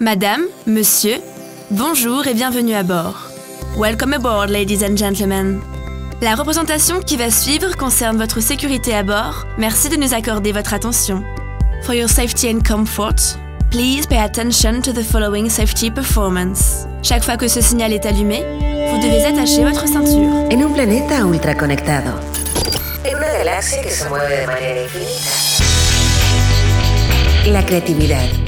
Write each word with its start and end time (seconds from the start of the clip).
Madame, 0.00 0.42
Monsieur, 0.64 1.16
bonjour 1.72 2.28
et 2.28 2.34
bienvenue 2.34 2.74
à 2.74 2.84
bord. 2.84 3.32
Welcome 3.76 4.12
aboard, 4.12 4.48
ladies 4.48 4.84
and 4.84 4.96
gentlemen. 4.96 5.60
La 6.22 6.36
représentation 6.36 7.00
qui 7.00 7.16
va 7.16 7.32
suivre 7.32 7.76
concerne 7.76 8.16
votre 8.16 8.40
sécurité 8.40 8.94
à 8.94 9.02
bord. 9.02 9.44
Merci 9.58 9.88
de 9.88 9.96
nous 9.96 10.14
accorder 10.14 10.52
votre 10.52 10.72
attention. 10.72 11.24
For 11.82 11.96
your 11.96 12.08
safety 12.08 12.48
and 12.48 12.60
comfort, 12.64 13.16
please 13.72 14.06
pay 14.06 14.18
attention 14.20 14.80
to 14.82 14.92
the 14.92 15.02
following 15.02 15.50
safety 15.50 15.90
performance. 15.90 16.86
Chaque 17.02 17.24
fois 17.24 17.36
que 17.36 17.48
ce 17.48 17.60
signal 17.60 17.92
est 17.92 18.06
allumé, 18.06 18.44
vous 18.92 18.98
devez 18.98 19.24
attacher 19.24 19.64
votre 19.64 19.88
ceinture. 19.88 20.46
En 20.52 20.60
un 20.62 20.72
planeta 20.72 21.26
ultraconectado, 21.26 22.12
en 23.04 23.16
una 23.16 23.32
galaxia 23.32 23.82
que 23.82 23.90
se 23.90 24.08
mueve 24.08 24.42
de 24.42 24.46
manera 24.46 24.80
infinita, 24.84 25.30
la 27.50 27.64
creatividad 27.64 28.47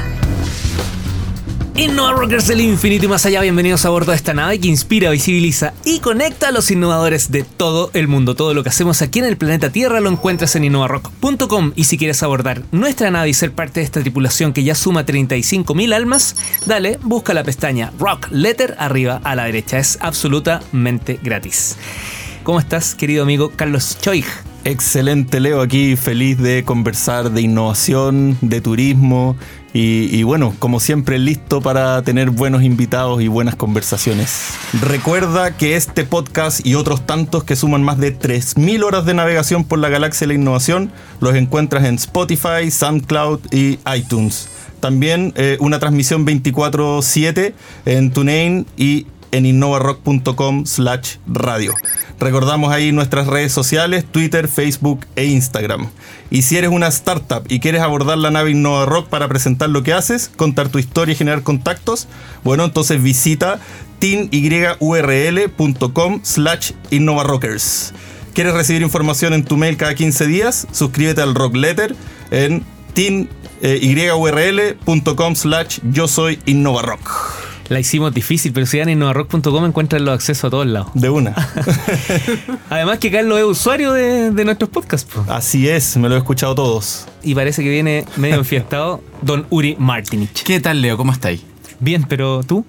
Innova 1.81 2.11
Rockers 2.11 2.45
del 2.45 2.61
infinito 2.61 3.05
y 3.05 3.07
más 3.07 3.25
allá, 3.25 3.41
bienvenidos 3.41 3.85
a 3.85 3.89
bordo 3.89 4.11
de 4.11 4.15
esta 4.15 4.35
nave 4.35 4.59
que 4.59 4.67
inspira, 4.67 5.09
visibiliza 5.09 5.73
y 5.83 5.99
conecta 5.99 6.49
a 6.49 6.51
los 6.51 6.69
innovadores 6.69 7.31
de 7.31 7.41
todo 7.41 7.89
el 7.95 8.07
mundo. 8.07 8.35
Todo 8.35 8.53
lo 8.53 8.61
que 8.61 8.69
hacemos 8.69 9.01
aquí 9.01 9.17
en 9.17 9.25
el 9.25 9.35
planeta 9.35 9.71
Tierra 9.71 9.99
lo 9.99 10.11
encuentras 10.11 10.55
en 10.55 10.63
innovarock.com 10.63 11.71
y 11.75 11.85
si 11.85 11.97
quieres 11.97 12.21
abordar 12.21 12.61
nuestra 12.71 13.09
nave 13.09 13.29
y 13.29 13.33
ser 13.33 13.53
parte 13.53 13.79
de 13.79 13.87
esta 13.87 13.99
tripulación 13.99 14.53
que 14.53 14.63
ya 14.63 14.75
suma 14.75 15.07
35.000 15.07 15.95
almas, 15.95 16.35
dale, 16.67 16.99
busca 17.01 17.33
la 17.33 17.43
pestaña 17.43 17.91
Rock 17.97 18.27
Letter 18.29 18.75
arriba 18.77 19.19
a 19.23 19.33
la 19.33 19.45
derecha. 19.45 19.79
Es 19.79 19.97
absolutamente 20.01 21.19
gratis. 21.23 21.77
¿Cómo 22.43 22.59
estás, 22.59 22.93
querido 22.93 23.23
amigo 23.23 23.51
Carlos 23.55 23.97
Choig? 23.99 24.25
Excelente, 24.63 25.39
Leo, 25.39 25.61
aquí 25.61 25.95
feliz 25.95 26.37
de 26.37 26.63
conversar 26.63 27.31
de 27.31 27.41
innovación, 27.41 28.37
de 28.41 28.61
turismo 28.61 29.35
y, 29.73 30.23
bueno, 30.23 30.53
como 30.59 30.81
siempre, 30.81 31.17
listo 31.17 31.61
para 31.61 32.01
tener 32.01 32.29
buenos 32.29 32.61
invitados 32.63 33.21
y 33.21 33.29
buenas 33.29 33.55
conversaciones. 33.55 34.55
Recuerda 34.81 35.55
que 35.55 35.75
este 35.77 36.03
podcast 36.03 36.65
y 36.65 36.75
otros 36.75 37.05
tantos 37.05 37.45
que 37.45 37.55
suman 37.55 37.81
más 37.81 37.97
de 37.97 38.17
3.000 38.17 38.83
horas 38.83 39.05
de 39.05 39.13
navegación 39.13 39.63
por 39.63 39.79
la 39.79 39.87
galaxia 39.87 40.27
de 40.27 40.33
la 40.33 40.39
innovación 40.39 40.91
los 41.21 41.35
encuentras 41.35 41.85
en 41.85 41.95
Spotify, 41.95 42.69
SoundCloud 42.69 43.53
y 43.53 43.79
iTunes. 43.95 44.49
También 44.81 45.31
eh, 45.37 45.57
una 45.59 45.79
transmisión 45.79 46.25
24/7 46.25 47.53
en 47.85 48.11
TuneIn 48.11 48.65
y 48.75 49.05
en 49.31 49.45
innovarock.com 49.45 50.65
slash 50.65 51.17
radio. 51.27 51.73
Recordamos 52.19 52.71
ahí 52.71 52.91
nuestras 52.91 53.27
redes 53.27 53.51
sociales, 53.51 54.05
Twitter, 54.05 54.47
Facebook 54.47 55.05
e 55.15 55.25
Instagram. 55.25 55.89
Y 56.29 56.43
si 56.43 56.57
eres 56.57 56.69
una 56.69 56.87
startup 56.87 57.43
y 57.49 57.59
quieres 57.59 57.81
abordar 57.81 58.19
la 58.19 58.29
nave 58.29 58.51
Innova 58.51 58.85
Rock 58.85 59.09
para 59.09 59.27
presentar 59.27 59.69
lo 59.69 59.81
que 59.83 59.93
haces, 59.93 60.29
contar 60.35 60.69
tu 60.69 60.77
historia 60.77 61.13
y 61.13 61.15
generar 61.15 61.41
contactos, 61.43 62.07
bueno, 62.43 62.65
entonces 62.65 63.01
visita 63.01 63.59
teamyurl.com 63.99 66.19
slash 66.23 66.73
innovarockers. 66.89 67.93
¿Quieres 68.33 68.53
recibir 68.53 68.81
información 68.81 69.33
en 69.33 69.43
tu 69.43 69.57
mail 69.57 69.75
cada 69.77 69.93
15 69.95 70.27
días? 70.27 70.67
Suscríbete 70.71 71.21
al 71.21 71.35
Rock 71.35 71.55
Letter 71.55 71.95
en 72.31 72.63
teamyurl.com 72.93 75.35
slash 75.35 75.79
yo 75.91 76.07
soy 76.07 76.39
innovarock. 76.45 77.40
La 77.71 77.79
hicimos 77.79 78.13
difícil, 78.13 78.51
pero 78.51 78.65
si 78.65 78.79
van 78.79 78.89
a 78.89 78.91
innovarock.com 78.91 79.65
encuentran 79.65 80.03
los 80.03 80.13
accesos 80.13 80.43
a 80.43 80.49
todos 80.49 80.67
lados. 80.67 80.89
De 80.93 81.09
una. 81.09 81.33
Además 82.69 82.99
que 82.99 83.09
Carlos 83.09 83.39
es 83.39 83.45
usuario 83.45 83.93
de, 83.93 84.31
de 84.31 84.43
nuestros 84.43 84.69
podcasts. 84.69 85.09
po. 85.09 85.23
Así 85.31 85.69
es, 85.69 85.95
me 85.95 86.09
lo 86.09 86.15
he 86.15 86.17
escuchado 86.17 86.53
todos. 86.53 87.07
Y 87.23 87.33
parece 87.33 87.63
que 87.63 87.69
viene 87.69 88.03
medio 88.17 88.35
enfiestado 88.35 89.01
Don 89.21 89.45
Uri 89.49 89.77
Martinich. 89.79 90.43
¿Qué 90.43 90.59
tal, 90.59 90.81
Leo? 90.81 90.97
¿Cómo 90.97 91.13
estáis? 91.13 91.43
Bien, 91.79 92.03
pero 92.09 92.43
tú. 92.43 92.65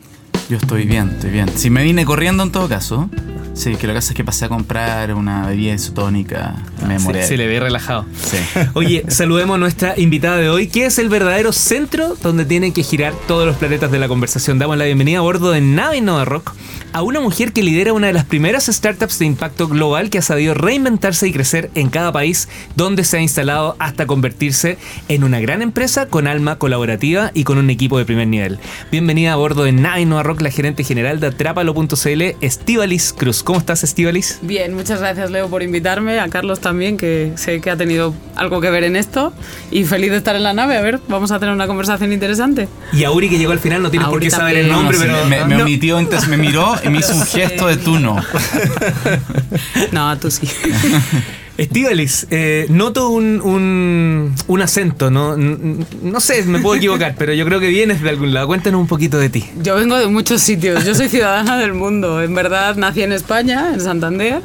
Yo 0.49 0.57
estoy 0.57 0.85
bien, 0.85 1.11
estoy 1.11 1.31
bien. 1.31 1.49
Si 1.57 1.69
me 1.69 1.83
vine 1.83 2.05
corriendo 2.05 2.45
en 2.45 2.53
todo 2.53 2.69
caso. 2.69 3.11
Sí, 3.55 3.77
que 3.77 3.87
lo 3.87 3.93
que 3.93 3.99
pasa 3.99 4.13
es 4.13 4.17
que 4.17 4.25
pasé 4.25 4.47
a 4.47 4.49
comprar 4.49 5.13
una 5.15 5.47
bebida 5.47 5.75
isotónica. 5.75 6.55
Me 6.81 6.87
Se, 6.87 6.93
demoré. 6.95 7.27
se 7.27 7.37
le 7.37 7.47
ve 7.47 7.61
relajado. 7.61 8.07
Sí. 8.19 8.39
Oye, 8.73 9.05
saludemos 9.09 9.57
a 9.57 9.59
nuestra 9.59 9.95
invitada 9.99 10.39
de 10.39 10.49
hoy, 10.49 10.69
que 10.69 10.87
es 10.87 10.99
el 10.99 11.11
verdadero 11.11 11.53
centro 11.53 12.17
donde 12.23 12.47
tienen 12.47 12.73
que 12.73 12.83
girar 12.83 13.13
todos 13.29 13.47
los 13.47 13.57
planetas 13.57 13.91
de 13.93 13.99
la 13.99 14.09
conversación. 14.09 14.59
Damos 14.59 14.79
la 14.79 14.85
bienvenida 14.87 15.19
a 15.19 15.21
bordo 15.21 15.51
de 15.53 15.61
Nave 15.61 15.99
Innova 15.99 16.25
Rock 16.25 16.55
a 16.95 17.03
una 17.03 17.21
mujer 17.21 17.53
que 17.53 17.63
lidera 17.63 17.93
una 17.95 18.09
de 18.09 18.13
las 18.13 18.25
primeras 18.27 18.67
startups 18.67 19.19
de 19.19 19.25
impacto 19.25 19.67
global 19.67 20.11
que 20.11 20.19
ha 20.19 20.23
sabido 20.23 20.53
reinventarse 20.53 21.27
y 21.27 21.33
crecer 21.33 21.71
en 21.75 21.89
cada 21.89 22.13
país 22.13 22.49
donde 22.77 23.03
se 23.05 23.17
ha 23.17 23.21
instalado 23.23 23.77
hasta 23.79 24.07
convertirse 24.07 24.77
en 25.09 25.25
una 25.25 25.41
gran 25.41 25.63
empresa 25.63 26.07
con 26.07 26.27
alma 26.27 26.59
colaborativa 26.59 27.31
y 27.33 27.45
con 27.45 27.57
un 27.59 27.71
equipo 27.71 27.97
de 27.99 28.05
primer 28.05 28.29
nivel. 28.29 28.59
Bienvenida 28.91 29.33
a 29.33 29.37
bordo 29.37 29.65
de 29.65 29.73
Nave 29.73 30.03
Innova 30.03 30.23
Rock, 30.23 30.43
la 30.43 30.51
gerente 30.51 30.85
general 30.85 31.19
de 31.21 31.29
Atrápalo.cl, 31.29 32.23
Estivalis 32.43 33.15
Cruz. 33.15 33.42
¿Cómo 33.45 33.59
estás, 33.59 33.83
Estivalis? 33.83 34.39
Bien, 34.43 34.73
muchas 34.73 35.01
gracias 35.01 35.31
Leo 35.31 35.49
por 35.49 35.65
invitarme, 35.65 36.21
a 36.21 36.29
Carlos 36.29 36.61
también, 36.61 36.97
que 36.97 37.33
sé 37.35 37.61
que 37.61 37.71
ha 37.71 37.77
tenido 37.77 38.15
algo 38.37 38.61
que 38.61 38.71
ver 38.71 38.85
en 38.85 38.95
esto, 38.95 39.33
y 39.73 39.83
feliz 39.85 40.13
de 40.13 40.19
estar 40.19 40.37
en 40.37 40.45
la 40.45 40.53
nave, 40.53 40.77
a 40.77 40.81
ver, 40.81 41.01
vamos 41.09 41.33
a 41.33 41.41
tener 41.41 41.53
una 41.53 41.67
conversación 41.67 42.13
interesante. 42.13 42.69
Y 42.93 43.03
a 43.03 43.11
Uri 43.11 43.29
que 43.29 43.39
llegó 43.39 43.51
al 43.51 43.59
final, 43.59 43.83
no 43.83 43.91
tienes 43.91 44.09
por 44.09 44.21
qué 44.21 44.31
saber 44.31 44.59
el 44.59 44.69
nombre, 44.69 44.97
No, 44.97 45.03
sí, 45.05 45.11
pero... 45.13 45.27
me, 45.29 45.45
me 45.45 45.57
no. 45.57 45.63
omitió, 45.65 45.99
entonces 45.99 46.29
me 46.29 46.37
miró 46.37 46.75
y 46.85 46.89
me 46.89 46.99
hizo 46.99 47.15
un 47.17 47.23
gesto 47.27 47.67
de 47.67 47.77
tú 47.79 47.99
no. 47.99 48.17
No, 49.93 50.17
tú 50.19 50.31
sí. 50.31 50.49
Estivalis, 51.59 52.27
eh, 52.31 52.67
noto 52.71 53.11
un, 53.11 53.41
un, 53.43 54.35
un 54.47 54.63
acento, 54.63 55.11
¿no? 55.11 55.37
No 55.37 56.21
sé, 56.21 56.43
me 56.45 56.61
puedo 56.61 56.77
equivocar, 56.77 57.15
pero 57.19 57.35
yo 57.35 57.45
creo 57.45 57.61
que 57.61 57.69
vienes 57.69 58.03
de 58.03 58.09
algún 58.09 58.33
lado. 58.33 58.47
Cuéntanos 58.47 58.81
un 58.81 58.87
poquito 58.87 59.19
de 59.19 59.29
ti. 59.29 59.45
Yo 59.63 59.75
vengo 59.75 59.99
de 59.99 60.07
muchos 60.07 60.41
sitios, 60.41 60.85
yo 60.85 60.95
soy 60.95 61.09
ciudadana 61.09 61.59
del 61.59 61.75
mundo, 61.75 62.23
en 62.23 62.35
verdad 62.35 62.77
nací 62.77 63.03
en 63.03 63.13
España, 63.13 63.73
en 63.75 63.81
Santander, 63.81 64.41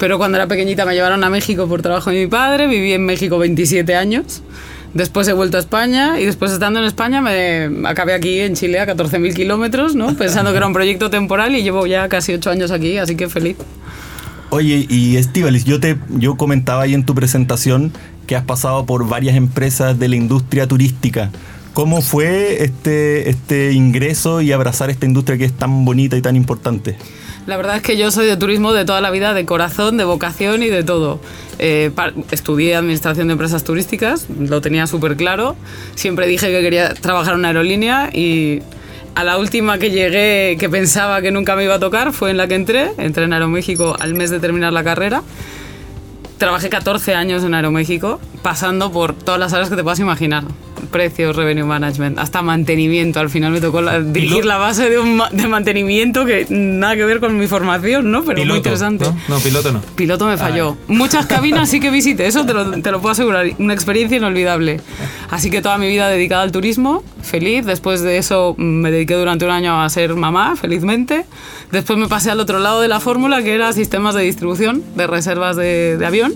pero 0.00 0.16
cuando 0.16 0.38
era 0.38 0.46
pequeñita 0.46 0.86
me 0.86 0.94
llevaron 0.94 1.22
a 1.22 1.28
México 1.28 1.68
por 1.68 1.82
trabajo 1.82 2.10
de 2.10 2.20
mi 2.20 2.26
padre, 2.28 2.66
viví 2.66 2.92
en 2.92 3.04
México 3.04 3.38
27 3.38 3.94
años. 3.94 4.42
Después 4.94 5.28
he 5.28 5.34
vuelto 5.34 5.58
a 5.58 5.60
España 5.60 6.18
y 6.18 6.24
después 6.24 6.50
estando 6.50 6.80
en 6.80 6.86
España 6.86 7.20
me 7.20 7.86
acabé 7.86 8.14
aquí 8.14 8.40
en 8.40 8.54
Chile 8.54 8.80
a 8.80 8.86
14.000 8.86 9.34
kilómetros, 9.34 9.94
¿no? 9.94 10.16
pensando 10.16 10.50
que 10.50 10.56
era 10.56 10.66
un 10.66 10.72
proyecto 10.72 11.10
temporal 11.10 11.54
y 11.54 11.62
llevo 11.62 11.86
ya 11.86 12.08
casi 12.08 12.32
8 12.32 12.50
años 12.50 12.70
aquí, 12.70 12.96
así 12.96 13.14
que 13.14 13.28
feliz. 13.28 13.56
Oye, 14.50 14.86
y 14.88 15.16
Estivalis, 15.16 15.64
yo 15.64 15.78
te 15.78 15.98
yo 16.08 16.36
comentaba 16.36 16.82
ahí 16.82 16.94
en 16.94 17.04
tu 17.04 17.14
presentación 17.14 17.92
que 18.26 18.34
has 18.34 18.44
pasado 18.44 18.86
por 18.86 19.06
varias 19.06 19.36
empresas 19.36 19.98
de 19.98 20.08
la 20.08 20.16
industria 20.16 20.66
turística. 20.66 21.30
¿Cómo 21.74 22.02
fue 22.02 22.64
este, 22.64 23.28
este 23.28 23.72
ingreso 23.72 24.40
y 24.40 24.52
abrazar 24.52 24.90
esta 24.90 25.06
industria 25.06 25.38
que 25.38 25.44
es 25.44 25.52
tan 25.52 25.84
bonita 25.84 26.16
y 26.16 26.22
tan 26.22 26.34
importante? 26.34 26.96
La 27.46 27.56
verdad 27.56 27.76
es 27.76 27.82
que 27.82 27.96
yo 27.96 28.10
soy 28.10 28.26
de 28.26 28.36
turismo 28.36 28.72
de 28.72 28.84
toda 28.84 29.00
la 29.00 29.10
vida, 29.10 29.32
de 29.32 29.46
corazón, 29.46 29.96
de 29.96 30.04
vocación 30.04 30.62
y 30.62 30.68
de 30.68 30.82
todo. 30.82 31.20
Eh, 31.58 31.90
estudié 32.30 32.74
administración 32.74 33.28
de 33.28 33.32
empresas 33.32 33.64
turísticas, 33.64 34.26
lo 34.38 34.60
tenía 34.60 34.86
súper 34.86 35.16
claro. 35.16 35.56
Siempre 35.94 36.26
dije 36.26 36.48
que 36.48 36.60
quería 36.60 36.94
trabajar 36.94 37.34
en 37.34 37.40
una 37.40 37.48
aerolínea 37.48 38.10
y 38.12 38.60
a 39.18 39.24
la 39.24 39.36
última 39.36 39.78
que 39.78 39.90
llegué, 39.90 40.56
que 40.60 40.68
pensaba 40.68 41.20
que 41.20 41.32
nunca 41.32 41.56
me 41.56 41.64
iba 41.64 41.74
a 41.74 41.80
tocar, 41.80 42.12
fue 42.12 42.30
en 42.30 42.36
la 42.36 42.46
que 42.46 42.54
entré. 42.54 42.92
Entré 42.98 43.24
en 43.24 43.32
Aeroméxico 43.32 43.96
al 43.98 44.14
mes 44.14 44.30
de 44.30 44.38
terminar 44.38 44.72
la 44.72 44.84
carrera. 44.84 45.24
Trabajé 46.38 46.68
14 46.68 47.16
años 47.16 47.42
en 47.42 47.52
Aeroméxico, 47.52 48.20
pasando 48.42 48.90
por 48.92 49.12
todas 49.14 49.40
las 49.40 49.52
áreas 49.52 49.68
que 49.70 49.76
te 49.76 49.82
puedas 49.82 49.98
imaginar. 50.00 50.44
Precios, 50.92 51.34
revenue 51.34 51.64
management, 51.66 52.18
hasta 52.20 52.40
mantenimiento. 52.40 53.18
Al 53.18 53.28
final 53.30 53.50
me 53.50 53.60
tocó 53.60 53.82
la- 53.82 54.00
dirigir 54.00 54.44
la 54.46 54.58
base 54.58 54.88
de 54.88 54.98
un 54.98 55.16
ma- 55.16 55.28
de 55.30 55.48
mantenimiento 55.48 56.24
que 56.24 56.46
nada 56.48 56.94
que 56.94 57.04
ver 57.04 57.18
con 57.18 57.36
mi 57.36 57.48
formación, 57.48 58.10
¿no? 58.12 58.22
Pero 58.24 58.44
muy 58.44 58.58
interesante. 58.58 59.04
¿no? 59.04 59.16
No, 59.28 59.38
piloto 59.40 59.72
no. 59.72 59.80
Piloto 59.96 60.26
me 60.26 60.36
falló. 60.36 60.76
Muchas 60.86 61.26
cabinas 61.34 61.68
sí 61.68 61.80
que 61.80 61.90
visité, 61.90 62.26
eso 62.26 62.46
te 62.46 62.54
lo, 62.54 62.70
te 62.80 62.90
lo 62.92 63.00
puedo 63.00 63.10
asegurar. 63.12 63.46
Una 63.58 63.74
experiencia 63.74 64.16
inolvidable. 64.16 64.80
Así 65.30 65.50
que 65.50 65.60
toda 65.60 65.76
mi 65.78 65.88
vida 65.88 66.08
dedicada 66.08 66.42
al 66.42 66.52
turismo, 66.52 67.02
feliz. 67.22 67.66
Después 67.66 68.00
de 68.02 68.18
eso 68.18 68.54
mm, 68.56 68.62
me 68.62 68.90
dediqué 68.92 69.14
durante 69.14 69.44
un 69.44 69.50
año 69.50 69.82
a 69.82 69.88
ser 69.90 70.14
mamá, 70.14 70.54
felizmente. 70.56 71.26
Después 71.72 71.98
me 71.98 72.06
pasé 72.06 72.30
al 72.30 72.38
otro 72.40 72.60
lado 72.60 72.80
de 72.80 72.88
la 72.88 73.00
fórmula, 73.00 73.42
que 73.42 73.52
era 73.52 73.72
sistemas 73.72 74.14
de 74.14 74.22
distribución 74.22 74.82
de 74.94 75.06
reservas 75.08 75.56
de, 75.56 75.96
de 75.98 76.06
avión. 76.06 76.34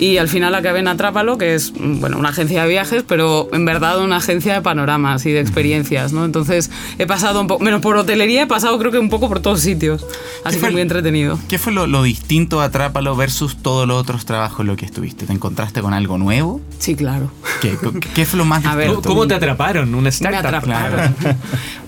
Y 0.00 0.16
al 0.16 0.28
final 0.28 0.54
acabé 0.54 0.80
en 0.80 0.88
Atrápalo, 0.88 1.38
que 1.38 1.54
es 1.54 1.72
mm, 1.78 2.00
bueno, 2.00 2.18
una 2.18 2.30
agencia 2.30 2.62
de 2.62 2.68
viajes, 2.68 3.04
pero 3.06 3.48
en 3.52 3.64
verdad 3.66 4.02
una 4.02 4.16
agencia 4.16 4.54
de 4.54 4.62
panoramas 4.62 5.24
y 5.26 5.30
de 5.32 5.40
experiencias, 5.40 6.12
¿no? 6.12 6.24
Entonces 6.24 6.70
he 6.98 7.06
pasado 7.06 7.40
un 7.40 7.46
poco, 7.46 7.62
menos 7.62 7.80
por 7.82 7.96
hotelería, 7.96 8.42
he 8.42 8.46
pasado 8.46 8.78
creo 8.78 8.90
que 8.90 8.98
un 8.98 9.10
poco 9.10 9.28
por 9.28 9.40
todos 9.40 9.60
sitios. 9.60 10.04
Así 10.42 10.58
fue 10.58 10.68
que 10.68 10.72
muy 10.72 10.80
entretenido. 10.82 11.38
¿Qué 11.48 11.58
fue 11.58 11.72
lo, 11.72 11.86
lo 11.86 12.02
distinto 12.02 12.62
a 12.62 12.64
Atrápalo 12.64 13.14
versus 13.14 13.58
todos 13.58 13.86
los 13.86 14.00
otros 14.00 14.24
trabajos 14.24 14.60
en 14.60 14.68
los 14.68 14.76
que 14.78 14.86
estuviste? 14.86 15.26
¿Te 15.26 15.32
encontraste 15.34 15.82
con 15.82 15.92
algo 15.92 16.16
nuevo? 16.16 16.62
Sí, 16.78 16.94
claro. 16.96 17.30
¿Qué, 17.60 17.76
qué 18.14 18.24
fue 18.24 18.38
lo 18.38 18.46
más 18.46 18.64
A 18.64 18.74
ver, 18.74 18.86
distinto? 18.86 19.08
¿Cómo, 19.08 19.20
cómo 19.20 19.28
te 19.28 19.34
atraparon? 19.34 19.94
Una 19.94 20.04
Me 20.04 20.08
startup. 20.08 20.46
atraparon. 20.46 21.14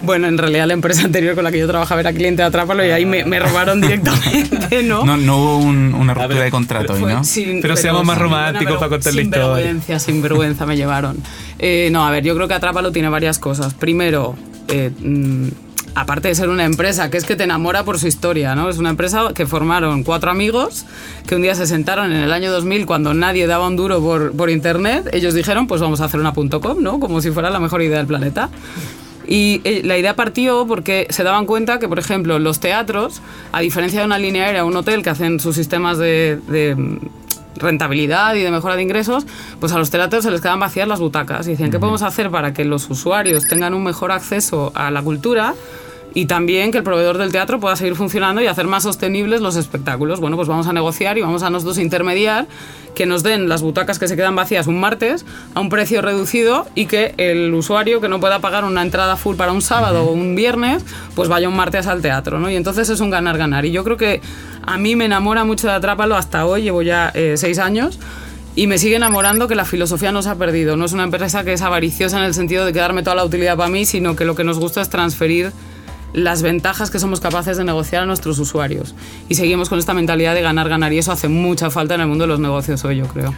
Bueno, 0.04 0.26
en 0.26 0.36
realidad 0.36 0.66
la 0.66 0.72
empresa 0.74 1.04
anterior 1.04 1.36
con 1.36 1.44
la 1.44 1.52
que 1.52 1.60
yo 1.60 1.68
trabajaba 1.68 2.00
era 2.00 2.12
cliente 2.12 2.42
de 2.42 2.48
Atrápalo 2.48 2.84
y 2.84 2.90
ahí 2.90 3.06
me, 3.06 3.24
me 3.24 3.38
robaron 3.38 3.80
directamente, 3.80 4.82
¿no? 4.82 5.04
No, 5.04 5.16
no 5.16 5.36
hubo 5.36 5.58
un- 5.58 5.94
una 5.94 6.12
ruptura 6.12 6.34
ver, 6.34 6.44
de 6.46 6.50
contrato 6.50 6.94
ahí, 6.94 7.00
Fue 7.00 7.12
¿no? 7.14 7.22
sin- 7.22 7.60
Pero 7.60 7.76
más 8.04 8.16
sin 8.16 8.22
románticos 8.24 8.74
para 8.76 8.88
contar 8.88 9.12
la 9.12 9.20
sin 9.20 9.26
historia. 9.26 9.48
vergüenza, 9.48 9.98
sin 9.98 10.22
vergüenza 10.22 10.66
me 10.66 10.76
llevaron. 10.76 11.16
Eh, 11.58 11.88
no, 11.92 12.06
a 12.06 12.10
ver, 12.10 12.24
yo 12.24 12.34
creo 12.34 12.48
que 12.48 12.54
Atrápalo 12.54 12.92
tiene 12.92 13.08
varias 13.08 13.38
cosas. 13.38 13.74
Primero, 13.74 14.34
eh, 14.68 14.90
mm, 14.98 15.48
aparte 15.94 16.28
de 16.28 16.34
ser 16.34 16.48
una 16.48 16.64
empresa, 16.64 17.10
que 17.10 17.18
es 17.18 17.24
que 17.24 17.36
te 17.36 17.44
enamora 17.44 17.84
por 17.84 17.98
su 17.98 18.06
historia, 18.06 18.54
¿no? 18.54 18.68
Es 18.68 18.78
una 18.78 18.90
empresa 18.90 19.32
que 19.34 19.46
formaron 19.46 20.04
cuatro 20.04 20.30
amigos 20.30 20.84
que 21.26 21.34
un 21.34 21.42
día 21.42 21.54
se 21.54 21.66
sentaron 21.66 22.12
en 22.12 22.20
el 22.22 22.32
año 22.32 22.50
2000 22.50 22.86
cuando 22.86 23.14
nadie 23.14 23.46
daba 23.46 23.66
un 23.66 23.76
duro 23.76 24.00
por, 24.00 24.32
por 24.32 24.50
internet. 24.50 25.08
Ellos 25.12 25.34
dijeron, 25.34 25.66
pues 25.66 25.80
vamos 25.80 26.00
a 26.00 26.06
hacer 26.06 26.20
una 26.20 26.32
.com, 26.32 26.82
¿no? 26.82 26.98
Como 27.00 27.20
si 27.20 27.30
fuera 27.30 27.50
la 27.50 27.60
mejor 27.60 27.82
idea 27.82 27.98
del 27.98 28.06
planeta. 28.06 28.48
Y 29.26 29.60
eh, 29.64 29.82
la 29.84 29.96
idea 29.96 30.16
partió 30.16 30.66
porque 30.66 31.06
se 31.10 31.22
daban 31.22 31.46
cuenta 31.46 31.78
que, 31.78 31.88
por 31.88 31.98
ejemplo, 31.98 32.38
los 32.38 32.60
teatros, 32.60 33.22
a 33.52 33.60
diferencia 33.60 34.00
de 34.00 34.06
una 34.06 34.18
línea 34.18 34.46
aérea 34.46 34.64
o 34.64 34.68
un 34.68 34.76
hotel 34.76 35.02
que 35.02 35.10
hacen 35.10 35.38
sus 35.40 35.54
sistemas 35.54 35.98
de, 35.98 36.38
de, 36.48 36.76
rentabilidad 37.62 38.34
y 38.34 38.42
de 38.42 38.50
mejora 38.50 38.76
de 38.76 38.82
ingresos, 38.82 39.24
pues 39.60 39.72
a 39.72 39.78
los 39.78 39.90
teatros 39.90 40.24
se 40.24 40.30
les 40.30 40.40
quedan 40.40 40.60
vacías 40.60 40.86
las 40.86 41.00
butacas. 41.00 41.46
Y 41.46 41.52
decían, 41.52 41.70
¿qué 41.70 41.78
podemos 41.78 42.02
hacer 42.02 42.30
para 42.30 42.52
que 42.52 42.64
los 42.64 42.90
usuarios 42.90 43.44
tengan 43.48 43.74
un 43.74 43.84
mejor 43.84 44.12
acceso 44.12 44.72
a 44.74 44.90
la 44.90 45.02
cultura? 45.02 45.54
Y 46.14 46.26
también 46.26 46.70
que 46.72 46.78
el 46.78 46.84
proveedor 46.84 47.18
del 47.18 47.32
teatro 47.32 47.58
pueda 47.58 47.76
seguir 47.76 47.94
funcionando 47.94 48.42
y 48.42 48.46
hacer 48.46 48.66
más 48.66 48.82
sostenibles 48.82 49.40
los 49.40 49.56
espectáculos. 49.56 50.20
Bueno, 50.20 50.36
pues 50.36 50.48
vamos 50.48 50.66
a 50.66 50.72
negociar 50.72 51.16
y 51.16 51.22
vamos 51.22 51.42
a 51.42 51.50
nosotros 51.50 51.78
intermediar 51.78 52.46
que 52.94 53.06
nos 53.06 53.22
den 53.22 53.48
las 53.48 53.62
butacas 53.62 53.98
que 53.98 54.06
se 54.08 54.16
quedan 54.16 54.36
vacías 54.36 54.66
un 54.66 54.78
martes 54.78 55.24
a 55.54 55.60
un 55.60 55.70
precio 55.70 56.02
reducido 56.02 56.66
y 56.74 56.86
que 56.86 57.14
el 57.16 57.52
usuario 57.54 58.00
que 58.00 58.08
no 58.08 58.20
pueda 58.20 58.40
pagar 58.40 58.64
una 58.64 58.82
entrada 58.82 59.16
full 59.16 59.36
para 59.36 59.52
un 59.52 59.62
sábado 59.62 60.04
o 60.04 60.12
un 60.12 60.34
viernes, 60.34 60.84
pues 61.14 61.28
vaya 61.28 61.48
un 61.48 61.56
martes 61.56 61.86
al 61.86 62.02
teatro, 62.02 62.38
¿no? 62.38 62.50
Y 62.50 62.56
entonces 62.56 62.90
es 62.90 63.00
un 63.00 63.10
ganar-ganar. 63.10 63.64
Y 63.64 63.72
yo 63.72 63.82
creo 63.84 63.96
que 63.96 64.20
a 64.64 64.76
mí 64.76 64.96
me 64.96 65.06
enamora 65.06 65.44
mucho 65.44 65.66
de 65.66 65.72
Atrápalo 65.72 66.16
hasta 66.16 66.44
hoy, 66.46 66.62
llevo 66.62 66.82
ya 66.82 67.10
eh, 67.14 67.34
seis 67.36 67.58
años. 67.58 67.98
Y 68.54 68.66
me 68.66 68.76
sigue 68.76 68.96
enamorando 68.96 69.48
que 69.48 69.54
la 69.54 69.64
filosofía 69.64 70.12
no 70.12 70.20
se 70.20 70.28
ha 70.28 70.34
perdido. 70.34 70.76
No 70.76 70.84
es 70.84 70.92
una 70.92 71.04
empresa 71.04 71.42
que 71.42 71.54
es 71.54 71.62
avariciosa 71.62 72.18
en 72.18 72.24
el 72.24 72.34
sentido 72.34 72.66
de 72.66 72.74
quedarme 72.74 73.02
toda 73.02 73.16
la 73.16 73.24
utilidad 73.24 73.56
para 73.56 73.70
mí, 73.70 73.86
sino 73.86 74.14
que 74.14 74.26
lo 74.26 74.34
que 74.34 74.44
nos 74.44 74.58
gusta 74.58 74.82
es 74.82 74.90
transferir 74.90 75.52
las 76.12 76.42
ventajas 76.42 76.90
que 76.90 76.98
somos 76.98 77.20
capaces 77.20 77.56
de 77.56 77.64
negociar 77.64 78.02
a 78.02 78.06
nuestros 78.06 78.38
usuarios. 78.38 78.94
Y 79.28 79.34
seguimos 79.34 79.68
con 79.68 79.78
esta 79.78 79.94
mentalidad 79.94 80.34
de 80.34 80.42
ganar, 80.42 80.68
ganar. 80.68 80.92
Y 80.92 80.98
eso 80.98 81.12
hace 81.12 81.28
mucha 81.28 81.70
falta 81.70 81.94
en 81.94 82.02
el 82.02 82.06
mundo 82.06 82.24
de 82.24 82.28
los 82.28 82.40
negocios 82.40 82.84
hoy, 82.84 82.98
yo 82.98 83.06
creo. 83.08 83.34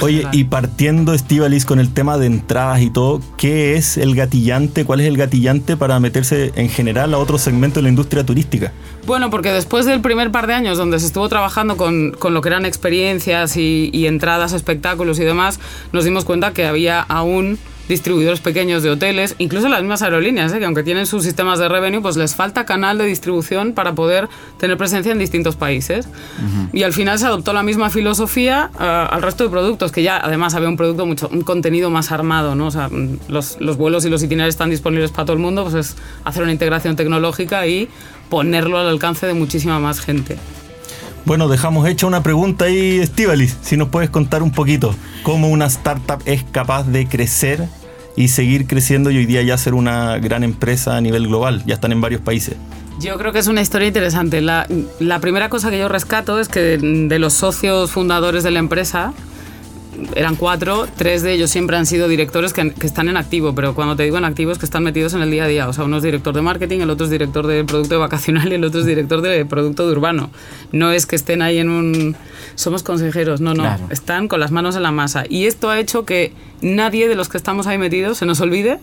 Oye, 0.00 0.16
general. 0.16 0.34
y 0.34 0.44
partiendo, 0.44 1.14
Estivalis, 1.14 1.64
con 1.64 1.78
el 1.78 1.94
tema 1.94 2.18
de 2.18 2.26
entradas 2.26 2.80
y 2.82 2.90
todo, 2.90 3.20
¿qué 3.36 3.76
es 3.76 3.96
el 3.96 4.14
gatillante? 4.16 4.84
¿Cuál 4.84 5.00
es 5.00 5.06
el 5.06 5.16
gatillante 5.16 5.76
para 5.76 6.00
meterse 6.00 6.52
en 6.56 6.68
general 6.68 7.14
a 7.14 7.18
otro 7.18 7.38
segmento 7.38 7.78
de 7.78 7.84
la 7.84 7.88
industria 7.90 8.26
turística? 8.26 8.72
Bueno, 9.06 9.30
porque 9.30 9.52
después 9.52 9.86
del 9.86 10.00
primer 10.00 10.32
par 10.32 10.48
de 10.48 10.54
años 10.54 10.76
donde 10.76 10.98
se 10.98 11.06
estuvo 11.06 11.28
trabajando 11.28 11.76
con, 11.76 12.12
con 12.18 12.34
lo 12.34 12.42
que 12.42 12.48
eran 12.48 12.66
experiencias 12.66 13.56
y, 13.56 13.90
y 13.92 14.06
entradas, 14.06 14.52
espectáculos 14.52 15.20
y 15.20 15.24
demás, 15.24 15.60
nos 15.92 16.04
dimos 16.04 16.24
cuenta 16.24 16.52
que 16.52 16.66
había 16.66 17.00
aún 17.00 17.58
distribuidores 17.88 18.40
pequeños 18.40 18.82
de 18.82 18.90
hoteles, 18.90 19.34
incluso 19.38 19.68
las 19.68 19.80
mismas 19.80 20.02
aerolíneas, 20.02 20.52
¿eh? 20.52 20.58
que 20.58 20.64
aunque 20.64 20.82
tienen 20.82 21.06
sus 21.06 21.24
sistemas 21.24 21.58
de 21.58 21.68
revenue, 21.68 22.00
pues 22.00 22.16
les 22.16 22.34
falta 22.34 22.64
canal 22.64 22.98
de 22.98 23.04
distribución 23.04 23.72
para 23.72 23.94
poder 23.94 24.28
tener 24.58 24.76
presencia 24.76 25.12
en 25.12 25.18
distintos 25.18 25.56
países. 25.56 26.08
Y 26.72 26.82
al 26.82 26.92
final 26.92 27.18
se 27.18 27.26
adoptó 27.26 27.52
la 27.52 27.62
misma 27.62 27.90
filosofía 27.90 28.70
ah, 28.78 29.08
al 29.10 29.22
resto 29.22 29.44
de 29.44 29.50
productos, 29.50 29.92
que 29.92 30.02
ya 30.02 30.16
además 30.16 30.54
había 30.54 30.68
un 30.68 30.76
producto 30.76 31.06
mucho, 31.06 31.28
un 31.32 31.42
contenido 31.42 31.90
más 31.90 32.12
armado, 32.12 32.54
¿no? 32.54 32.66
O 32.66 32.70
sea, 32.70 32.88
mm, 32.88 33.18
los, 33.28 33.60
los 33.60 33.76
vuelos 33.76 34.04
y 34.04 34.10
los 34.10 34.22
itinerarios 34.22 34.54
están 34.54 34.70
disponibles 34.70 35.10
para 35.10 35.26
todo 35.26 35.34
el 35.34 35.42
mundo, 35.42 35.62
pues 35.62 35.74
es 35.74 35.96
hacer 36.24 36.42
una 36.42 36.52
integración 36.52 36.96
tecnológica 36.96 37.66
y 37.66 37.88
ponerlo 38.28 38.78
al 38.78 38.88
alcance 38.88 39.26
de 39.26 39.34
muchísima 39.34 39.78
más 39.78 40.00
gente. 40.00 40.36
Bueno, 41.26 41.48
dejamos 41.48 41.88
hecha 41.88 42.06
una 42.06 42.22
pregunta 42.22 42.66
ahí, 42.66 43.00
Estivalis, 43.00 43.56
si 43.60 43.76
nos 43.76 43.88
puedes 43.88 44.10
contar 44.10 44.44
un 44.44 44.52
poquito 44.52 44.94
cómo 45.24 45.48
una 45.48 45.66
startup 45.66 46.22
es 46.24 46.44
capaz 46.44 46.84
de 46.84 47.08
crecer 47.08 47.66
y 48.14 48.28
seguir 48.28 48.68
creciendo 48.68 49.10
y 49.10 49.16
hoy 49.16 49.26
día 49.26 49.42
ya 49.42 49.58
ser 49.58 49.74
una 49.74 50.18
gran 50.18 50.44
empresa 50.44 50.96
a 50.96 51.00
nivel 51.00 51.26
global. 51.26 51.64
Ya 51.66 51.74
están 51.74 51.90
en 51.90 52.00
varios 52.00 52.20
países. 52.20 52.54
Yo 53.00 53.18
creo 53.18 53.32
que 53.32 53.40
es 53.40 53.48
una 53.48 53.60
historia 53.60 53.88
interesante. 53.88 54.40
La, 54.40 54.68
primera 55.20 55.48
cosa 55.48 55.68
que 55.68 55.80
yo 55.80 55.88
rescato 55.88 56.38
es 56.38 56.46
que 56.46 56.78
de 56.78 57.18
los 57.18 57.32
socios 57.32 57.90
fundadores 57.90 58.44
de 58.44 58.52
la 58.52 58.60
empresa, 58.60 59.12
eran 60.14 60.36
cuatro, 60.36 60.86
tres 60.96 61.22
de 61.22 61.32
ellos 61.32 61.50
siempre 61.50 61.76
han 61.76 61.86
sido 61.86 62.08
directores 62.08 62.52
que, 62.52 62.70
que 62.72 62.86
están 62.86 63.08
en 63.08 63.16
activo, 63.16 63.54
pero 63.54 63.74
cuando 63.74 63.96
te 63.96 64.02
digo 64.02 64.18
en 64.18 64.24
activo 64.24 64.52
es 64.52 64.58
que 64.58 64.64
están 64.64 64.82
metidos 64.82 65.14
en 65.14 65.22
el 65.22 65.30
día 65.30 65.44
a 65.44 65.48
día. 65.48 65.68
O 65.68 65.72
sea, 65.72 65.84
uno 65.84 65.98
es 65.98 66.02
director 66.02 66.34
de 66.34 66.42
marketing, 66.42 66.80
el 66.80 66.90
otro 66.90 67.04
es 67.04 67.10
director 67.10 67.46
de 67.46 67.64
producto 67.64 67.94
de 67.94 68.00
vacacional 68.00 68.50
y 68.52 68.56
el 68.56 68.64
otro 68.64 68.80
es 68.80 68.86
director 68.86 69.20
de 69.22 69.44
producto 69.44 69.86
de 69.86 69.92
urbano. 69.92 70.30
No 70.72 70.90
es 70.90 71.06
que 71.06 71.16
estén 71.16 71.42
ahí 71.42 71.58
en 71.58 71.70
un... 71.70 72.16
Somos 72.54 72.82
consejeros, 72.82 73.40
no, 73.40 73.54
no. 73.54 73.62
Claro. 73.62 73.86
Están 73.90 74.28
con 74.28 74.40
las 74.40 74.50
manos 74.50 74.76
en 74.76 74.82
la 74.82 74.92
masa. 74.92 75.24
Y 75.28 75.46
esto 75.46 75.70
ha 75.70 75.78
hecho 75.78 76.04
que 76.04 76.32
nadie 76.60 77.08
de 77.08 77.14
los 77.14 77.28
que 77.28 77.36
estamos 77.36 77.66
ahí 77.66 77.78
metidos 77.78 78.18
se 78.18 78.26
nos 78.26 78.40
olvide 78.40 78.78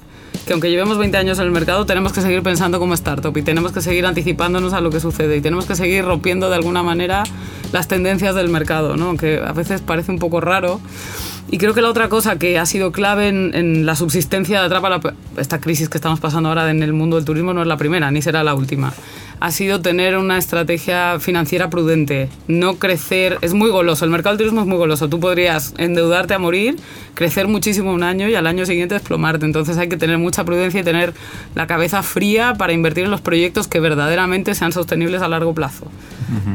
que 0.45 0.53
aunque 0.53 0.69
llevemos 0.69 0.97
20 0.97 1.17
años 1.17 1.39
en 1.39 1.45
el 1.45 1.51
mercado, 1.51 1.85
tenemos 1.85 2.11
que 2.11 2.21
seguir 2.21 2.43
pensando 2.43 2.79
como 2.79 2.93
startup 2.95 3.35
y 3.37 3.41
tenemos 3.43 3.71
que 3.71 3.81
seguir 3.81 4.05
anticipándonos 4.05 4.73
a 4.73 4.81
lo 4.81 4.89
que 4.89 4.99
sucede 4.99 5.37
y 5.37 5.41
tenemos 5.41 5.65
que 5.65 5.75
seguir 5.75 6.03
rompiendo 6.03 6.49
de 6.49 6.55
alguna 6.55 6.83
manera 6.83 7.23
las 7.71 7.87
tendencias 7.87 8.35
del 8.35 8.49
mercado, 8.49 8.97
¿no? 8.97 9.15
que 9.15 9.39
a 9.39 9.53
veces 9.53 9.81
parece 9.81 10.11
un 10.11 10.19
poco 10.19 10.41
raro. 10.41 10.81
Y 11.49 11.59
creo 11.59 11.73
que 11.73 11.81
la 11.81 11.89
otra 11.89 12.09
cosa 12.09 12.39
que 12.39 12.57
ha 12.57 12.65
sido 12.65 12.91
clave 12.91 13.27
en, 13.27 13.85
la 13.85 13.95
subsistencia 13.95 14.59
de 14.59 14.65
Atrapa, 14.65 15.13
esta 15.37 15.61
crisis 15.61 15.87
que 15.87 15.97
estamos 15.97 16.19
pasando 16.19 16.49
ahora 16.49 16.69
en 16.71 16.81
el 16.81 16.93
mundo 16.93 17.15
del 17.15 17.25
turismo 17.25 17.53
no 17.53 17.61
es 17.61 17.67
la 17.67 17.77
primera, 17.77 18.09
ni 18.11 18.21
será 18.21 18.43
la 18.43 18.55
última. 18.55 18.91
Ha 19.43 19.51
sido 19.51 19.81
tener 19.81 20.17
una 20.17 20.37
estrategia 20.37 21.19
financiera 21.19 21.69
prudente, 21.69 22.29
no 22.47 22.75
crecer, 22.75 23.39
es 23.41 23.53
muy 23.53 23.69
goloso, 23.69 24.05
el 24.05 24.11
mercado 24.11 24.37
del 24.37 24.37
turismo 24.37 24.61
es 24.61 24.67
muy 24.67 24.77
goloso, 24.77 25.09
tú 25.09 25.19
podrías 25.19 25.73
endeudarte 25.77 26.33
a 26.33 26.39
morir, 26.39 26.77
crecer 27.13 27.49
muchísimo 27.49 27.91
un 27.91 28.03
año 28.03 28.29
y 28.29 28.35
al 28.35 28.47
año 28.47 28.65
siguiente 28.65 28.95
desplomarte, 28.95 29.45
entonces 29.45 29.77
hay 29.77 29.89
que 29.89 29.97
tener 29.97 30.17
mucha 30.17 30.45
prudencia 30.45 30.79
y 30.79 30.83
tener 30.85 31.13
la 31.55 31.67
cabeza 31.67 32.03
fría 32.03 32.53
para 32.57 32.71
invertir 32.71 33.03
en 33.03 33.11
los 33.11 33.19
proyectos 33.19 33.67
que 33.67 33.81
verdaderamente 33.81 34.55
sean 34.55 34.71
sostenibles 34.71 35.21
a 35.21 35.27
largo 35.27 35.53
plazo, 35.53 35.87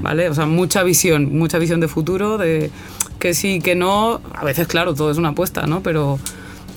¿vale? 0.00 0.30
O 0.30 0.34
sea, 0.34 0.46
mucha 0.46 0.82
visión, 0.82 1.36
mucha 1.36 1.58
visión 1.58 1.80
de 1.80 1.88
futuro, 1.88 2.38
de 2.38 2.70
que 3.18 3.34
sí, 3.34 3.60
que 3.60 3.74
no, 3.74 4.22
a 4.32 4.46
veces 4.46 4.66
claro, 4.66 4.94
todo 4.94 5.10
es 5.10 5.18
una 5.18 5.28
apuesta, 5.28 5.66
¿no? 5.66 5.82
Pero 5.82 6.18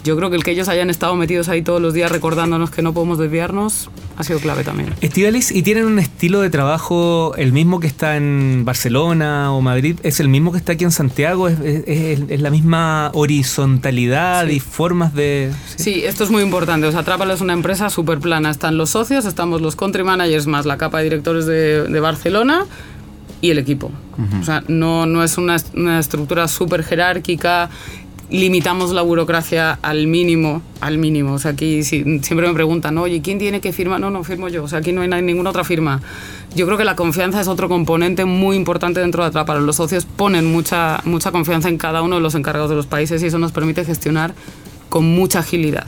yo 0.03 0.15
creo 0.17 0.29
que 0.29 0.35
el 0.35 0.43
que 0.43 0.51
ellos 0.51 0.67
hayan 0.67 0.89
estado 0.89 1.15
metidos 1.15 1.47
ahí 1.49 1.61
todos 1.61 1.81
los 1.81 1.93
días 1.93 2.11
recordándonos 2.11 2.71
que 2.71 2.81
no 2.81 2.93
podemos 2.93 3.17
desviarnos 3.19 3.89
ha 4.17 4.23
sido 4.23 4.39
clave 4.39 4.63
también. 4.63 4.93
Estivalis, 5.01 5.51
¿y 5.51 5.61
tienen 5.63 5.85
un 5.85 5.97
estilo 5.99 6.41
de 6.41 6.49
trabajo 6.49 7.33
el 7.37 7.53
mismo 7.53 7.79
que 7.79 7.87
está 7.87 8.17
en 8.17 8.63
Barcelona 8.65 9.51
o 9.53 9.61
Madrid? 9.61 9.97
¿Es 10.03 10.19
el 10.19 10.27
mismo 10.27 10.51
que 10.51 10.57
está 10.57 10.73
aquí 10.73 10.83
en 10.83 10.91
Santiago? 10.91 11.47
¿Es, 11.47 11.59
es- 11.59 12.21
es- 12.29 12.41
la 12.41 12.49
misma 12.49 13.11
horizontalidad 13.13 14.47
y 14.47 14.59
formas 14.59 15.13
de...? 15.13 15.51
Sí, 15.75 16.03
esto 16.05 16.23
es 16.23 16.29
muy 16.31 16.41
importante. 16.43 16.87
O 16.87 16.91
sea, 16.91 17.03
Trápalo 17.03 17.33
es 17.33 17.41
una 17.41 17.53
empresa 17.53 17.89
súper 17.89 18.19
plana. 18.19 18.49
Están 18.49 18.77
los 18.77 18.89
socios, 18.91 19.25
estamos 19.25 19.61
los 19.61 19.75
country 19.75 20.03
managers 20.03 20.47
más 20.47 20.65
la 20.65 20.77
capa 20.77 20.97
de 20.99 21.05
directores 21.05 21.45
de, 21.45 21.83
de 21.83 21.99
Barcelona 21.99 22.65
y 23.41 23.49
el 23.51 23.57
equipo. 23.59 23.91
O 24.39 24.43
sea, 24.43 24.63
no, 24.67 25.05
no 25.07 25.23
es 25.23 25.37
una, 25.39 25.57
una 25.75 25.97
estructura 25.99 26.47
súper 26.47 26.83
jerárquica. 26.83 27.69
Limitamos 28.31 28.91
la 28.91 29.01
burocracia 29.01 29.77
al 29.81 30.07
mínimo, 30.07 30.61
al 30.79 30.97
mínimo. 30.97 31.33
O 31.33 31.39
sea, 31.39 31.51
aquí 31.51 31.83
si- 31.83 32.03
siempre 32.21 32.47
me 32.47 32.53
preguntan, 32.53 32.97
oye, 32.97 33.21
¿quién 33.21 33.37
tiene 33.39 33.59
que 33.59 33.73
firmar? 33.73 33.99
No, 33.99 34.09
no, 34.09 34.23
firmo 34.23 34.47
yo. 34.47 34.63
O 34.63 34.67
sea, 34.69 34.79
aquí 34.79 34.93
no 34.93 35.01
hay 35.01 35.09
na- 35.09 35.19
ninguna 35.19 35.49
otra 35.49 35.65
firma. 35.65 36.01
Yo 36.55 36.65
creo 36.65 36.77
que 36.77 36.85
la 36.85 36.95
confianza 36.95 37.41
es 37.41 37.49
otro 37.49 37.67
componente 37.67 38.23
muy 38.23 38.55
importante 38.55 39.01
dentro 39.01 39.21
de 39.23 39.27
Atrápalo. 39.29 39.59
Los 39.59 39.75
socios 39.75 40.05
ponen 40.05 40.45
mucha, 40.49 41.01
mucha 41.03 41.31
confianza 41.31 41.67
en 41.67 41.77
cada 41.77 42.01
uno 42.01 42.15
de 42.15 42.21
los 42.21 42.33
encargados 42.35 42.69
de 42.69 42.77
los 42.77 42.85
países 42.85 43.21
y 43.21 43.25
eso 43.25 43.37
nos 43.37 43.51
permite 43.51 43.83
gestionar 43.83 44.33
con 44.87 45.05
mucha 45.05 45.39
agilidad. 45.39 45.85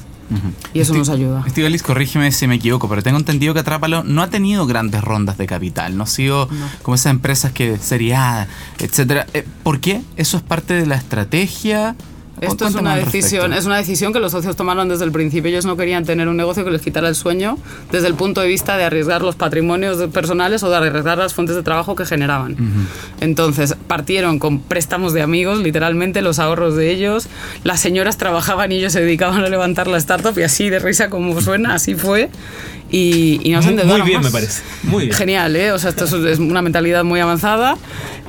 Y 0.74 0.80
eso 0.80 0.94
nos 0.96 1.10
ayuda. 1.10 1.44
Estivalis, 1.46 1.84
corrígeme 1.84 2.32
si 2.32 2.48
me 2.48 2.56
equivoco, 2.56 2.90
pero 2.90 3.04
tengo 3.04 3.20
entendido 3.20 3.54
que 3.54 3.60
Atrápalo 3.60 4.04
no 4.04 4.22
ha 4.24 4.30
tenido 4.32 4.66
grandes 4.66 5.02
rondas 5.04 5.38
de 5.38 5.46
capital, 5.46 5.96
no 5.96 6.04
ha 6.06 6.08
sido 6.08 6.50
como 6.82 6.96
esas 6.96 7.12
empresas 7.12 7.52
que 7.52 7.78
sería, 7.78 8.48
etcétera. 8.80 9.28
Eh, 9.34 9.46
¿Por 9.62 9.80
qué? 9.80 10.02
¿Eso 10.18 10.38
es 10.38 10.44
parte 10.44 10.74
de 10.74 10.88
la 10.88 10.96
estrategia? 10.96 11.96
Esto 12.44 12.68
es 12.68 12.76
una 12.76 12.96
respecto. 12.96 13.18
decisión, 13.18 13.54
es 13.54 13.66
una 13.66 13.78
decisión 13.78 14.14
que 14.14 14.20
los 14.20 14.32
socios 14.32 14.56
tomaron 14.56 14.90
desde 14.90 15.06
el 15.06 15.12
principio. 15.12 15.50
Ellos 15.50 15.66
no 15.66 15.78
querían 15.78 16.06
tener 16.06 16.28
un 16.28 16.38
negocio 16.38 16.64
que 16.64 16.72
les 16.72 16.82
quitara 16.82 17.08
el 17.10 17.16
sueño 17.16 17.58
desde 17.92 18.08
el 18.08 18.16
punto 18.16 18.42
de 18.42 18.48
vista 18.48 18.78
de 18.78 18.84
arriesgar 18.84 19.22
los 19.22 19.36
patrimonios 19.36 19.98
personales 20.10 20.64
o 20.64 20.70
de 20.70 20.78
arriesgar 20.78 21.18
las 21.18 21.34
fuentes 21.34 21.56
de 21.56 21.64
trabajo 21.64 21.96
que 21.96 22.06
generaban. 22.06 22.58
Entonces 23.22 23.76
partieron 23.88 24.40
con 24.40 24.60
préstamos 24.60 25.14
de 25.14 25.22
amigos, 25.22 25.60
literalmente 25.60 26.22
los 26.22 26.40
ahorros 26.40 26.76
de 26.76 26.92
ellos. 26.92 27.28
Las 27.64 27.80
señoras 27.80 28.18
trabajaban 28.18 28.72
y 28.72 28.78
ellos 28.78 28.94
se 28.94 29.02
dedicaban 29.02 29.44
a 29.44 29.50
levantar 29.50 29.88
la 29.88 29.98
startup 29.98 30.38
y 30.38 30.44
así 30.44 30.70
de 30.70 30.80
risa 30.80 31.10
como 31.10 31.40
suena, 31.42 31.76
así 31.76 31.96
fue. 31.96 32.30
Y, 32.96 33.40
y 33.44 33.52
no 33.54 33.64
se 33.64 33.72
Muy- 33.72 34.02
bien, 34.04 34.18
más. 34.22 34.26
me 34.26 34.32
parece. 34.32 34.62
Muy 34.84 35.06
bien. 35.06 35.16
Genial, 35.16 35.56
¿eh? 35.56 35.72
O 35.72 35.80
sea, 35.80 35.90
esto 35.90 36.06
es- 36.06 36.14
es 36.14 36.38
una 36.40 36.62
mentalidad 36.62 37.04
muy 37.04 37.20
avanzada. 37.20 37.76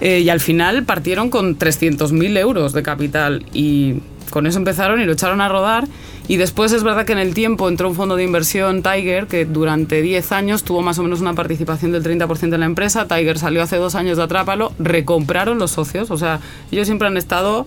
eh, 0.00 0.20
y 0.20 0.28
al 0.30 0.40
final 0.40 0.84
partieron 0.84 1.28
con 1.30 1.56
300.000 1.58 2.36
euros 2.38 2.72
de 2.72 2.82
capital. 2.82 3.44
Y 3.52 3.96
con 4.30 4.46
eso 4.46 4.58
empezaron 4.58 5.00
y 5.00 5.04
lo 5.04 5.12
echaron 5.12 5.40
a 5.42 5.48
rodar. 5.48 5.86
Y 6.28 6.36
después 6.38 6.72
es 6.72 6.82
verdad 6.82 7.04
que 7.04 7.12
en 7.12 7.18
el 7.18 7.34
tiempo 7.34 7.68
entró 7.68 7.88
un 7.90 7.94
fondo 7.94 8.16
de 8.16 8.24
inversión, 8.24 8.82
Tiger, 8.82 9.26
que 9.26 9.44
durante 9.44 10.00
10 10.02 10.32
años 10.32 10.64
tuvo 10.64 10.80
más 10.82 10.98
o 10.98 11.02
menos 11.02 11.20
una 11.20 11.34
participación 11.34 11.92
del 11.92 12.02
30% 12.02 12.54
en 12.54 12.60
la 12.60 12.66
empresa. 12.66 13.06
Tiger 13.06 13.38
salió 13.38 13.62
hace 13.62 13.76
dos 13.76 13.94
años 13.94 14.16
de 14.16 14.22
Atrápalo, 14.24 14.72
recompraron 14.78 15.58
los 15.58 15.70
socios. 15.72 16.10
O 16.10 16.16
sea, 16.16 16.40
ellos 16.72 16.86
siempre 16.86 17.06
han 17.08 17.16
estado 17.18 17.66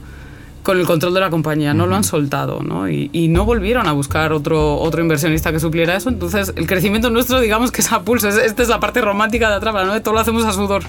con 0.67 0.77
el 0.79 0.85
control 0.85 1.13
de 1.13 1.21
la 1.21 1.29
compañía, 1.29 1.73
no 1.73 1.87
lo 1.87 1.95
han 1.95 2.03
soltado, 2.03 2.59
¿no? 2.61 2.89
Y, 2.89 3.09
y 3.13 3.29
no 3.29 3.45
volvieron 3.45 3.87
a 3.87 3.93
buscar 3.93 4.33
otro, 4.33 4.75
otro 4.75 5.01
inversionista 5.01 5.53
que 5.53 5.59
supliera 5.61 5.95
eso. 5.95 6.09
Entonces, 6.09 6.51
el 6.57 6.67
crecimiento 6.67 7.09
nuestro, 7.09 7.39
digamos 7.39 7.71
que 7.71 7.79
es 7.79 7.89
a 7.93 8.01
pulso. 8.01 8.27
Es- 8.27 8.35
Esta 8.35 8.63
es 8.63 8.67
la 8.69 8.79
parte 8.81 8.99
romántica 9.01 9.49
de 9.49 9.55
Atrápalo, 9.55 9.93
¿no? 9.93 10.01
Todo 10.01 10.13
lo 10.13 10.19
hacemos 10.19 10.43
a 10.43 10.51
sudor, 10.51 10.83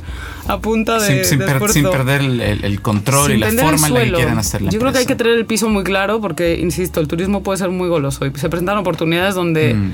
a 0.49 0.59
punta 0.59 0.99
de, 1.01 1.07
sin, 1.07 1.25
sin 1.25 1.39
de 1.39 1.47
per- 1.47 1.71
sin 1.71 1.85
perder 1.89 2.21
el, 2.23 2.83
control 2.83 3.27
Sin 3.29 3.37
y 3.37 3.39
la 3.41 3.51
forma 3.53 3.87
en 3.89 3.95
la 3.95 4.01
que 4.05 4.13
quieren 4.13 4.39
hacer 4.39 4.63
la 4.63 4.71
Yo 4.73 4.81
creo 4.81 4.91
que 4.93 4.99
hay 4.99 5.07
que 5.07 5.15
tener 5.15 5.35
el 5.35 5.47
piso 5.47 5.69
muy 5.69 5.85
claro 5.85 6.21
porque, 6.21 6.59
insisto, 6.59 6.99
el 7.01 7.07
turismo 7.07 7.45
puede 7.45 7.59
ser 7.59 7.71
muy 7.71 7.89
goloso 7.89 8.27
y 8.27 8.33
se 8.35 8.49
presentan 8.49 8.77
oportunidades 8.79 9.35
donde 9.37 9.75
Mm. 9.75 9.93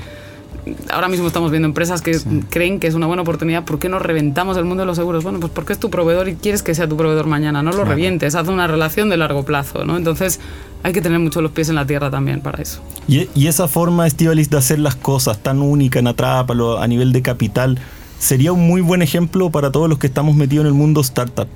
Ahora 0.91 1.09
mismo 1.09 1.27
estamos 1.27 1.51
viendo 1.51 1.67
empresas 1.67 2.03
que 2.03 2.19
creen 2.51 2.81
que 2.81 2.87
es 2.87 2.95
una 2.95 3.07
buena 3.07 3.23
oportunidad. 3.23 3.65
¿Por 3.65 3.79
qué 3.79 3.89
no 3.89 3.99
reventamos 3.99 4.57
el 4.57 4.65
mundo 4.65 4.83
de 4.83 4.87
los 4.87 4.97
seguros? 4.97 5.23
Bueno, 5.23 5.41
pues 5.41 5.53
porque 5.53 5.73
es 5.73 5.79
tu 5.79 5.91
proveedor 5.91 6.29
y 6.29 6.35
quieres 6.37 6.63
que 6.63 6.75
sea 6.75 6.89
tu 6.89 6.97
proveedor 6.97 7.27
mañana. 7.27 7.63
No 7.63 7.73
lo 7.73 7.85
revientes, 7.85 8.35
haz 8.35 8.49
una 8.49 8.67
relación 8.67 9.11
de 9.11 9.17
largo 9.17 9.45
plazo, 9.45 9.85
¿no? 9.85 9.97
Entonces 9.97 10.41
hay 10.83 10.93
que 10.93 11.01
tener 11.01 11.19
mucho 11.19 11.41
los 11.41 11.53
pies 11.53 11.69
en 11.69 11.75
la 11.75 11.87
tierra 11.87 12.11
también 12.11 12.41
para 12.41 12.63
eso. 12.63 12.83
Y, 13.09 13.29
y 13.35 13.47
esa 13.47 13.69
forma, 13.69 14.07
Estivalis, 14.07 14.51
de 14.51 14.59
hacer 14.59 14.79
las 14.79 14.97
cosas 14.97 15.39
tan 15.39 15.63
única 15.63 15.99
en 15.99 16.07
Atrápalo 16.07 16.81
a 16.81 16.87
nivel 16.87 17.13
de 17.13 17.23
capital, 17.23 17.79
sería 18.19 18.53
un 18.53 18.67
muy 18.67 18.81
buen 18.81 19.03
ejemplo 19.03 19.51
para 19.51 19.71
todos 19.71 19.89
los 19.89 19.99
que 19.99 20.07
estamos 20.07 20.35
metidos 20.35 20.65
en 20.65 20.69
el 20.69 20.75
mundo 20.75 21.01
startup. 21.01 21.49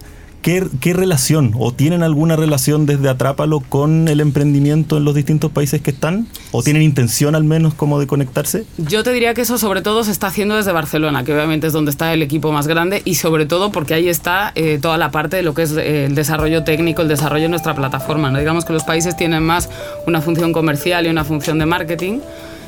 ¿Qué, 0.42 0.64
qué 0.80 0.92
relación 0.92 1.52
o 1.58 1.72
tienen 1.72 2.02
alguna 2.02 2.36
relación 2.36 2.86
desde 2.86 3.08
Atrápalo 3.08 3.60
con 3.60 4.08
el 4.08 4.20
emprendimiento 4.20 4.96
en 4.96 5.04
los 5.04 5.14
distintos 5.14 5.50
países 5.50 5.82
que 5.82 5.90
están? 5.90 6.26
¿O 6.52 6.62
tienen 6.62 6.82
intención 6.82 7.34
al 7.34 7.44
menos 7.44 7.74
como 7.74 7.98
de 7.98 8.06
conectarse? 8.06 8.64
Yo 8.78 9.02
te 9.02 9.12
diría 9.12 9.34
que 9.34 9.42
eso 9.42 9.58
sobre 9.58 9.82
todo 9.82 10.04
se 10.04 10.12
está 10.12 10.28
haciendo 10.28 10.56
desde 10.56 10.72
Barcelona, 10.72 11.24
que 11.24 11.34
obviamente 11.34 11.66
es 11.66 11.72
donde 11.72 11.90
está 11.90 12.12
el 12.12 12.22
equipo 12.22 12.52
más 12.52 12.66
grande 12.66 13.02
y 13.04 13.16
sobre 13.16 13.46
todo 13.46 13.72
porque 13.72 13.94
ahí 13.94 14.08
está 14.08 14.52
eh, 14.54 14.78
toda 14.80 14.96
la 14.96 15.10
parte 15.10 15.36
de 15.36 15.42
lo 15.42 15.54
que 15.54 15.62
es 15.62 15.72
eh, 15.72 16.06
el 16.06 16.14
desarrollo 16.14 16.64
técnico, 16.64 17.02
el 17.02 17.08
desarrollo 17.08 17.44
de 17.44 17.48
nuestra 17.50 17.74
plataforma. 17.74 18.30
¿no? 18.30 18.38
Digamos 18.38 18.64
que 18.64 18.72
los 18.72 18.84
países 18.84 19.16
tienen 19.16 19.42
más 19.42 19.68
una 20.06 20.20
función 20.20 20.52
comercial 20.52 21.06
y 21.06 21.10
una 21.10 21.24
función 21.24 21.58
de 21.58 21.66
marketing 21.66 22.20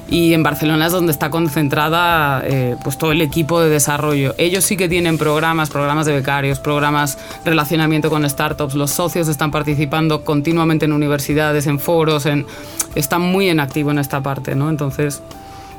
y 0.08 0.34
en 0.34 0.42
Barcelona 0.42 0.86
es 0.86 0.92
donde 0.92 1.12
está 1.12 1.30
concentrada 1.30 2.42
eh, 2.44 2.76
pues 2.82 2.98
todo 2.98 3.12
el 3.12 3.22
equipo 3.22 3.60
de 3.60 3.68
desarrollo. 3.68 4.34
Ellos 4.38 4.64
sí 4.64 4.76
que 4.76 4.88
tienen 4.88 5.18
programas, 5.18 5.70
programas 5.70 6.06
de 6.06 6.14
becarios, 6.14 6.58
programas 6.58 7.18
relacionamiento 7.44 8.10
con 8.10 8.28
startups. 8.28 8.74
Los 8.74 8.90
socios 8.90 9.28
están 9.28 9.50
participando 9.50 10.24
continuamente 10.24 10.86
en 10.86 10.92
universidades, 10.92 11.66
en 11.66 11.78
foros, 11.78 12.26
en, 12.26 12.46
están 12.94 13.22
muy 13.22 13.48
en 13.48 13.60
activo 13.60 13.90
en 13.90 13.98
esta 13.98 14.20
parte, 14.22 14.54
¿no? 14.54 14.68
Entonces 14.68 15.22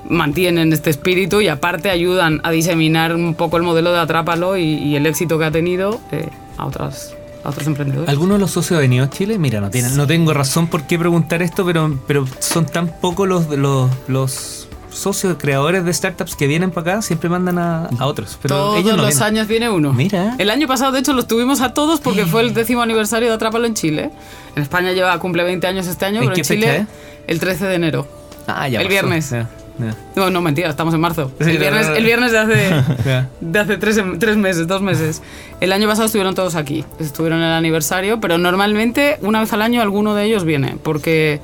mantienen 0.09 0.73
este 0.73 0.89
espíritu 0.89 1.41
y 1.41 1.47
aparte 1.47 1.89
ayudan 1.89 2.41
a 2.43 2.51
diseminar 2.51 3.15
un 3.15 3.35
poco 3.35 3.57
el 3.57 3.63
modelo 3.63 3.91
de 3.91 3.99
Atrápalo 3.99 4.57
y, 4.57 4.63
y 4.63 4.95
el 4.95 5.05
éxito 5.05 5.37
que 5.37 5.45
ha 5.45 5.51
tenido 5.51 5.99
eh, 6.11 6.29
a, 6.57 6.65
otras, 6.65 7.15
a 7.43 7.49
otros 7.49 7.67
emprendedores. 7.67 8.09
¿Alguno 8.09 8.33
de 8.35 8.39
los 8.39 8.51
socios 8.51 8.77
ha 8.77 8.81
venido 8.81 9.05
a 9.05 9.09
Chile? 9.09 9.37
Mira, 9.39 9.59
no, 9.61 9.69
tienen, 9.69 9.95
no 9.97 10.07
tengo 10.07 10.33
razón 10.33 10.67
por 10.67 10.83
qué 10.83 10.97
preguntar 10.99 11.41
esto, 11.41 11.65
pero, 11.65 11.97
pero 12.07 12.25
son 12.39 12.65
tan 12.65 12.87
pocos 12.99 13.27
los, 13.27 13.47
los, 13.49 13.89
los 14.07 14.67
socios 14.91 15.37
creadores 15.39 15.85
de 15.85 15.93
startups 15.93 16.35
que 16.35 16.47
vienen 16.47 16.69
para 16.71 16.93
acá, 16.93 17.01
siempre 17.01 17.29
mandan 17.29 17.57
a, 17.57 17.85
a 17.97 18.05
otros. 18.07 18.37
Pero 18.41 18.55
Todos 18.55 18.75
ellos 18.79 18.91
no 18.97 19.03
los 19.03 19.07
vienen. 19.09 19.23
años 19.23 19.47
viene 19.47 19.69
uno. 19.69 19.93
Mira. 19.93 20.35
El 20.37 20.49
año 20.49 20.67
pasado, 20.67 20.91
de 20.91 20.99
hecho, 20.99 21.13
los 21.13 21.27
tuvimos 21.27 21.61
a 21.61 21.73
todos 21.73 21.99
porque 22.01 22.25
fue 22.25 22.41
el 22.41 22.53
décimo 22.53 22.81
aniversario 22.81 23.29
de 23.29 23.33
Atrápalo 23.35 23.65
en 23.65 23.73
Chile. 23.73 24.11
En 24.55 24.61
España 24.63 24.91
lleva 24.91 25.17
cumple 25.19 25.43
20 25.43 25.65
años 25.67 25.87
este 25.87 26.05
año, 26.05 26.21
¿En 26.21 26.25
pero 26.29 26.35
qué 26.35 26.41
en 26.41 26.45
fecha 26.45 26.61
Chile 26.73 26.87
el 27.27 27.39
13 27.39 27.65
de 27.67 27.75
enero. 27.75 28.07
Ah, 28.47 28.67
ya 28.67 28.79
el 28.81 28.87
pasó. 28.87 28.89
viernes. 28.89 29.29
Ya, 29.29 29.49
ya. 29.79 29.95
No, 30.15 30.29
no, 30.29 30.41
mentira, 30.41 30.69
estamos 30.69 30.93
en 30.93 30.99
marzo. 30.99 31.31
Sí, 31.39 31.49
El 31.49 31.57
viernes, 31.57 31.87
el 31.87 32.03
viernes 32.03 32.31
de 32.31 32.37
hace, 32.39 33.27
de 33.41 33.59
hace 33.59 33.77
tres, 33.77 33.99
tres 34.19 34.37
meses, 34.37 34.67
dos 34.67 34.81
meses. 34.81 35.21
El 35.59 35.71
año 35.71 35.87
pasado 35.87 36.05
estuvieron 36.05 36.35
todos 36.35 36.55
aquí, 36.55 36.85
estuvieron 36.99 37.39
en 37.39 37.45
el 37.45 37.53
aniversario, 37.53 38.19
pero 38.19 38.37
normalmente 38.37 39.17
una 39.21 39.39
vez 39.39 39.51
al 39.53 39.61
año 39.61 39.81
alguno 39.81 40.15
de 40.15 40.25
ellos 40.25 40.43
viene, 40.43 40.77
porque 40.81 41.39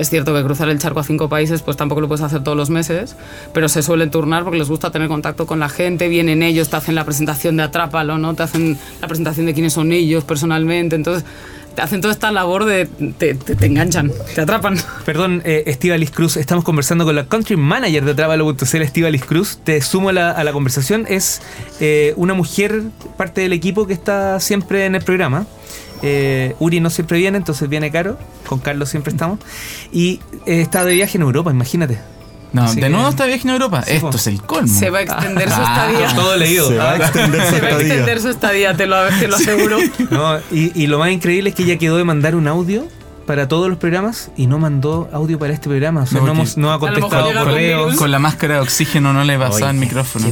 es 0.00 0.08
cierto 0.08 0.32
que 0.34 0.42
cruzar 0.42 0.70
el 0.70 0.78
charco 0.78 1.00
a 1.00 1.04
cinco 1.04 1.28
países 1.28 1.60
pues 1.60 1.76
tampoco 1.76 2.00
lo 2.00 2.08
puedes 2.08 2.24
hacer 2.24 2.42
todos 2.42 2.56
los 2.56 2.70
meses, 2.70 3.16
pero 3.52 3.68
se 3.68 3.82
suelen 3.82 4.10
turnar 4.10 4.44
porque 4.44 4.58
les 4.58 4.68
gusta 4.70 4.90
tener 4.90 5.08
contacto 5.08 5.44
con 5.46 5.60
la 5.60 5.68
gente, 5.68 6.08
vienen 6.08 6.42
ellos, 6.42 6.70
te 6.70 6.76
hacen 6.76 6.94
la 6.94 7.04
presentación 7.04 7.58
de 7.58 7.64
Atrápalo, 7.64 8.16
¿no? 8.16 8.34
te 8.34 8.42
hacen 8.42 8.78
la 9.02 9.08
presentación 9.08 9.44
de 9.44 9.52
quiénes 9.52 9.74
son 9.74 9.92
ellos 9.92 10.24
personalmente, 10.24 10.96
entonces 10.96 11.24
hacen 11.78 12.00
toda 12.00 12.12
esta 12.12 12.30
labor 12.32 12.64
de... 12.64 12.86
te, 13.18 13.34
te- 13.34 13.66
enganchan, 13.66 14.12
te 14.34 14.40
atrapan. 14.40 14.76
Perdón, 15.04 15.42
eh, 15.44 15.64
Estivalis 15.66 16.10
Cruz, 16.10 16.36
estamos 16.36 16.64
conversando 16.64 17.04
con 17.04 17.14
la 17.14 17.26
country 17.26 17.56
manager 17.56 18.04
de 18.04 18.14
Trábalo.cl, 18.14 18.82
Estivalis 18.82 19.24
Cruz. 19.24 19.58
Te 19.64 19.80
sumo 19.80 20.08
a 20.10 20.12
la, 20.12 20.30
a 20.30 20.44
la 20.44 20.52
conversación. 20.52 21.06
Es 21.08 21.40
eh, 21.80 22.14
una 22.16 22.34
mujer, 22.34 22.82
parte 23.16 23.40
del 23.42 23.52
equipo 23.52 23.86
que 23.86 23.92
está 23.92 24.40
siempre 24.40 24.86
en 24.86 24.94
el 24.94 25.02
programa. 25.02 25.46
Eh, 26.02 26.54
Uri 26.58 26.80
no 26.80 26.88
siempre 26.90 27.18
viene, 27.18 27.36
entonces 27.38 27.68
viene 27.68 27.90
Caro. 27.90 28.18
Con 28.46 28.58
Carlos 28.58 28.88
siempre 28.88 29.12
estamos. 29.12 29.38
Y 29.92 30.20
eh, 30.46 30.60
está 30.62 30.84
de 30.84 30.94
viaje 30.94 31.18
en 31.18 31.22
Europa, 31.22 31.50
imagínate. 31.50 31.98
No, 32.52 32.64
Así 32.64 32.76
de 32.76 32.82
que- 32.82 32.88
nuevo 32.90 33.08
está 33.08 33.26
viaje 33.26 33.42
en 33.44 33.50
Europa. 33.50 33.82
Sí, 33.82 33.92
Esto 33.92 34.10
po. 34.10 34.16
es 34.16 34.26
el 34.26 34.42
colmo. 34.42 34.66
Se 34.78 34.90
va 34.90 34.98
a 34.98 35.02
extender 35.02 35.48
su 35.50 35.60
Ah, 35.60 35.86
estadía. 35.90 36.14
Todo 36.20 36.36
leído. 36.36 36.68
Se 36.68 36.76
va 36.76 36.90
a 36.92 36.96
extender 36.96 37.40
su 37.44 37.50
Se 37.54 37.60
va 37.60 37.66
a 37.66 37.70
estadía. 37.70 37.86
extender 37.86 38.20
su 38.20 38.28
estadía, 38.28 38.76
te 38.76 38.86
lo, 38.86 38.96
te 39.20 39.28
lo 39.28 39.36
aseguro. 39.36 39.78
No, 40.10 40.38
y, 40.50 40.72
y 40.82 40.86
lo 40.88 40.98
más 40.98 41.10
increíble 41.10 41.50
es 41.50 41.54
que 41.56 41.62
ella 41.62 41.78
quedó 41.78 41.96
de 41.96 42.04
mandar 42.04 42.34
un 42.34 42.48
audio 42.48 42.86
para 43.26 43.46
todos 43.46 43.68
los 43.68 43.78
programas 43.78 44.32
y 44.36 44.48
no 44.48 44.58
mandó 44.58 45.08
audio 45.12 45.38
para 45.38 45.52
este 45.52 45.68
programa. 45.68 46.02
O 46.02 46.06
sea, 46.06 46.20
No, 46.20 46.32
hemos- 46.32 46.56
no 46.56 46.72
ha 46.72 46.78
lo 46.78 46.80
mejor 46.80 47.00
contestado 47.00 47.32
con 47.32 47.44
correos. 47.44 47.84
virus. 47.86 47.96
Con 47.98 48.10
la 48.10 48.18
máscara 48.18 48.54
de 48.54 48.60
oxígeno 48.60 49.12
no 49.12 49.22
le 49.22 49.38
pasaba 49.38 49.70
el 49.70 49.76
micrófono. 49.76 50.26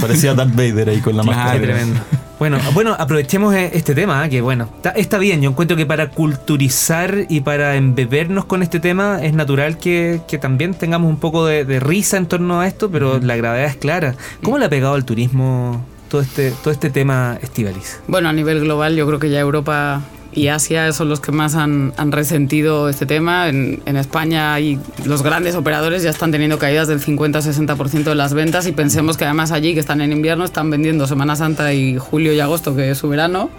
Parecía 0.00 0.34
Darth 0.34 0.50
Vader 0.54 0.88
ahí 0.88 1.00
con 1.00 1.16
la 1.16 1.22
Claro. 1.22 1.38
máscara. 1.38 1.60
Tremendo. 1.62 2.00
Bueno, 2.42 2.58
bueno, 2.74 2.96
aprovechemos 2.98 3.54
eh, 3.54 3.70
este 3.72 3.94
tema, 3.94 4.26
¿eh? 4.26 4.28
que 4.28 4.40
bueno, 4.40 4.68
está, 4.74 4.90
está 4.90 5.18
bien, 5.18 5.40
yo 5.40 5.50
encuentro 5.50 5.76
que 5.76 5.86
para 5.86 6.10
culturizar 6.10 7.26
y 7.28 7.42
para 7.42 7.76
embebernos 7.76 8.46
con 8.46 8.64
este 8.64 8.80
tema 8.80 9.22
es 9.22 9.32
natural 9.32 9.78
que, 9.78 10.22
que 10.26 10.38
también 10.38 10.74
tengamos 10.74 11.08
un 11.08 11.18
poco 11.18 11.46
de, 11.46 11.64
de 11.64 11.78
risa 11.78 12.16
en 12.16 12.26
torno 12.26 12.60
a 12.60 12.66
esto, 12.66 12.90
pero 12.90 13.20
la 13.20 13.36
gravedad 13.36 13.66
es 13.66 13.76
clara. 13.76 14.16
¿Cómo 14.42 14.58
le 14.58 14.64
ha 14.64 14.68
pegado 14.68 14.94
al 14.94 15.04
turismo 15.04 15.86
todo 16.08 16.20
este, 16.20 16.50
todo 16.50 16.72
este 16.72 16.90
tema 16.90 17.38
Estivalis? 17.40 18.00
Bueno, 18.08 18.28
a 18.28 18.32
nivel 18.32 18.58
global, 18.58 18.96
yo 18.96 19.06
creo 19.06 19.20
que 19.20 19.30
ya 19.30 19.38
Europa 19.38 20.02
y 20.32 20.48
Asia 20.48 20.92
son 20.92 21.08
los 21.08 21.20
que 21.20 21.30
más 21.30 21.54
han, 21.54 21.92
han 21.96 22.10
resentido 22.10 22.88
este 22.88 23.06
tema. 23.06 23.48
En, 23.48 23.82
en 23.86 23.96
España 23.96 24.58
y 24.60 24.78
los 25.04 25.22
grandes 25.22 25.54
operadores 25.54 26.02
ya 26.02 26.10
están 26.10 26.32
teniendo 26.32 26.58
caídas 26.58 26.88
del 26.88 27.00
50-60% 27.00 28.04
de 28.04 28.14
las 28.14 28.32
ventas 28.34 28.66
y 28.66 28.72
pensemos 28.72 29.16
que 29.16 29.24
además 29.24 29.52
allí, 29.52 29.74
que 29.74 29.80
están 29.80 30.00
en 30.00 30.12
invierno, 30.12 30.44
están 30.44 30.70
vendiendo 30.70 31.06
Semana 31.06 31.36
Santa 31.36 31.72
y 31.74 31.98
julio 31.98 32.32
y 32.32 32.40
agosto, 32.40 32.74
que 32.74 32.90
es 32.90 32.98
su 32.98 33.08
verano. 33.08 33.50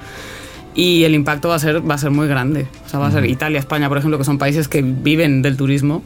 Y 0.76 1.04
el 1.04 1.14
impacto 1.14 1.50
va 1.50 1.56
a 1.56 1.60
ser, 1.60 1.88
va 1.88 1.96
a 1.96 2.00
ser 2.00 2.10
muy 2.10 2.28
grande. 2.28 2.68
O 2.86 2.90
sea, 2.90 3.00
va 3.00 3.08
a 3.08 3.12
ser 3.12 3.26
Italia, 3.26 3.60
España, 3.60 3.90
por 3.90 4.00
ejemplo, 4.00 4.18
que 4.18 4.24
son 4.24 4.40
países 4.40 4.68
que 4.68 4.82
viven 4.82 5.44
del 5.44 5.56
turismo. 5.56 6.04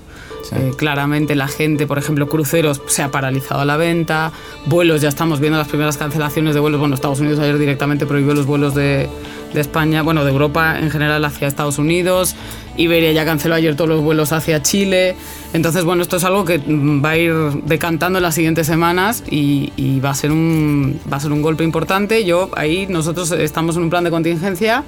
Eh, 0.54 0.72
claramente 0.76 1.36
la 1.36 1.48
gente, 1.48 1.88
por 1.88 1.98
ejemplo, 1.98 2.28
cruceros 2.28 2.82
se 2.88 3.04
ha 3.04 3.12
paralizado 3.12 3.64
la 3.66 3.78
venta, 3.78 4.32
vuelos, 4.66 5.02
ya 5.02 5.10
estamos 5.10 5.40
viendo 5.40 5.58
las 5.58 5.68
primeras 5.68 5.98
cancelaciones 5.98 6.54
de 6.54 6.60
vuelos. 6.60 6.80
Bueno, 6.80 6.96
Estados 6.96 7.20
Unidos 7.20 7.40
ayer 7.40 7.58
directamente 7.58 8.06
prohibió 8.06 8.34
los 8.34 8.46
vuelos 8.46 8.74
de, 8.74 9.10
de 9.54 9.62
España, 9.62 10.02
bueno, 10.04 10.24
de 10.24 10.32
Europa 10.32 10.80
en 10.80 10.90
general 10.90 11.24
hacia 11.26 11.48
Estados 11.48 11.78
Unidos. 11.78 12.36
Iberia 12.78 13.12
ya 13.12 13.26
canceló 13.26 13.56
ayer 13.56 13.76
todos 13.76 13.90
los 13.90 14.02
vuelos 14.02 14.32
hacia 14.32 14.62
Chile. 14.62 15.16
Entonces, 15.54 15.84
bueno, 15.84 16.04
esto 16.04 16.18
es 16.18 16.24
algo 16.24 16.46
que 16.46 16.60
mm, 16.60 17.04
va 17.04 17.12
a 17.12 17.18
ir 17.18 17.34
decantando 17.66 18.20
en 18.20 18.24
las 18.24 18.36
siguientes 18.36 18.68
semanas 18.68 19.24
y, 19.30 19.74
y 19.76 20.00
va, 20.00 20.12
a 20.12 20.16
ser 20.16 20.32
un, 20.32 21.00
va 21.12 21.18
a 21.18 21.20
ser 21.20 21.32
un 21.32 21.42
golpe 21.42 21.64
importante. 21.64 22.24
Yo 22.24 22.50
ahí, 22.56 22.86
nosotros 22.88 23.32
estamos 23.32 23.76
en 23.78 23.84
un 23.84 23.90
plan 23.90 24.04
de 24.04 24.12
contingencia, 24.12 24.84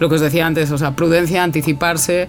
lo 0.00 0.08
que 0.08 0.16
os 0.16 0.20
decía 0.20 0.46
antes, 0.46 0.70
o 0.70 0.78
sea, 0.78 0.92
prudencia, 0.92 1.42
anticiparse. 1.42 2.28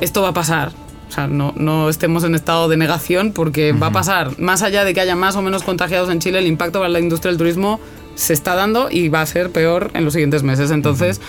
Esto 0.00 0.22
va 0.22 0.28
a 0.28 0.34
pasar. 0.34 0.85
O 1.08 1.12
sea, 1.12 1.26
no, 1.26 1.52
no 1.56 1.88
estemos 1.88 2.24
en 2.24 2.34
estado 2.34 2.68
de 2.68 2.76
negación 2.76 3.32
porque 3.32 3.72
va 3.72 3.88
a 3.88 3.92
pasar. 3.92 4.38
Más 4.38 4.62
allá 4.62 4.84
de 4.84 4.92
que 4.92 5.00
haya 5.00 5.14
más 5.14 5.36
o 5.36 5.42
menos 5.42 5.62
contagiados 5.62 6.10
en 6.10 6.18
Chile, 6.18 6.38
el 6.40 6.46
impacto 6.46 6.80
para 6.80 6.88
la 6.88 7.00
industria 7.00 7.30
del 7.30 7.38
turismo 7.38 7.80
se 8.16 8.32
está 8.32 8.54
dando 8.54 8.90
y 8.90 9.08
va 9.08 9.20
a 9.20 9.26
ser 9.26 9.50
peor 9.50 9.90
en 9.94 10.04
los 10.04 10.12
siguientes 10.14 10.42
meses. 10.42 10.70
Entonces, 10.70 11.20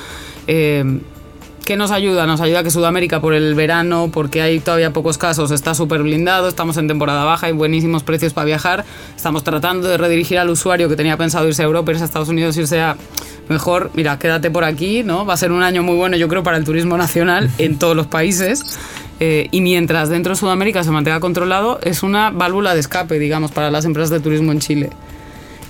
eh, 0.47 0.99
¿Qué 1.67 1.75
nos 1.75 1.91
ayuda? 1.91 2.25
Nos 2.25 2.39
ayuda 2.39 2.63
que 2.63 2.71
Sudamérica 2.71 3.19
por 3.19 3.33
el 3.33 3.53
verano, 3.53 4.09
porque 4.13 4.41
hay 4.41 4.61
todavía 4.61 4.93
pocos 4.93 5.17
casos, 5.17 5.51
está 5.51 5.73
súper 5.75 6.01
blindado, 6.01 6.47
estamos 6.47 6.77
en 6.77 6.87
temporada 6.87 7.25
baja, 7.25 7.47
hay 7.47 7.51
buenísimos 7.51 8.03
precios 8.03 8.31
para 8.31 8.45
viajar, 8.45 8.85
estamos 9.13 9.43
tratando 9.43 9.89
de 9.89 9.97
redirigir 9.97 10.39
al 10.39 10.49
usuario 10.49 10.87
que 10.87 10.95
tenía 10.95 11.17
pensado 11.17 11.45
irse 11.45 11.63
a 11.63 11.65
Europa, 11.65 11.91
irse 11.91 12.03
a 12.03 12.05
Estados 12.05 12.29
Unidos, 12.29 12.55
irse 12.55 12.79
a... 12.79 12.95
Mejor, 13.49 13.91
mira, 13.93 14.19
quédate 14.19 14.51
por 14.51 14.63
aquí, 14.63 15.03
¿no? 15.03 15.25
Va 15.25 15.33
a 15.33 15.37
ser 15.37 15.51
un 15.51 15.63
año 15.63 15.83
muy 15.83 15.95
bueno, 15.95 16.17
yo 16.17 16.27
creo, 16.27 16.43
para 16.43 16.57
el 16.57 16.63
turismo 16.63 16.97
nacional 16.97 17.49
en 17.57 17.77
todos 17.77 17.95
los 17.95 18.07
países. 18.07 18.77
Eh, 19.19 19.47
y 19.51 19.61
mientras 19.61 20.09
dentro 20.09 20.33
de 20.33 20.39
Sudamérica 20.39 20.83
se 20.83 20.91
mantenga 20.91 21.19
controlado, 21.19 21.79
es 21.81 22.03
una 22.03 22.29
válvula 22.29 22.73
de 22.73 22.79
escape, 22.79 23.17
digamos, 23.19 23.51
para 23.51 23.71
las 23.71 23.85
empresas 23.85 24.09
de 24.09 24.19
turismo 24.19 24.51
en 24.51 24.59
Chile. 24.59 24.89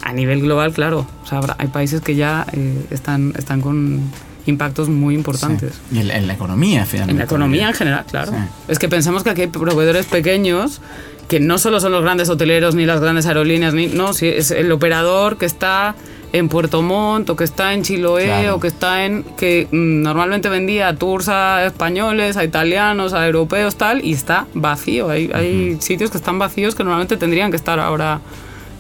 A 0.01 0.13
nivel 0.13 0.41
global, 0.41 0.73
claro, 0.73 1.05
o 1.23 1.27
sea, 1.27 1.41
hay 1.57 1.67
países 1.67 2.01
que 2.01 2.15
ya 2.15 2.45
eh, 2.53 2.85
están, 2.91 3.33
están 3.37 3.61
con 3.61 4.01
impactos 4.45 4.89
muy 4.89 5.15
importantes. 5.15 5.73
Sí. 5.73 5.97
Y 5.97 5.99
en, 5.99 6.11
en 6.11 6.27
la 6.27 6.33
economía, 6.33 6.85
finalmente. 6.85 7.11
En 7.11 7.17
la 7.17 7.25
economía 7.25 7.67
en 7.67 7.73
general, 7.73 8.05
claro. 8.09 8.31
Sí. 8.31 8.37
Es 8.69 8.79
que 8.79 8.87
pensemos 8.87 9.23
que 9.23 9.31
aquí 9.31 9.41
hay 9.41 9.47
proveedores 9.47 10.05
pequeños 10.05 10.81
que 11.27 11.39
no 11.39 11.57
solo 11.57 11.79
son 11.79 11.91
los 11.91 12.01
grandes 12.01 12.29
hoteleros 12.29 12.75
ni 12.75 12.85
las 12.85 13.01
grandes 13.01 13.25
aerolíneas, 13.25 13.73
ni, 13.73 13.87
no, 13.87 14.13
sí, 14.13 14.27
es 14.27 14.51
el 14.51 14.71
operador 14.71 15.37
que 15.37 15.45
está 15.45 15.95
en 16.37 16.49
Puerto 16.49 16.81
Montt 16.81 17.29
o 17.29 17.35
que 17.35 17.43
está 17.43 17.73
en 17.73 17.83
Chiloé 17.83 18.25
Claro. 18.25 18.55
o 18.55 18.59
que 18.59 18.67
está 18.67 19.05
en 19.05 19.23
que 19.37 19.67
mm, 19.71 20.01
normalmente 20.01 20.49
vendía 20.49 20.95
tours 20.95 21.29
a 21.29 21.65
españoles, 21.65 22.37
a 22.37 22.43
italianos, 22.43 23.13
a 23.13 23.25
europeos 23.25 23.75
tal 23.75 24.03
y 24.03 24.13
está 24.13 24.47
vacío. 24.53 25.09
Hay, 25.09 25.29
hay 25.33 25.77
sitios 25.79 26.11
que 26.11 26.17
están 26.17 26.39
vacíos 26.39 26.75
que 26.75 26.83
normalmente 26.83 27.17
tendrían 27.17 27.51
que 27.51 27.57
estar 27.57 27.79
ahora 27.79 28.21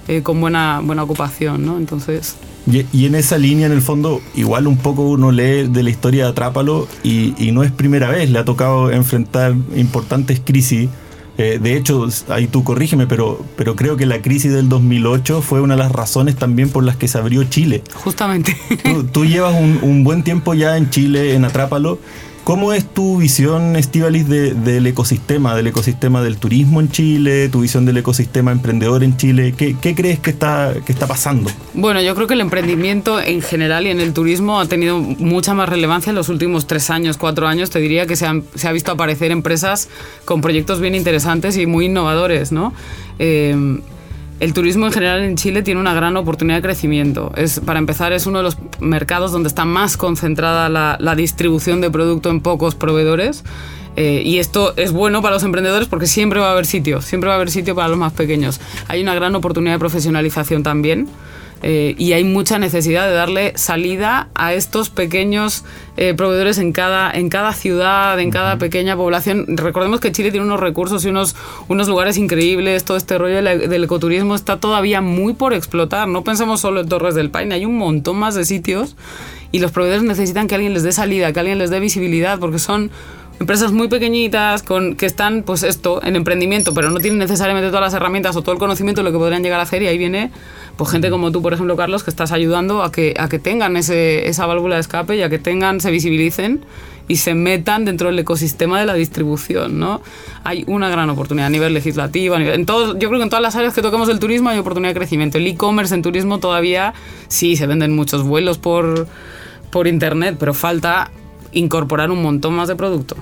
eh, 0.07 0.21
con 0.23 0.39
buena 0.39 0.79
buena 0.83 1.03
ocupación, 1.03 1.65
¿no? 1.65 1.77
Entonces 1.77 2.35
Y, 2.71 2.85
y 2.91 3.05
en 3.05 3.15
esa 3.15 3.37
línea, 3.37 3.65
en 3.65 3.71
el 3.73 3.81
fondo, 3.81 4.21
igual 4.35 4.67
un 4.67 4.77
poco 4.77 5.03
uno 5.03 5.31
lee 5.31 5.67
de 5.69 5.83
la 5.83 5.89
historia 5.89 6.25
de 6.25 6.29
Atrápalo 6.31 6.87
y, 7.03 7.33
y 7.37 7.51
no 7.51 7.63
es 7.63 7.71
primera 7.71 8.09
vez, 8.09 8.29
le 8.29 8.39
ha 8.39 8.45
tocado 8.45 8.91
enfrentar 8.91 9.53
importantes 9.75 10.41
crisis. 10.43 10.89
Eh, 11.37 11.59
de 11.61 11.77
hecho, 11.77 12.07
ahí 12.29 12.47
tú 12.47 12.63
corrígeme, 12.63 13.05
pero, 13.05 13.45
pero 13.55 13.75
creo 13.75 13.95
que 13.95 14.05
la 14.05 14.21
crisis 14.21 14.51
del 14.51 14.69
2008 14.69 15.41
fue 15.41 15.61
una 15.61 15.75
de 15.75 15.83
las 15.83 15.91
razones 15.91 16.35
también 16.35 16.69
por 16.69 16.83
las 16.83 16.95
que 16.95 17.07
se 17.07 17.17
abrió 17.17 17.43
Chile. 17.43 17.83
justamente 17.93 18.57
Tú, 18.83 19.03
tú 19.03 19.25
llevas 19.25 19.53
un, 19.53 19.79
un 19.81 20.03
buen 20.03 20.23
tiempo 20.23 20.53
ya 20.53 20.77
en 20.77 20.89
Chile, 20.89 21.35
en 21.35 21.45
Atrápalo. 21.45 21.99
¿Cómo 22.47 22.71
es 22.71 22.85
tu 22.85 23.17
visión, 23.17 23.75
Estivalis, 23.75 24.29
de- 24.29 24.53
del 24.53 24.87
ecosistema, 24.87 25.53
del 25.53 25.67
ecosistema 25.67 26.21
del 26.23 26.37
turismo 26.37 26.79
en 26.79 26.89
Chile, 26.89 27.49
tu 27.49 27.59
visión 27.59 27.85
del 27.85 27.97
ecosistema 27.97 28.53
emprendedor 28.53 29.03
en 29.03 29.17
Chile? 29.17 29.53
¿Qué, 29.57 29.75
crees 29.93 30.19
que 30.19 30.29
está, 30.29 30.73
pasando? 31.09 31.51
Bueno, 31.73 31.99
yo 32.01 32.15
creo 32.15 32.25
que 32.25 32.35
el 32.35 32.39
emprendimiento 32.39 33.19
en 33.19 33.41
general 33.41 33.85
y 33.85 33.89
en 33.89 33.99
el 33.99 34.13
turismo 34.13 34.61
ha 34.61 34.65
tenido 34.65 34.97
mucha 34.97 35.53
más 35.53 35.67
relevancia 35.67 36.11
en 36.11 36.15
los 36.15 36.29
últimos 36.29 36.67
tres 36.67 36.89
años, 36.89 37.17
cuatro 37.17 37.49
años. 37.49 37.69
Te 37.69 37.79
diría 37.79 38.05
que 38.07 38.15
se, 38.15 38.25
han- 38.25 38.45
ha 38.63 38.71
visto 38.71 38.93
aparecer 38.93 39.31
empresas 39.31 39.89
con 40.23 40.39
proyectos 40.39 40.79
bien 40.79 40.95
interesantes 40.95 41.57
y 41.57 41.65
muy 41.65 41.87
innovadores, 41.87 42.53
¿no? 42.53 42.73
Eh, 43.19 43.81
el 44.39 44.53
turismo 44.53 44.85
en 44.85 44.91
general 44.91 45.23
en 45.23 45.35
Chile 45.35 45.63
tiene 45.63 45.79
una 45.79 45.93
gran 45.93 46.15
oportunidad 46.15 46.57
de 46.57 46.61
crecimiento. 46.61 47.31
Es, 47.35 47.59
para 47.59 47.79
empezar, 47.79 48.13
es 48.13 48.27
uno 48.27 48.39
de 48.39 48.43
los 48.43 48.57
mercados 48.79 49.31
donde 49.31 49.47
está 49.47 49.65
más 49.65 49.97
concentrada 49.97 50.69
la, 50.69 51.15
distribución 51.15 51.81
de 51.81 51.89
producto 51.89 52.29
en 52.29 52.41
pocos 52.41 52.75
proveedores. 52.75 53.43
Eh, 53.95 54.21
y 54.23 54.37
esto 54.37 54.73
es 54.77 54.91
bueno 54.91 55.23
para 55.23 55.33
los 55.33 55.43
emprendedores 55.43 55.87
porque 55.87 56.05
siempre 56.05 56.39
va 56.39 56.49
a 56.49 56.51
haber 56.51 56.67
sitio, 56.67 57.01
siempre 57.01 57.29
va 57.29 57.33
a 57.33 57.37
haber 57.37 57.49
sitio 57.49 57.73
para 57.73 57.87
los 57.87 57.97
más 57.97 58.13
pequeños. 58.13 58.59
Hay 58.87 59.01
una 59.01 59.15
gran 59.15 59.33
oportunidad 59.33 59.73
de 59.73 59.79
profesionalización 59.79 60.61
también. 60.61 61.07
Eh, 61.63 61.95
y 61.97 62.13
hay 62.13 62.23
mucha 62.23 62.59
necesidad 62.59 63.07
de 63.07 63.13
darle 63.13 63.53
salida 63.55 64.29
a 64.35 64.53
estos 64.53 64.89
pequeños 64.89 65.63
eh, 65.97 66.13
proveedores 66.15 66.57
en 66.59 66.71
cada, 66.71 67.11
en 67.11 67.29
cada 67.29 67.53
ciudad, 67.53 68.19
en 68.19 68.29
cada 68.29 68.57
pequeña 68.57 68.95
población. 68.95 69.45
Recordemos 69.47 69.99
que 69.99 70.11
Chile 70.11 70.31
tiene 70.31 70.45
unos 70.45 70.59
recursos 70.59 71.03
y 71.05 71.09
unos, 71.09 71.35
unos 71.67 71.87
lugares 71.87 72.17
increíbles, 72.17 72.85
todo 72.85 72.97
este 72.97 73.17
rollo 73.17 73.35
de 73.35 73.41
la- 73.41 73.57
del 73.57 73.83
ecoturismo 73.83 74.35
está 74.35 74.57
todavía 74.57 75.01
muy 75.01 75.33
por 75.33 75.53
explotar. 75.53 76.07
No 76.07 76.23
pensemos 76.23 76.61
solo 76.61 76.81
en 76.81 76.89
Torres 76.89 77.15
del 77.15 77.31
Paine, 77.31 77.55
hay 77.55 77.65
un 77.65 77.77
montón 77.77 78.17
más 78.17 78.35
de 78.35 78.45
sitios 78.45 78.95
y 79.51 79.59
los 79.59 79.71
proveedores 79.71 80.03
necesitan 80.03 80.47
que 80.47 80.55
alguien 80.55 80.73
les 80.73 80.83
dé 80.83 80.91
salida, 80.91 81.33
que 81.33 81.39
alguien 81.39 81.57
les 81.57 81.69
dé 81.69 81.79
visibilidad, 81.79 82.37
porque 82.37 82.59
son 82.59 82.91
empresas 83.39 83.71
muy 83.71 83.87
pequeñitas 83.87 84.63
con, 84.63 84.95
que 84.95 85.05
están, 85.05 85.43
pues 85.43 85.61
esto, 85.61 86.03
en 86.03 86.15
emprendimiento, 86.15 86.73
pero 86.73 86.89
no 86.89 86.99
tienen 86.99 87.19
necesariamente 87.19 87.67
todas 87.69 87.81
las 87.83 87.93
herramientas 87.93 88.35
o 88.35 88.41
todo 88.41 88.53
el 88.53 88.57
conocimiento 88.59 89.01
de 89.01 89.05
lo 89.05 89.11
que 89.11 89.19
podrían 89.19 89.43
llegar 89.43 89.59
a 89.59 89.63
hacer 89.63 89.83
y 89.83 89.87
ahí 89.87 89.97
viene 89.97 90.31
pues 90.77 90.91
gente 90.91 91.09
como 91.09 91.31
tú, 91.31 91.41
por 91.41 91.53
ejemplo, 91.53 91.75
Carlos, 91.75 92.03
que 92.03 92.11
estás 92.11 92.31
ayudando 92.31 92.83
a 92.83 92.91
que, 92.91 93.15
a 93.17 93.27
que 93.27 93.39
tengan 93.39 93.75
ese, 93.77 94.29
esa 94.29 94.45
válvula 94.45 94.75
de 94.75 94.81
escape 94.81 95.17
y 95.17 95.23
a 95.23 95.29
que 95.29 95.39
tengan, 95.39 95.81
se 95.81 95.89
visibilicen 95.91 96.63
y 97.07 97.17
se 97.17 97.33
metan 97.33 97.85
dentro 97.85 98.07
del 98.07 98.19
ecosistema 98.19 98.79
de 98.79 98.85
la 98.85 98.93
distribución, 98.93 99.79
¿no? 99.79 100.01
Hay 100.43 100.65
una 100.67 100.89
gran 100.89 101.09
oportunidad 101.09 101.47
a 101.47 101.49
nivel 101.49 101.73
legislativo, 101.73 102.35
en 102.35 102.65
todo, 102.65 102.97
yo 102.97 103.07
creo 103.07 103.19
que 103.19 103.23
en 103.23 103.29
todas 103.29 103.41
las 103.41 103.55
áreas 103.55 103.73
que 103.73 103.81
toquemos 103.81 104.07
del 104.07 104.19
turismo 104.19 104.49
hay 104.49 104.59
oportunidad 104.59 104.91
de 104.91 104.99
crecimiento. 104.99 105.37
El 105.37 105.47
e-commerce 105.47 105.95
en 105.95 106.01
turismo 106.01 106.39
todavía 106.39 106.93
sí 107.27 107.55
se 107.55 107.65
venden 107.65 107.95
muchos 107.95 108.23
vuelos 108.23 108.57
por, 108.57 109.07
por 109.71 109.87
internet, 109.87 110.35
pero 110.37 110.53
falta 110.53 111.11
incorporar 111.53 112.11
un 112.11 112.21
montón 112.21 112.53
más 112.53 112.67
de 112.67 112.75
producto. 112.75 113.15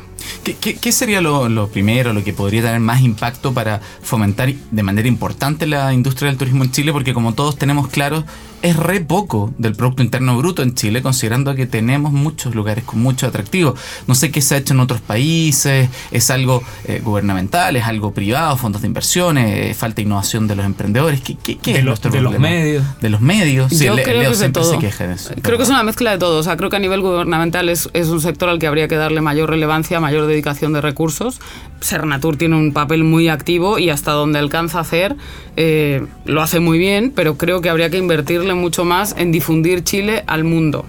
¿Qué, 0.53 0.91
sería 0.91 1.21
lo, 1.21 1.49
lo 1.49 1.69
primero, 1.69 2.13
lo 2.13 2.23
que 2.23 2.31
podría 2.31 2.61
tener 2.61 2.79
más 2.79 3.01
impacto 3.01 3.51
para 3.51 3.81
fomentar 4.01 4.53
de 4.53 4.83
manera 4.83 5.07
importante 5.07 5.65
la 5.65 5.91
industria 5.91 6.29
del 6.29 6.37
turismo 6.37 6.63
en 6.63 6.71
Chile? 6.71 6.91
Porque 6.91 7.15
como 7.15 7.33
todos 7.33 7.57
tenemos 7.57 7.87
claro, 7.87 8.23
es 8.65 8.75
re 8.75 9.01
poco 9.01 9.53
del 9.57 9.75
Producto 9.75 10.03
Interno 10.03 10.37
Bruto 10.37 10.61
en 10.61 10.75
Chile, 10.75 11.01
considerando 11.01 11.55
que 11.55 11.65
tenemos 11.65 12.11
muchos 12.11 12.55
lugares 12.55 12.83
con 12.83 13.01
mucho 13.01 13.27
atractivo. 13.27 13.75
No 14.07 14.15
sé 14.15 14.31
qué 14.31 14.41
se 14.41 14.55
ha 14.55 14.57
hecho 14.57 14.73
en 14.73 14.79
otros 14.79 15.01
países, 15.01 15.89
es 16.11 16.29
algo 16.31 16.61
eh, 16.85 17.01
gubernamental, 17.03 17.75
es 17.75 17.83
algo 17.85 18.11
privado, 18.11 18.57
fondos 18.57 18.81
de 18.81 18.87
inversiones, 18.87 19.71
eh, 19.71 19.73
falta 19.73 20.01
innovación 20.01 20.47
de 20.47 20.55
los 20.55 20.65
emprendedores. 20.65 21.21
¿Qué, 21.21 21.35
qué- 21.41 21.57
qué 21.57 21.73
De 21.73 21.79
es 21.79 21.83
lo- 21.85 21.91
nuestro 21.91 22.11
de 22.11 22.21
los 22.21 22.33
problema? 22.33 22.55
medios. 22.55 22.83
De 23.01 23.09
los 23.09 23.21
medios. 23.21 23.71
Sí, 23.71 23.85
Yo 23.85 23.95
Le- 23.95 24.03
creo 24.03 24.21
Leo 24.21 24.29
que 24.29 24.33
es 24.33 24.39
de 24.39 24.45
siempre 24.45 24.61
todo. 24.63 24.71
se 24.73 24.79
queja 24.79 25.07
de 25.07 25.13
eso. 25.13 25.33
Creo 25.41 25.57
que 25.57 25.63
es 25.63 25.69
una 25.69 25.83
mezcla 25.83 26.11
de 26.11 26.17
todo. 26.17 26.39
O 26.39 26.43
sea, 26.43 26.57
creo 26.57 26.69
que 26.69 26.75
a 26.75 26.79
nivel 26.79 27.01
gubernamental 27.01 27.69
es, 27.69 27.89
es 27.93 28.07
un 28.07 28.21
sector 28.21 28.49
al 28.49 28.59
que 28.59 28.67
habría 28.67 28.87
que 28.87 28.95
darle 28.95 29.21
mayor 29.21 29.49
relevancia, 29.49 29.99
mayor 29.99 30.25
dedicación 30.27 30.73
de 30.73 30.81
recursos. 30.81 31.39
Sernatur 31.81 32.37
tiene 32.37 32.55
un 32.55 32.73
papel 32.73 33.03
muy 33.03 33.27
activo 33.27 33.77
y 33.77 33.89
hasta 33.89 34.11
donde 34.11 34.39
alcanza 34.39 34.79
a 34.79 34.81
hacer 34.81 35.15
eh, 35.57 36.05
lo 36.25 36.41
hace 36.41 36.59
muy 36.59 36.77
bien, 36.79 37.13
pero 37.15 37.37
creo 37.37 37.61
que 37.61 37.69
habría 37.69 37.89
que 37.89 37.97
invertirle 37.97 38.54
mucho 38.55 38.85
más 38.85 39.15
en 39.17 39.31
difundir 39.31 39.83
Chile 39.83 40.23
al 40.27 40.43
mundo. 40.43 40.85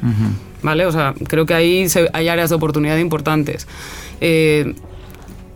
¿Vale? 0.63 0.87
O 0.87 0.93
sea, 0.93 1.15
creo 1.29 1.47
que 1.47 1.55
ahí 1.55 1.89
se- 1.89 2.09
hay 2.13 2.29
áreas 2.29 2.49
de 2.51 2.57
oportunidad 2.57 2.97
importantes. 2.99 3.69
Eh, 4.21 4.75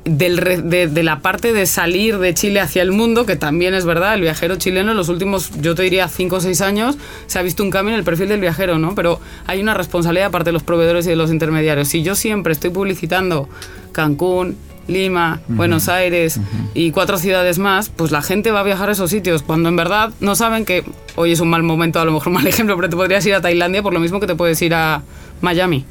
del 0.05 0.37
de, 0.71 0.89
de 0.89 1.03
la 1.03 1.21
parte 1.21 1.53
de 1.53 1.67
salir 1.67 2.19
de 2.19 2.33
Chile 2.33 2.61
hacia 2.61 2.81
el 2.83 2.91
mundo, 2.91 3.27
que 3.27 3.37
también 3.37 3.75
es 3.75 3.85
verdad, 3.85 4.15
el 4.15 4.23
viajero 4.23 4.57
chileno 4.57 4.93
en 4.93 4.97
los 4.97 5.09
últimos, 5.11 5.51
yo 5.61 5.75
te 5.75 5.83
diría, 5.83 6.09
5 6.09 6.37
o 6.37 6.41
6 6.41 6.61
años, 6.63 6.97
se 7.27 7.39
ha 7.39 7.43
visto 7.43 7.63
un 7.63 7.71
cambio 7.71 7.93
en 7.93 7.99
el 7.99 8.05
perfil 8.05 8.29
del 8.29 8.41
viajero, 8.41 8.79
¿no? 8.79 8.95
Pero 8.95 9.21
hay 9.47 9.61
una 9.61 9.75
responsabilidad 9.75 10.29
aparte 10.29 10.49
de 10.49 10.53
los 10.53 10.63
proveedores 10.63 11.07
y 11.07 11.11
de 11.11 11.17
los 11.17 11.31
intermediarios. 11.31 11.89
Si 11.89 12.03
yo 12.03 12.15
siempre 12.15 12.53
estoy 12.55 12.71
publicitando 12.71 13.49
Cancún, 13.93 14.57
Lima, 14.91 15.41
Buenos 15.49 15.89
Aires 15.89 16.41
y 16.75 16.91
cuatro 16.91 17.19
ciudades 17.19 17.59
más, 17.59 17.89
pues 17.89 18.11
la 18.11 18.23
gente 18.23 18.51
va 18.51 18.61
a 18.61 18.63
viajar 18.63 18.89
a 18.89 18.93
esos 18.93 19.11
sitios 19.11 19.43
cuando 19.43 19.69
en 19.69 19.77
verdad 19.77 20.11
no 20.21 20.35
saben 20.35 20.65
que 20.65 20.85
hoy 21.17 21.33
es 21.33 21.41
un 21.41 21.49
mal 21.49 21.63
momento, 21.63 22.01
a 22.01 22.05
lo 22.05 22.13
mejor 22.13 22.29
un 22.29 22.35
mal 22.35 22.47
ejemplo, 22.49 22.77
pero 22.77 22.91
te 22.91 22.97
podrías 22.97 23.25
ir 23.27 23.35
a 23.35 23.41
Tailandia 23.41 23.83
por 23.83 23.93
lo 23.93 24.01
mismo 24.01 24.21
que 24.21 24.27
te 24.27 24.35
puedes 24.35 24.61
ir 24.63 24.75
a 24.75 25.03
Miami. 25.41 25.85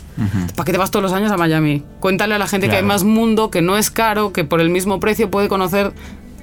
¿Para 0.56 0.66
qué 0.66 0.74
te 0.74 0.78
vas 0.78 0.92
todos 0.92 1.04
los 1.04 1.14
años 1.14 1.32
a 1.32 1.38
Miami? 1.38 1.84
Cuéntale 2.00 2.36
a 2.36 2.38
la 2.38 2.48
gente 2.48 2.70
que 2.70 2.76
hay 2.76 2.84
más 2.84 3.04
mundo, 3.04 3.50
que 3.50 3.62
no 3.62 3.78
es 3.78 3.90
caro, 3.90 4.34
que 4.34 4.44
por 4.44 4.62
el 4.62 4.70
mismo 4.70 5.00
precio 5.00 5.32
puede 5.32 5.48
conocer 5.48 5.94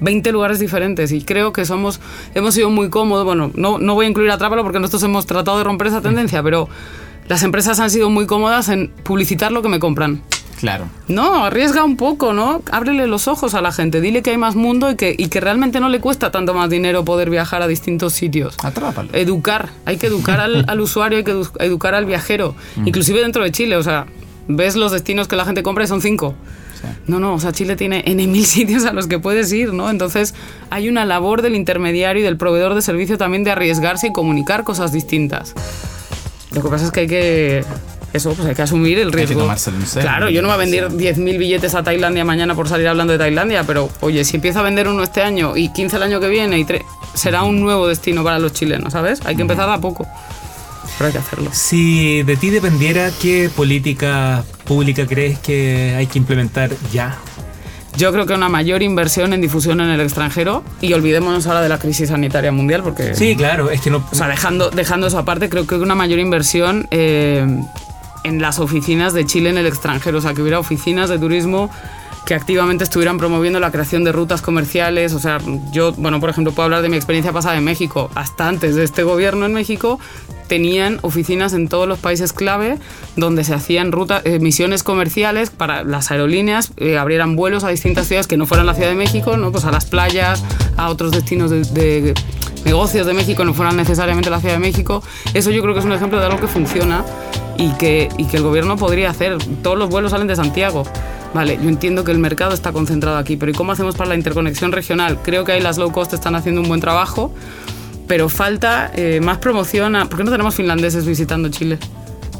20 0.01 0.31
lugares 0.31 0.59
diferentes. 0.59 1.11
Y 1.11 1.21
creo 1.21 1.53
que 1.53 1.65
somos 1.65 1.99
hemos 2.35 2.53
sido 2.53 2.69
muy 2.69 2.89
cómodos, 2.89 3.25
bueno, 3.25 3.51
no, 3.53 3.77
no 3.77 3.93
voy 3.93 4.07
a 4.07 4.09
incluir 4.09 4.31
a 4.31 4.37
Trápalo 4.37 4.63
porque 4.63 4.79
nosotros 4.79 5.03
hemos 5.03 5.25
tratado 5.25 5.57
de 5.57 5.63
romper 5.63 5.87
esa 5.87 6.01
tendencia, 6.01 6.41
pero 6.43 6.67
las 7.27 7.43
empresas 7.43 7.79
han 7.79 7.89
sido 7.89 8.09
muy 8.09 8.25
cómodas 8.25 8.69
en 8.69 8.89
publicitar 9.03 9.51
lo 9.51 9.61
que 9.61 9.69
me 9.69 9.79
compran. 9.79 10.21
Claro. 10.59 10.89
No, 11.07 11.45
arriesga 11.45 11.83
un 11.83 11.97
poco, 11.97 12.33
¿no? 12.33 12.61
Ábrele 12.71 13.05
los 13.07 13.27
ojos 13.27 13.53
a 13.53 13.61
la 13.61 13.71
gente, 13.71 14.01
dile 14.01 14.23
que 14.23 14.31
hay 14.31 14.37
más 14.37 14.55
mundo 14.55 14.89
y 14.91 14.95
que, 14.95 15.15
y 15.17 15.27
que 15.27 15.39
realmente 15.39 15.79
no 15.79 15.87
le 15.89 15.99
cuesta 15.99 16.31
tanto 16.31 16.53
más 16.55 16.69
dinero 16.69 17.05
poder 17.05 17.29
viajar 17.29 17.61
a 17.61 17.67
distintos 17.67 18.13
sitios. 18.13 18.55
Atrápalo. 18.63 19.09
Educar, 19.13 19.69
hay 19.85 19.97
que 19.97 20.07
educar 20.07 20.39
al, 20.39 20.65
al 20.67 20.81
usuario, 20.81 21.19
hay 21.19 21.23
que 21.23 21.33
edu- 21.35 21.51
educar 21.59 21.93
al 21.93 22.05
viajero, 22.05 22.55
inclusive 22.85 23.21
dentro 23.21 23.43
de 23.43 23.51
Chile, 23.51 23.75
o 23.77 23.83
sea, 23.83 24.07
ves 24.47 24.75
los 24.75 24.91
destinos 24.91 25.27
que 25.27 25.35
la 25.35 25.45
gente 25.45 25.61
compra 25.61 25.83
y 25.83 25.87
son 25.87 26.01
cinco. 26.01 26.33
No, 27.07 27.19
no, 27.19 27.33
o 27.33 27.39
sea, 27.39 27.51
Chile 27.51 27.75
tiene 27.75 28.03
N 28.05 28.25
mil 28.27 28.45
sitios 28.47 28.85
a 28.85 28.93
los 28.93 29.07
que 29.07 29.19
puedes 29.19 29.51
ir, 29.53 29.73
¿no? 29.73 29.89
Entonces 29.89 30.33
hay 30.69 30.89
una 30.89 31.05
labor 31.05 31.41
del 31.41 31.55
intermediario 31.55 32.21
y 32.21 32.23
del 32.23 32.37
proveedor 32.37 32.73
de 32.75 32.81
servicio 32.81 33.17
también 33.17 33.43
de 33.43 33.51
arriesgarse 33.51 34.07
y 34.07 34.11
comunicar 34.13 34.63
cosas 34.63 34.91
distintas. 34.91 35.53
Lo 36.51 36.61
que 36.63 36.69
pasa 36.69 36.85
es 36.85 36.91
que 36.91 36.99
hay 37.01 37.07
que... 37.07 37.65
Eso, 38.13 38.33
pues 38.33 38.47
hay 38.47 38.55
que 38.55 38.61
asumir 38.61 38.97
el 38.99 39.11
que 39.11 39.17
riesgo. 39.17 39.41
tomárselo 39.41 39.77
en 39.77 39.85
serio. 39.85 40.09
Claro, 40.09 40.29
yo 40.29 40.41
no 40.41 40.47
voy 40.47 40.55
a 40.55 40.57
vender 40.57 40.89
10.000 40.89 41.37
billetes 41.37 41.75
a 41.75 41.83
Tailandia 41.83 42.23
mañana 42.25 42.55
por 42.55 42.67
salir 42.69 42.87
hablando 42.87 43.13
de 43.13 43.19
Tailandia, 43.19 43.63
pero 43.65 43.89
oye, 43.99 44.23
si 44.23 44.37
empiezo 44.37 44.59
a 44.59 44.63
vender 44.63 44.87
uno 44.87 45.03
este 45.03 45.21
año 45.21 45.55
y 45.57 45.69
15 45.73 45.97
el 45.97 46.03
año 46.03 46.19
que 46.19 46.29
viene, 46.29 46.57
y 46.57 46.63
tre- 46.63 46.83
será 47.13 47.43
un 47.43 47.59
nuevo 47.59 47.87
destino 47.87 48.23
para 48.23 48.39
los 48.39 48.53
chilenos, 48.53 48.93
¿sabes? 48.93 49.19
Hay 49.25 49.35
que 49.35 49.41
empezar 49.41 49.69
a 49.69 49.77
poco. 49.79 50.07
pero 50.97 51.07
hay 51.07 51.11
que 51.13 51.19
hacerlo. 51.19 51.49
Si 51.53 52.23
de 52.23 52.37
ti 52.37 52.49
dependiera, 52.49 53.11
¿qué 53.21 53.49
política 53.55 54.43
pública 54.63 55.05
crees 55.05 55.37
que 55.39 55.93
hay 55.95 56.07
que 56.07 56.17
implementar 56.17 56.71
ya? 56.93 57.17
Yo 57.97 58.11
creo 58.13 58.25
que 58.27 58.33
una 58.33 58.47
mayor 58.47 58.83
inversión 58.83 59.33
en 59.33 59.41
difusión 59.41 59.81
en 59.81 59.89
el 59.89 59.99
extranjero 60.01 60.63
y 60.81 60.93
olvidémonos 60.93 61.47
ahora 61.47 61.61
de 61.61 61.69
la 61.69 61.79
crisis 61.79 62.09
sanitaria 62.09 62.51
mundial 62.51 62.83
porque... 62.83 63.15
Sí, 63.15 63.35
claro, 63.35 63.71
es 63.71 63.81
que 63.81 63.89
no... 63.89 64.05
O 64.11 64.15
sea, 64.15 64.27
dejando, 64.27 64.69
dejando 64.69 65.07
eso 65.07 65.17
aparte, 65.17 65.49
creo 65.49 65.65
que 65.65 65.75
una 65.75 65.95
mayor 65.95 66.19
inversión 66.19 66.87
eh, 66.91 67.43
en 68.27 68.41
las 68.41 68.59
oficinas 68.59 69.13
de 69.13 69.25
Chile 69.25 69.49
en 69.49 69.57
el 69.57 69.65
extranjero. 69.65 70.19
O 70.19 70.21
sea, 70.21 70.33
que 70.33 70.41
hubiera 70.41 70.59
oficinas 70.59 71.09
de 71.09 71.17
turismo 71.19 71.69
que 72.27 72.35
activamente 72.35 72.83
estuvieran 72.83 73.17
promoviendo 73.17 73.59
la 73.61 73.71
creación 73.71 74.03
de 74.03 74.11
rutas 74.11 74.41
comerciales. 74.41 75.13
O 75.13 75.19
sea, 75.19 75.39
yo, 75.71 75.93
bueno, 75.93 76.19
por 76.19 76.29
ejemplo, 76.29 76.51
puedo 76.51 76.65
hablar 76.65 76.81
de 76.81 76.89
mi 76.89 76.97
experiencia 76.97 77.31
pasada 77.31 77.57
en 77.57 77.63
México. 77.63 78.11
Hasta 78.15 78.49
antes 78.49 78.75
de 78.75 78.83
este 78.83 79.03
gobierno 79.03 79.45
en 79.45 79.53
México, 79.53 79.97
tenían 80.47 80.99
oficinas 81.03 81.53
en 81.53 81.69
todos 81.69 81.87
los 81.87 81.99
países 81.99 82.33
clave 82.33 82.79
donde 83.15 83.45
se 83.45 83.53
hacían 83.53 83.93
rutas, 83.93 84.23
eh, 84.25 84.39
misiones 84.39 84.83
comerciales 84.83 85.51
para 85.51 85.85
las 85.85 86.11
aerolíneas, 86.11 86.71
eh, 86.77 86.97
abrieran 86.97 87.37
vuelos 87.37 87.63
a 87.63 87.69
distintas 87.69 88.07
ciudades 88.07 88.27
que 88.27 88.35
no 88.35 88.45
fueran 88.45 88.65
la 88.65 88.73
Ciudad 88.73 88.89
de 88.89 88.95
México, 88.95 89.37
¿no? 89.37 89.51
pues 89.53 89.63
a 89.63 89.71
las 89.71 89.85
playas, 89.85 90.43
a 90.75 90.89
otros 90.89 91.11
destinos 91.11 91.49
de, 91.49 91.61
de 91.61 92.13
negocios 92.65 93.07
de 93.07 93.13
México, 93.13 93.45
no 93.45 93.53
fueran 93.53 93.77
necesariamente 93.77 94.29
la 94.29 94.41
Ciudad 94.41 94.55
de 94.55 94.59
México. 94.59 95.01
Eso 95.33 95.51
yo 95.51 95.61
creo 95.61 95.73
que 95.73 95.79
es 95.79 95.85
un 95.85 95.93
ejemplo 95.93 96.19
de 96.19 96.25
algo 96.25 96.41
que 96.41 96.47
funciona 96.47 97.05
y 97.57 97.69
que, 97.73 98.09
y 98.17 98.25
que 98.25 98.37
el 98.37 98.43
gobierno 98.43 98.77
podría 98.77 99.09
hacer. 99.09 99.37
Todos 99.61 99.77
los 99.77 99.89
vuelos 99.89 100.11
salen 100.11 100.27
de 100.27 100.35
Santiago. 100.35 100.83
Vale, 101.33 101.59
yo 101.61 101.69
entiendo 101.69 102.03
que 102.03 102.11
el 102.11 102.19
mercado 102.19 102.53
está 102.53 102.71
concentrado 102.71 103.17
aquí, 103.17 103.35
pero 103.35 103.51
¿y 103.51 103.55
cómo 103.55 103.71
hacemos 103.71 103.95
para 103.95 104.09
la 104.09 104.15
interconexión 104.15 104.71
regional? 104.71 105.19
Creo 105.23 105.43
que 105.43 105.51
ahí 105.51 105.61
las 105.61 105.77
low 105.77 105.91
cost 105.91 106.13
están 106.13 106.35
haciendo 106.35 106.61
un 106.61 106.67
buen 106.67 106.79
trabajo, 106.79 107.31
pero 108.07 108.29
falta 108.29 108.91
eh, 108.95 109.19
más 109.21 109.39
promoción. 109.39 109.95
A, 109.95 110.05
¿Por 110.05 110.17
qué 110.17 110.23
no 110.23 110.31
tenemos 110.31 110.55
finlandeses 110.55 111.05
visitando 111.05 111.49
Chile? 111.49 111.79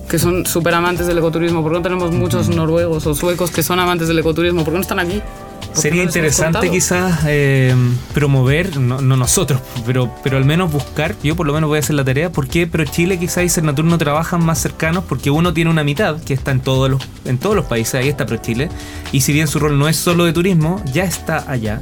Que 0.10 0.20
son 0.20 0.46
súper 0.46 0.74
amantes 0.74 1.06
del 1.06 1.18
ecoturismo. 1.18 1.62
¿Por 1.62 1.74
qué 1.74 1.78
no 1.80 1.84
tenemos 1.84 2.12
muchos 2.12 2.48
noruegos 2.48 3.06
o 3.08 3.14
suecos 3.14 3.52
que 3.52 3.62
son 3.62 3.80
amantes 3.80 4.08
del 4.08 4.20
ecoturismo? 4.20 4.64
¿Por 4.64 4.72
qué 4.72 4.78
no 4.78 4.82
están 4.82 5.00
aquí? 5.00 5.22
¿Por 5.60 5.76
qué 5.76 5.82
Sería 5.82 6.04
no 6.04 6.08
interesante 6.08 6.70
quizás 6.70 7.22
eh, 7.28 7.76
promover, 8.14 8.78
no, 8.78 9.00
no 9.02 9.18
nosotros, 9.18 9.62
pero, 9.86 10.14
pero 10.24 10.38
al 10.38 10.46
menos 10.46 10.72
buscar, 10.72 11.16
yo 11.24 11.36
por 11.36 11.46
lo 11.46 11.54
menos 11.54 11.68
voy 11.68 11.78
a 11.78 11.80
hacer 11.80 11.96
la 11.96 12.04
tarea, 12.04 12.32
¿por 12.32 12.48
qué 12.48 12.68
Pero 12.68 12.84
Chile 12.86 13.20
quizás 13.20 13.44
y 13.44 13.50
Cernatur 13.50 13.86
no 13.86 13.98
trabajan 13.98 14.44
más 14.44 14.60
cercanos? 14.60 15.04
Porque 15.08 15.30
uno 15.30 15.54
tiene 15.54 15.70
una 15.70 15.84
mitad 15.84 16.22
que 16.22 16.34
está 16.34 16.52
en 16.52 16.62
todos 16.62 16.90
los, 16.90 17.08
en 17.26 17.38
todos 17.38 17.56
los 17.56 17.66
países, 17.66 17.96
ahí 17.96 18.10
está 18.10 18.26
Pro 18.26 18.38
Chile, 18.38 18.70
y 19.12 19.22
si 19.22 19.34
bien 19.34 19.48
su 19.48 19.60
rol 19.60 19.78
no 19.78 19.88
es 19.88 19.98
solo 19.98 20.26
de 20.26 20.34
turismo, 20.34 20.82
ya 20.92 21.04
está 21.04 21.50
allá. 21.50 21.82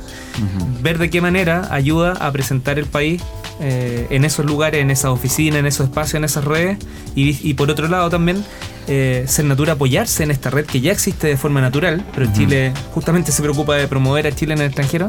Ver 0.82 0.98
de 0.98 1.10
qué 1.10 1.22
manera 1.22 1.68
ayuda 1.72 2.14
a 2.14 2.32
presentar 2.32 2.78
el 2.80 2.86
país 2.86 3.22
eh, 3.60 4.08
en 4.10 4.26
esos 4.26 4.46
lugares, 4.46 4.82
en 4.82 4.92
esas 4.92 5.12
oficinas, 5.12 5.60
en 5.60 5.66
esos 5.66 5.88
espacios, 5.88 6.16
en 6.16 6.24
esas 6.26 6.44
redes, 6.44 6.78
y, 7.16 7.38
y 7.48 7.54
por 7.54 7.70
otro 7.70 7.88
lado 7.88 8.10
también 8.10 8.44
eh, 8.88 9.26
Cernatur 9.28 9.72
apoyarse 9.72 10.24
en 10.24 10.32
esta 10.32 10.52
red 10.52 10.66
que 10.66 10.80
ya 10.80 10.92
existe 10.92 11.28
de 11.28 11.38
forma 11.38 11.60
natural, 11.60 12.06
pero 12.14 12.32
Chile 12.32 12.72
justamente 12.94 13.32
se 13.32 13.42
preocupa 13.42 13.76
de 13.76 13.88
promover 13.88 14.28
a 14.28 14.32
Chile 14.32 14.54
en 14.54 14.62
el 14.62 14.68
extranjero 14.68 15.08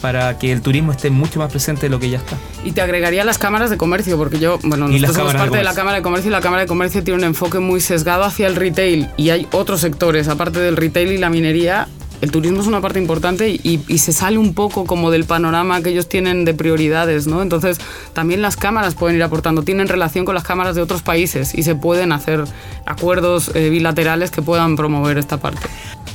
para 0.00 0.38
que 0.38 0.50
el 0.52 0.62
turismo 0.62 0.92
esté 0.92 1.10
mucho 1.10 1.38
más 1.38 1.50
presente 1.50 1.82
de 1.82 1.90
lo 1.90 2.00
que 2.00 2.08
ya 2.08 2.16
está. 2.16 2.38
Y 2.64 2.72
te 2.72 2.80
agregaría 2.80 3.22
las 3.24 3.36
cámaras 3.36 3.68
de 3.68 3.76
comercio, 3.76 4.16
porque 4.16 4.38
yo, 4.38 4.58
bueno, 4.62 4.88
nosotros 4.88 5.16
somos 5.16 5.32
cámaras 5.32 5.32
de 5.32 5.38
parte 5.38 5.58
de, 5.58 5.64
la. 5.64 5.74
Cámara 5.74 5.96
de 5.98 6.02
Comercio 6.02 6.30
y 6.30 6.32
la 6.32 6.40
Cámara 6.40 6.62
de 6.62 6.68
Comercio 6.68 7.04
tiene 7.04 7.18
un 7.18 7.24
enfoque 7.24 7.58
muy 7.58 7.80
sesgado 7.80 8.24
hacia 8.24 8.46
el 8.46 8.56
retail 8.56 9.08
y 9.18 9.30
hay 9.30 9.46
otros 9.52 9.80
sectores, 9.80 10.28
aparte 10.28 10.60
del 10.60 10.76
retail 10.76 11.12
y 11.12 11.18
la 11.18 11.28
minería. 11.28 11.88
El 12.20 12.30
turismo 12.30 12.60
es 12.60 12.66
una 12.66 12.80
parte 12.80 12.98
importante 12.98 13.48
y, 13.48 13.78
se 13.98 14.12
sale 14.12 14.38
un 14.38 14.54
poco 14.54 14.84
como 14.84 15.10
del 15.10 15.24
panorama 15.24 15.82
que 15.82 15.90
ellos 15.90 16.08
tienen 16.08 16.44
de 16.44 16.54
prioridades, 16.54 17.26
¿no? 17.26 17.42
Entonces, 17.42 17.78
también 18.12 18.42
las 18.42 18.56
cámaras 18.56 18.94
pueden 18.94 19.16
ir 19.16 19.22
aportando, 19.22 19.62
tienen 19.62 19.88
relación 19.88 20.24
con 20.24 20.34
las 20.34 20.44
cámaras 20.44 20.74
de 20.74 20.82
otros 20.82 21.02
países 21.02 21.54
y 21.54 21.62
se 21.62 21.74
pueden 21.74 22.12
hacer 22.12 22.44
acuerdos 22.86 23.50
eh, 23.54 23.70
bilaterales 23.70 24.30
que 24.30 24.42
puedan 24.42 24.76
promover 24.76 25.18
esta 25.18 25.38
parte. 25.38 25.66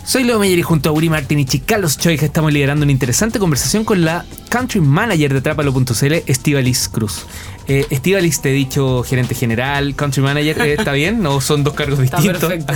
Soy 0.04 0.24
Leo 0.24 0.38
Meyer 0.38 0.60
y 0.60 0.62
junto 0.62 0.90
a 0.90 0.92
Uri 0.92 1.10
Martin 1.10 1.40
y 1.40 1.46
Carlos 1.46 1.98
Choi 1.98 2.14
estamos 2.14 2.54
liderando 2.54 2.84
una 2.84 2.92
interesante 2.92 3.40
conversación 3.40 3.84
con 3.84 4.06
la 4.06 4.24
Country 4.50 4.80
Manager 4.80 5.34
de 5.34 5.42
Trápalo.cl, 5.42 6.14
Estivalis 6.28 6.88
Cruz. 6.90 7.26
Eh, 7.68 7.86
Estivalis, 7.90 8.42
te 8.42 8.50
he 8.52 8.54
dicho 8.54 9.02
gerente 9.04 9.34
general, 9.34 9.96
Country 9.96 10.22
Manager, 10.22 10.62
eh, 10.62 10.76
¿está 10.78 10.92
bien? 10.92 11.26
¿O 11.26 11.42
son 11.42 11.64
dos 11.64 11.74
cargos 11.74 12.00
Está 12.04 12.18
distintos? 12.18 12.50
perfecto. 12.50 12.74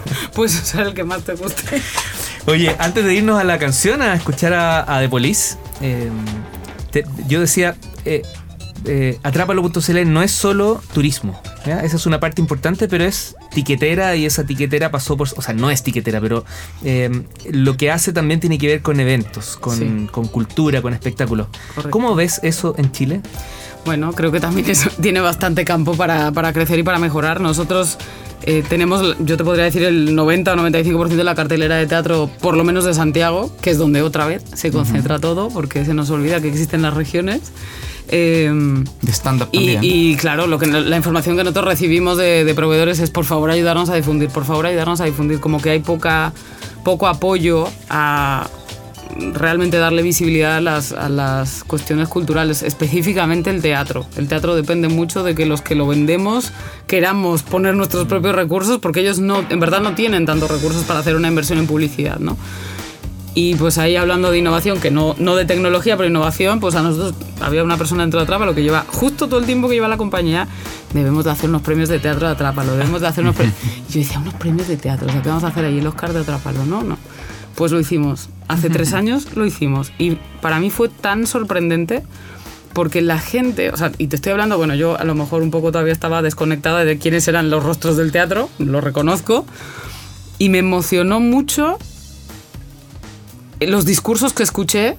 Puedes 0.34 0.60
usar 0.60 0.86
el 0.88 0.94
que 0.94 1.04
más 1.04 1.22
te 1.22 1.34
guste. 1.34 1.80
Oye, 2.46 2.74
antes 2.78 3.04
de 3.04 3.14
irnos 3.14 3.38
a 3.40 3.44
la 3.44 3.58
canción, 3.58 4.02
a 4.02 4.14
escuchar 4.14 4.52
a, 4.52 4.96
a 4.96 5.00
The 5.00 5.08
Police, 5.08 5.56
eh, 5.80 6.10
te- 6.90 7.04
yo 7.28 7.40
decía, 7.40 7.76
eh, 8.04 8.22
eh, 8.86 9.18
Atrápalo.cl 9.22 10.12
no 10.12 10.22
es 10.22 10.32
solo 10.32 10.82
turismo. 10.92 11.40
¿ya? 11.64 11.80
Esa 11.80 11.96
es 11.96 12.04
una 12.04 12.18
parte 12.20 12.42
importante, 12.42 12.88
pero 12.88 13.04
es 13.04 13.36
tiquetera 13.54 14.16
y 14.16 14.26
esa 14.26 14.44
tiquetera 14.44 14.90
pasó 14.90 15.16
por... 15.16 15.28
O 15.36 15.42
sea, 15.42 15.54
no 15.54 15.70
es 15.70 15.82
tiquetera, 15.84 16.20
pero 16.20 16.44
eh, 16.84 17.22
lo 17.50 17.76
que 17.78 17.90
hace 17.92 18.12
también 18.12 18.40
tiene 18.40 18.58
que 18.58 18.66
ver 18.66 18.82
con 18.82 18.98
eventos, 19.00 19.56
con, 19.56 19.78
Sí. 19.78 20.08
con 20.10 20.26
cultura, 20.28 20.82
con 20.82 20.92
espectáculos. 20.92 21.46
Correcto. 21.68 21.90
¿Cómo 21.90 22.14
ves 22.16 22.40
eso 22.42 22.74
en 22.76 22.90
Chile? 22.92 23.20
Bueno, 23.84 24.12
creo 24.12 24.32
que 24.32 24.40
también 24.40 24.68
eso 24.70 24.90
tiene 25.00 25.20
bastante 25.20 25.64
campo 25.64 25.94
para, 25.94 26.32
para 26.32 26.52
crecer 26.52 26.78
y 26.78 26.82
para 26.82 26.98
mejorar. 26.98 27.40
Nosotros 27.40 27.98
eh, 28.46 28.62
tenemos, 28.68 29.16
yo 29.20 29.36
te 29.36 29.44
podría 29.44 29.64
decir, 29.64 29.82
el 29.84 30.14
90 30.14 30.52
o 30.52 30.56
95% 30.56 31.08
de 31.08 31.24
la 31.24 31.34
cartelera 31.34 31.76
de 31.76 31.86
teatro, 31.86 32.28
por 32.40 32.56
lo 32.56 32.64
menos 32.64 32.84
de 32.84 32.92
Santiago, 32.94 33.50
que 33.62 33.70
es 33.70 33.78
donde 33.78 34.02
otra 34.02 34.26
vez 34.26 34.42
se 34.54 34.70
concentra 34.70 35.18
todo, 35.18 35.48
porque 35.48 35.84
se 35.84 35.94
nos 35.94 36.10
olvida 36.10 36.40
que 36.40 36.48
existen 36.48 36.82
las 36.82 36.94
regiones. 36.94 37.40
Eh, 38.08 38.52
De 39.00 39.12
stand-up 39.12 39.48
y, 39.50 40.14
claro, 40.16 40.46
lo 40.46 40.58
que, 40.58 40.66
la 40.66 40.96
información 40.96 41.38
que 41.38 41.42
nosotros 41.42 41.64
recibimos 41.64 42.18
de, 42.18 42.44
de 42.44 42.54
proveedores 42.54 43.00
es 43.00 43.08
por 43.08 43.24
favor 43.24 43.50
ayudarnos 43.50 43.88
a 43.88 43.94
difundir, 43.94 44.28
por 44.28 44.44
favor 44.44 44.66
ayudarnos 44.66 45.00
a 45.00 45.06
difundir, 45.06 45.40
como 45.40 45.58
que 45.60 45.70
hay 45.70 45.80
poca, 45.80 46.34
poco 46.84 47.06
apoyo 47.08 47.66
a 47.88 48.46
realmente 49.32 49.78
darle 49.78 50.02
visibilidad 50.02 50.56
a 50.56 50.60
las, 50.60 50.92
a 50.92 51.08
las 51.08 51.64
cuestiones 51.64 52.08
culturales, 52.08 52.62
específicamente 52.62 53.50
el 53.50 53.62
teatro. 53.62 54.06
El 54.16 54.28
teatro 54.28 54.54
depende 54.54 54.88
mucho 54.88 55.22
de 55.22 55.34
que 55.34 55.46
los 55.46 55.62
que 55.62 55.74
lo 55.74 55.86
vendemos 55.86 56.52
queramos 56.86 57.42
poner 57.42 57.74
nuestros 57.74 58.06
propios 58.06 58.34
recursos, 58.34 58.78
porque 58.78 59.00
ellos 59.00 59.18
no, 59.18 59.44
en 59.48 59.60
verdad 59.60 59.80
no 59.80 59.94
tienen 59.94 60.26
tantos 60.26 60.50
recursos 60.50 60.84
para 60.84 61.00
hacer 61.00 61.16
una 61.16 61.28
inversión 61.28 61.58
en 61.58 61.66
publicidad, 61.66 62.18
¿no? 62.18 62.36
Y 63.36 63.56
pues 63.56 63.78
ahí 63.78 63.96
hablando 63.96 64.30
de 64.30 64.38
innovación, 64.38 64.78
que 64.80 64.92
no, 64.92 65.16
no 65.18 65.34
de 65.34 65.44
tecnología, 65.44 65.96
pero 65.96 66.08
innovación, 66.08 66.60
pues 66.60 66.76
a 66.76 66.82
nosotros 66.82 67.14
había 67.40 67.64
una 67.64 67.76
persona 67.76 68.02
dentro 68.02 68.20
de 68.20 68.24
Atrápalo 68.24 68.54
que 68.54 68.62
lleva 68.62 68.84
justo 68.86 69.26
todo 69.26 69.40
el 69.40 69.46
tiempo 69.46 69.68
que 69.68 69.74
lleva 69.74 69.88
la 69.88 69.96
compañía, 69.96 70.46
debemos 70.92 71.24
de 71.24 71.32
hacer 71.32 71.50
unos 71.50 71.62
premios 71.62 71.88
de 71.88 71.98
teatro 71.98 72.26
de 72.26 72.32
Atrápalo, 72.32 72.76
debemos 72.76 73.00
de 73.00 73.08
hacer 73.08 73.24
unos 73.24 73.34
premios... 73.34 73.56
Yo 73.90 73.98
decía, 73.98 74.20
unos 74.20 74.34
premios 74.34 74.68
de 74.68 74.76
teatro, 74.76 75.08
o 75.08 75.10
sea, 75.10 75.20
¿qué 75.20 75.28
vamos 75.28 75.42
a 75.42 75.48
hacer 75.48 75.64
ahí? 75.64 75.78
El 75.78 75.86
Oscar 75.88 76.12
de 76.12 76.20
Atrápalo, 76.20 76.64
¿no? 76.64 76.84
No. 76.84 76.96
Pues 77.56 77.72
lo 77.72 77.80
hicimos. 77.80 78.28
Hace 78.48 78.70
tres 78.70 78.92
años 78.92 79.36
lo 79.36 79.46
hicimos. 79.46 79.92
Y 79.98 80.16
para 80.40 80.60
mí 80.60 80.70
fue 80.70 80.88
tan 80.88 81.26
sorprendente 81.26 82.02
porque 82.74 83.00
la 83.00 83.18
gente, 83.18 83.70
o 83.70 83.76
sea, 83.76 83.92
y 83.98 84.08
te 84.08 84.16
estoy 84.16 84.32
hablando, 84.32 84.58
bueno, 84.58 84.74
yo 84.74 84.98
a 84.98 85.04
lo 85.04 85.14
mejor 85.14 85.42
un 85.42 85.50
poco 85.50 85.70
todavía 85.72 85.92
estaba 85.92 86.22
desconectada 86.22 86.84
de 86.84 86.98
quiénes 86.98 87.26
eran 87.28 87.48
los 87.48 87.62
rostros 87.62 87.96
del 87.96 88.10
teatro, 88.12 88.50
lo 88.58 88.80
reconozco, 88.80 89.46
y 90.38 90.48
me 90.48 90.58
emocionó 90.58 91.20
mucho 91.20 91.78
los 93.60 93.86
discursos 93.86 94.32
que 94.32 94.42
escuché 94.42 94.96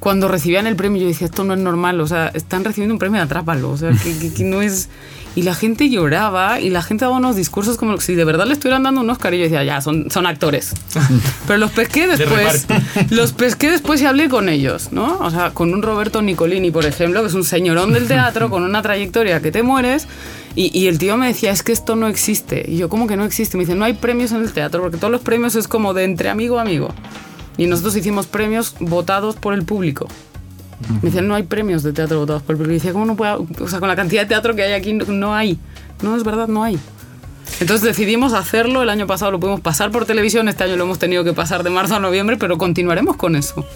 cuando 0.00 0.26
recibían 0.26 0.66
el 0.66 0.74
premio. 0.74 1.00
Yo 1.02 1.06
decía, 1.08 1.26
esto 1.26 1.44
no 1.44 1.54
es 1.54 1.60
normal, 1.60 2.00
o 2.00 2.06
sea, 2.08 2.28
están 2.34 2.64
recibiendo 2.64 2.94
un 2.94 2.98
premio 2.98 3.18
de 3.20 3.24
Atrápalo, 3.24 3.70
o 3.70 3.76
sea, 3.76 3.92
que, 3.92 4.18
que- 4.18 4.32
que 4.34 4.42
no 4.44 4.60
es... 4.62 4.88
Y 5.36 5.42
la 5.42 5.54
gente 5.54 5.88
lloraba 5.88 6.58
y 6.58 6.70
la 6.70 6.82
gente 6.82 7.04
daba 7.04 7.16
unos 7.18 7.36
discursos 7.36 7.76
como 7.76 8.00
si 8.00 8.16
de 8.16 8.24
verdad 8.24 8.46
le 8.48 8.54
estuvieran 8.54 8.82
dando 8.82 9.00
un 9.02 9.10
Oscar 9.10 9.32
y 9.32 9.38
yo 9.38 9.44
decía, 9.44 9.62
ya, 9.62 9.80
son, 9.80 10.10
son 10.10 10.26
actores. 10.26 10.72
Pero 11.46 11.58
los 11.60 11.70
pesqué 11.70 12.08
después. 12.08 12.66
Los 13.10 13.32
pesqué 13.32 13.70
después 13.70 14.02
y 14.02 14.06
hablé 14.06 14.28
con 14.28 14.48
ellos, 14.48 14.88
¿no? 14.90 15.18
O 15.20 15.30
sea, 15.30 15.50
con 15.52 15.72
un 15.72 15.82
Roberto 15.82 16.20
Nicolini, 16.20 16.72
por 16.72 16.84
ejemplo, 16.84 17.20
que 17.20 17.28
es 17.28 17.34
un 17.34 17.44
señorón 17.44 17.92
del 17.92 18.08
teatro 18.08 18.50
con 18.50 18.64
una 18.64 18.82
trayectoria 18.82 19.40
que 19.40 19.52
te 19.52 19.62
mueres. 19.62 20.08
Y, 20.56 20.76
y 20.76 20.88
el 20.88 20.98
tío 20.98 21.16
me 21.16 21.28
decía, 21.28 21.52
es 21.52 21.62
que 21.62 21.70
esto 21.70 21.94
no 21.94 22.08
existe. 22.08 22.64
Y 22.66 22.78
yo, 22.78 22.88
¿cómo 22.88 23.06
que 23.06 23.16
no 23.16 23.24
existe? 23.24 23.56
Me 23.56 23.62
dice, 23.62 23.76
no 23.76 23.84
hay 23.84 23.92
premios 23.92 24.32
en 24.32 24.42
el 24.42 24.52
teatro, 24.52 24.80
porque 24.82 24.96
todos 24.96 25.12
los 25.12 25.20
premios 25.20 25.54
es 25.54 25.68
como 25.68 25.94
de 25.94 26.02
entre 26.02 26.28
amigo 26.28 26.58
a 26.58 26.62
amigo. 26.62 26.92
Y 27.56 27.66
nosotros 27.66 27.96
hicimos 27.96 28.26
premios 28.26 28.74
votados 28.80 29.36
por 29.36 29.54
el 29.54 29.64
público. 29.64 30.06
Me 30.88 31.00
decían, 31.10 31.28
no 31.28 31.34
hay 31.34 31.42
premios 31.42 31.82
de 31.82 31.92
teatro 31.92 32.18
votados 32.20 32.42
por 32.42 32.54
el 32.54 32.56
público. 32.58 32.72
Y 32.72 32.78
decía, 32.78 32.92
¿cómo 32.92 33.04
no 33.04 33.16
puede? 33.16 33.32
O 33.60 33.68
sea, 33.68 33.80
con 33.80 33.88
la 33.88 33.96
cantidad 33.96 34.22
de 34.22 34.28
teatro 34.28 34.54
que 34.56 34.62
hay 34.62 34.72
aquí, 34.72 34.92
no, 34.94 35.04
no 35.06 35.34
hay. 35.34 35.58
No, 36.02 36.16
es 36.16 36.24
verdad, 36.24 36.48
no 36.48 36.62
hay. 36.62 36.78
Entonces 37.60 37.82
decidimos 37.86 38.32
hacerlo. 38.32 38.82
El 38.82 38.88
año 38.88 39.06
pasado 39.06 39.30
lo 39.32 39.40
pudimos 39.40 39.60
pasar 39.60 39.90
por 39.90 40.06
televisión. 40.06 40.48
Este 40.48 40.64
año 40.64 40.76
lo 40.76 40.84
hemos 40.84 40.98
tenido 40.98 41.22
que 41.24 41.34
pasar 41.34 41.62
de 41.64 41.70
marzo 41.70 41.96
a 41.96 42.00
noviembre, 42.00 42.38
pero 42.38 42.56
continuaremos 42.56 43.16
con 43.16 43.36
eso. 43.36 43.66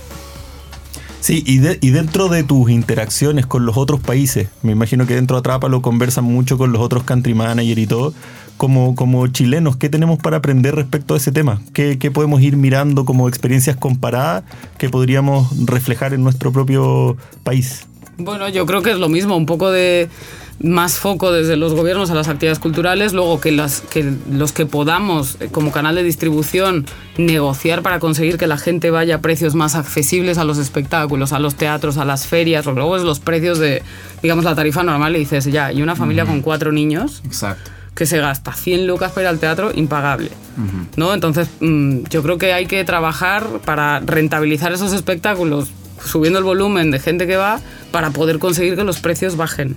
Sí, 1.20 1.42
y, 1.46 1.58
de- 1.58 1.78
y 1.80 1.90
dentro 1.90 2.28
de 2.28 2.42
tus 2.44 2.70
interacciones 2.70 3.46
con 3.46 3.64
los 3.64 3.76
otros 3.78 4.00
países, 4.00 4.48
me 4.62 4.72
imagino 4.72 5.06
que 5.06 5.14
dentro 5.14 5.36
de 5.36 5.40
Atrápalo 5.40 5.80
conversan 5.80 6.24
mucho 6.24 6.58
con 6.58 6.72
los 6.72 6.82
otros 6.82 7.04
country 7.04 7.34
manager 7.34 7.78
y 7.78 7.86
todo. 7.86 8.12
Como, 8.56 8.94
como 8.94 9.26
chilenos, 9.26 9.76
¿qué 9.76 9.88
tenemos 9.88 10.18
para 10.18 10.38
aprender 10.38 10.74
respecto 10.74 11.14
a 11.14 11.16
ese 11.16 11.32
tema? 11.32 11.60
¿Qué, 11.72 11.98
qué 11.98 12.10
podemos 12.10 12.40
ir 12.40 12.56
mirando 12.56 13.04
como 13.04 13.28
experiencias 13.28 13.76
comparadas 13.76 14.44
que 14.78 14.88
podríamos 14.88 15.66
reflejar 15.66 16.14
en 16.14 16.22
nuestro 16.22 16.52
propio 16.52 17.16
país? 17.42 17.86
Bueno, 18.16 18.48
yo 18.48 18.64
creo 18.64 18.82
que 18.82 18.92
es 18.92 18.98
lo 18.98 19.08
mismo, 19.08 19.36
un 19.36 19.44
poco 19.44 19.72
de, 19.72 20.08
más 20.60 20.98
foco 20.98 21.32
desde 21.32 21.56
los 21.56 21.74
gobiernos 21.74 22.10
a 22.10 22.14
las 22.14 22.28
actividades 22.28 22.58
culturales, 22.58 23.12
luego 23.12 23.40
que, 23.40 23.52
las, 23.52 23.80
que 23.80 24.12
los 24.30 24.52
que 24.52 24.66
podamos 24.66 25.36
eh, 25.40 25.48
como 25.50 25.72
canal 25.72 25.94
de 25.94 26.02
distribución 26.02 26.86
negociar 27.18 27.82
para 27.82 27.98
conseguir 27.98 28.38
que 28.38 28.46
la 28.46 28.56
gente 28.56 28.90
vaya 28.90 29.16
a 29.16 29.20
precios 29.20 29.54
más 29.54 29.74
accesibles 29.74 30.38
a 30.38 30.44
los 30.44 30.58
espectáculos, 30.58 31.32
a 31.32 31.38
los 31.38 31.56
teatros, 31.56 31.96
a 31.96 32.04
las 32.04 32.26
ferias, 32.26 32.64
porque 32.64 32.80
luego 32.80 32.96
es 32.96 33.02
los 33.02 33.20
precios 33.20 33.58
de, 33.58 33.82
digamos, 34.22 34.44
la 34.44 34.54
tarifa 34.54 34.82
normal 34.82 35.16
y 35.16 35.20
dices, 35.20 35.44
ya, 35.46 35.72
y 35.72 35.82
una 35.82 35.96
familia 35.96 36.24
con 36.24 36.40
cuatro 36.40 36.72
niños 36.72 37.22
Exacto. 37.24 37.70
Que 37.94 38.06
se 38.06 38.18
gasta 38.18 38.52
100 38.52 38.86
lucas 38.86 39.12
para 39.12 39.22
ir 39.22 39.28
al 39.28 39.38
teatro, 39.38 39.70
impagable. 39.74 40.30
¿no? 40.96 41.14
Entonces, 41.14 41.48
mm, 41.60 42.04
yo 42.10 42.22
creo 42.22 42.38
que 42.38 42.52
hay 42.52 42.66
que 42.66 42.82
trabajar 42.84 43.46
para 43.64 44.00
rentabilizar 44.00 44.72
esos 44.72 44.92
espectáculos, 44.92 45.68
subiendo 46.04 46.38
el 46.38 46.44
volumen 46.44 46.90
de 46.90 46.98
gente 46.98 47.26
que 47.26 47.36
va, 47.36 47.60
para 47.92 48.10
poder 48.10 48.38
conseguir 48.38 48.76
que 48.76 48.84
los 48.84 48.98
precios 49.00 49.36
bajen. 49.36 49.76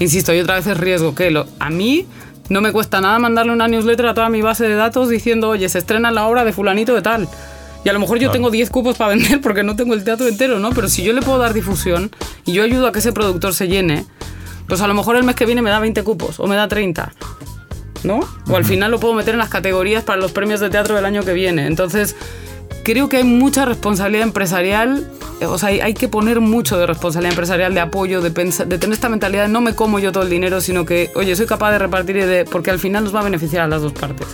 Insisto, 0.00 0.32
y 0.34 0.40
otra 0.40 0.54
vez 0.56 0.66
es 0.66 0.76
riesgo 0.78 1.14
que 1.14 1.30
lo- 1.30 1.46
a 1.58 1.70
mí 1.70 2.06
no 2.48 2.60
me 2.60 2.70
cuesta 2.72 3.00
nada 3.00 3.18
mandarle 3.18 3.52
una 3.52 3.66
newsletter 3.68 4.06
a 4.06 4.14
toda 4.14 4.28
mi 4.28 4.40
base 4.42 4.68
de 4.68 4.74
datos 4.76 5.08
diciendo, 5.08 5.48
oye, 5.48 5.68
se 5.68 5.78
estrena 5.78 6.10
la 6.12 6.26
obra 6.26 6.44
de 6.44 6.52
fulanito 6.52 6.94
de 6.94 7.02
tal. 7.02 7.28
Y 7.84 7.88
a 7.88 7.92
lo 7.92 8.00
mejor 8.00 8.18
yo 8.18 8.30
tengo 8.32 8.50
10 8.50 8.70
cupos 8.70 8.96
para 8.96 9.10
vender 9.14 9.40
porque 9.40 9.62
no 9.64 9.74
tengo 9.76 9.94
el 9.94 10.02
teatro 10.04 10.26
entero, 10.28 10.58
¿no? 10.60 10.70
Pero 10.70 10.88
si 10.88 11.02
yo 11.02 11.12
le 11.12 11.22
puedo 11.22 11.38
dar 11.38 11.52
difusión 11.54 12.10
y 12.44 12.52
yo 12.52 12.62
ayudo 12.62 12.86
a 12.86 12.92
que 12.92 13.00
ese 13.00 13.12
productor 13.12 13.52
se 13.54 13.68
llene, 13.68 14.04
pues 14.68 14.80
a 14.80 14.86
lo 14.88 14.94
mejor 14.94 15.16
el 15.16 15.24
mes 15.24 15.34
que 15.36 15.46
viene 15.46 15.62
me 15.62 15.70
da 15.70 15.78
20 15.80 16.02
cupos 16.04 16.40
o 16.40 16.46
me 16.46 16.56
da 16.56 16.66
30. 16.68 17.12
¿No? 18.06 18.20
O 18.48 18.56
al 18.56 18.64
final 18.64 18.90
lo 18.90 19.00
puedo 19.00 19.14
meter 19.14 19.34
en 19.34 19.38
las 19.38 19.50
categorías 19.50 20.04
para 20.04 20.20
los 20.20 20.32
premios 20.32 20.60
de 20.60 20.70
teatro 20.70 20.94
del 20.94 21.04
año 21.04 21.24
que 21.24 21.32
viene. 21.32 21.66
Entonces, 21.66 22.16
creo 22.86 23.08
que 23.08 23.16
hay 23.16 23.24
mucha 23.24 23.64
responsabilidad 23.64 24.22
empresarial, 24.22 25.10
eh, 25.40 25.46
o 25.46 25.58
sea, 25.58 25.70
hay, 25.70 25.80
hay 25.80 25.92
que 25.92 26.06
poner 26.08 26.38
mucho 26.40 26.78
de 26.78 26.86
responsabilidad 26.86 27.32
empresarial, 27.32 27.74
de 27.74 27.80
apoyo, 27.80 28.20
de, 28.22 28.30
pensa- 28.30 28.64
de 28.64 28.78
tener 28.78 28.94
esta 28.94 29.08
mentalidad 29.08 29.42
de 29.42 29.48
no 29.48 29.60
me 29.60 29.74
como 29.74 29.98
yo 29.98 30.12
todo 30.12 30.22
el 30.22 30.30
dinero, 30.30 30.60
sino 30.60 30.84
que, 30.86 31.10
oye, 31.16 31.34
soy 31.34 31.46
capaz 31.46 31.72
de 31.72 31.78
repartir 31.80 32.16
y 32.18 32.20
de... 32.20 32.44
porque 32.44 32.70
al 32.70 32.78
final 32.78 33.02
nos 33.02 33.12
va 33.14 33.20
a 33.20 33.24
beneficiar 33.24 33.62
a 33.62 33.66
las 33.66 33.82
dos 33.82 33.92
partes. 33.92 34.28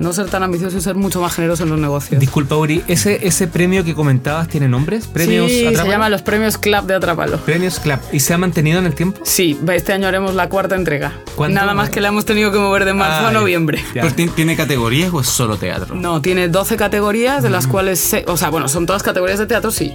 No 0.00 0.12
ser 0.12 0.26
tan 0.26 0.42
ambicioso 0.42 0.76
y 0.78 0.80
ser 0.80 0.96
mucho 0.96 1.20
más 1.20 1.34
generoso 1.34 1.62
en 1.64 1.68
los 1.70 1.78
negocios. 1.78 2.18
Disculpa, 2.18 2.56
Uri, 2.56 2.82
¿ese, 2.88 3.26
¿ese 3.26 3.46
premio 3.46 3.84
que 3.84 3.94
comentabas 3.94 4.48
tiene 4.48 4.68
nombres? 4.68 5.06
¿Premios 5.06 5.50
sí, 5.50 5.60
se 5.60 5.68
Atrápalo? 5.68 5.92
llama 5.92 6.08
los 6.08 6.22
premios 6.22 6.58
Club 6.58 6.86
de 6.86 6.94
Atrápalo. 6.94 7.36
Premios 7.38 7.78
Club. 7.78 7.98
¿Y 8.12 8.18
se 8.20 8.34
ha 8.34 8.38
mantenido 8.38 8.78
en 8.80 8.86
el 8.86 8.94
tiempo? 8.94 9.20
Sí, 9.22 9.56
este 9.72 9.92
año 9.92 10.08
haremos 10.08 10.34
la 10.34 10.48
cuarta 10.48 10.74
entrega. 10.74 11.12
Nada 11.50 11.74
más 11.74 11.90
que 11.90 12.00
la 12.00 12.08
hemos 12.08 12.24
tenido 12.24 12.50
que 12.50 12.58
mover 12.58 12.84
de 12.84 12.94
marzo 12.94 13.26
Ah, 13.26 13.28
a 13.28 13.32
noviembre. 13.32 13.80
¿Pero 13.92 14.10
ti- 14.12 14.28
tiene 14.28 14.56
categorías 14.56 15.12
o 15.12 15.20
es 15.20 15.28
solo 15.28 15.56
teatro? 15.56 15.94
No, 15.94 16.20
tiene 16.22 16.48
12 16.48 16.76
categorías, 16.76 17.42
de 17.44 17.50
las 17.50 17.66
cuales, 17.68 17.81
se- 17.96 18.24
o 18.28 18.36
sea, 18.36 18.50
bueno, 18.50 18.68
son 18.68 18.86
todas 18.86 19.02
categorías 19.02 19.38
de 19.38 19.46
teatro, 19.46 19.70
sí. 19.70 19.94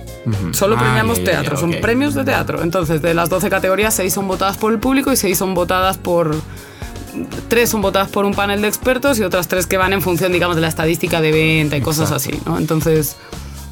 Solo 0.52 0.76
Ah, 0.78 0.80
premiamos 0.80 1.18
ya, 1.20 1.24
teatro, 1.26 1.56
ya, 1.56 1.60
son 1.62 1.74
ok. 1.74 1.80
premios 1.82 2.14
de 2.14 2.24
teatro. 2.24 2.62
Entonces, 2.64 3.02
de 3.02 3.14
las 3.14 3.30
12 3.30 3.50
categorías, 3.50 3.94
6 3.94 4.14
son 4.14 4.28
votadas 4.28 4.58
por 4.58 4.72
el 4.74 4.80
público 4.80 5.12
y 5.12 5.16
6 5.18 5.38
son 5.38 5.54
votadas 5.54 5.98
por... 5.98 6.36
Tres 7.48 7.70
son 7.70 7.82
votadas 7.82 8.10
por 8.10 8.26
un 8.26 8.34
panel 8.34 8.62
de 8.62 8.68
expertos 8.68 9.18
y 9.20 9.24
otras 9.24 9.48
tres 9.48 9.66
que 9.66 9.78
van 9.78 9.92
en 9.94 10.02
función, 10.02 10.32
digamos, 10.32 10.56
de 10.56 10.62
la 10.62 10.68
estadística 10.68 11.20
de 11.20 11.32
venta 11.32 11.76
y 11.78 11.82
cosas 11.82 12.12
así, 12.12 12.32
¿no? 12.46 12.60
Entonces, 12.60 13.16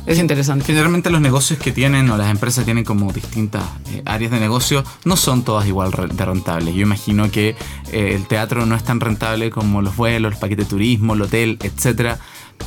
es 0.08 0.18
interesante. 0.18 0.66
Generalmente 0.66 1.12
los 1.12 1.22
negocios 1.22 1.60
que 1.60 1.72
tienen 1.72 2.10
o 2.10 2.18
las 2.18 2.32
empresas 2.32 2.66
tienen 2.66 2.84
como 2.84 3.12
distintas 3.14 3.64
eh, 3.92 4.02
áreas 4.06 4.32
de 4.32 4.40
negocio 4.40 4.84
no 5.04 5.16
son 5.16 5.44
todas 5.44 5.68
igual 5.68 5.92
de 5.92 6.26
rentables. 6.26 6.74
Yo 6.74 6.82
imagino 6.82 7.30
que 7.30 7.50
eh, 7.92 8.14
el 8.16 8.26
teatro 8.28 8.66
no 8.66 8.76
es 8.76 8.84
tan 8.84 9.00
rentable 9.00 9.52
como 9.52 9.82
los 9.84 9.96
vuelos, 9.96 10.34
el 10.34 10.40
paquete 10.40 10.64
de 10.64 10.70
turismo, 10.70 11.14
el 11.14 11.22
hotel, 11.24 11.60
etcétera. 11.62 12.18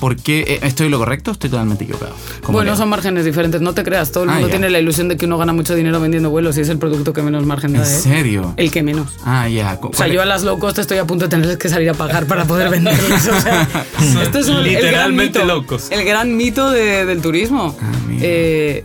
¿Por 0.01 0.15
qué? 0.15 0.43
Eh, 0.47 0.61
¿Estoy 0.63 0.89
lo 0.91 0.99
correcto 0.99 1.33
estoy 1.33 1.51
totalmente 1.51 1.83
equivocado? 1.83 2.13
¿Cómo 2.43 2.59
Bueno, 2.59 2.71
leo? 2.71 2.77
son 2.79 2.89
márgenes 2.89 3.25
diferentes, 3.25 3.61
no 3.61 3.75
te 3.75 3.83
creas, 3.83 4.13
todo 4.13 4.23
el 4.25 4.31
Ah, 4.31 4.35
mundo 4.35 4.49
tiene 4.49 4.71
la 4.71 4.79
ilusión 4.79 5.09
de 5.09 5.17
que 5.17 5.27
uno 5.27 5.39
gana 5.39 5.53
mucho 5.53 5.75
dinero 5.75 6.01
vendiendo 6.01 6.31
vuelos 6.31 6.57
y 6.57 6.61
es 6.61 6.69
el 6.69 6.79
producto 6.79 7.13
que 7.13 7.21
menos 7.21 7.45
margen 7.47 7.73
da. 7.73 7.79
¿En 7.81 7.85
¿eh? 7.85 7.87
serio? 7.87 8.55
El 8.57 8.71
que 8.71 8.85
menos. 8.85 9.17
Ah, 9.25 9.49
ya. 9.49 9.77
¿Cu- 9.77 9.89
O 9.89 9.93
sea, 9.93 10.07
yo 10.07 10.23
a 10.23 10.25
las 10.25 10.45
low 10.45 10.57
cost 10.61 10.79
estoy 10.79 10.99
a 10.99 11.05
punto 11.05 11.25
de 11.25 11.31
tenerles 11.31 11.57
que 11.57 11.69
salir 11.69 11.91
a 11.91 11.95
pagar 11.95 12.27
para 12.27 12.45
poder 12.45 12.71
venderlas. 12.71 13.27
O 13.27 13.41
sea, 13.41 13.69
esto 14.23 14.39
es 14.39 14.49
un, 14.49 14.59
el 14.59 14.63
gran 14.73 14.85
Literalmente 14.85 15.39
mito, 15.41 15.45
low 15.53 15.67
cost. 15.67 15.93
El 15.93 16.05
gran 16.05 16.37
mito 16.37 16.71
de- 16.71 17.05
del 17.05 17.21
turismo. 17.21 17.77
Ah. 17.83 17.93
Eh, 18.21 18.85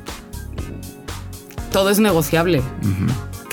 todo 1.71 1.91
es 1.91 1.99
negociable. 1.99 2.63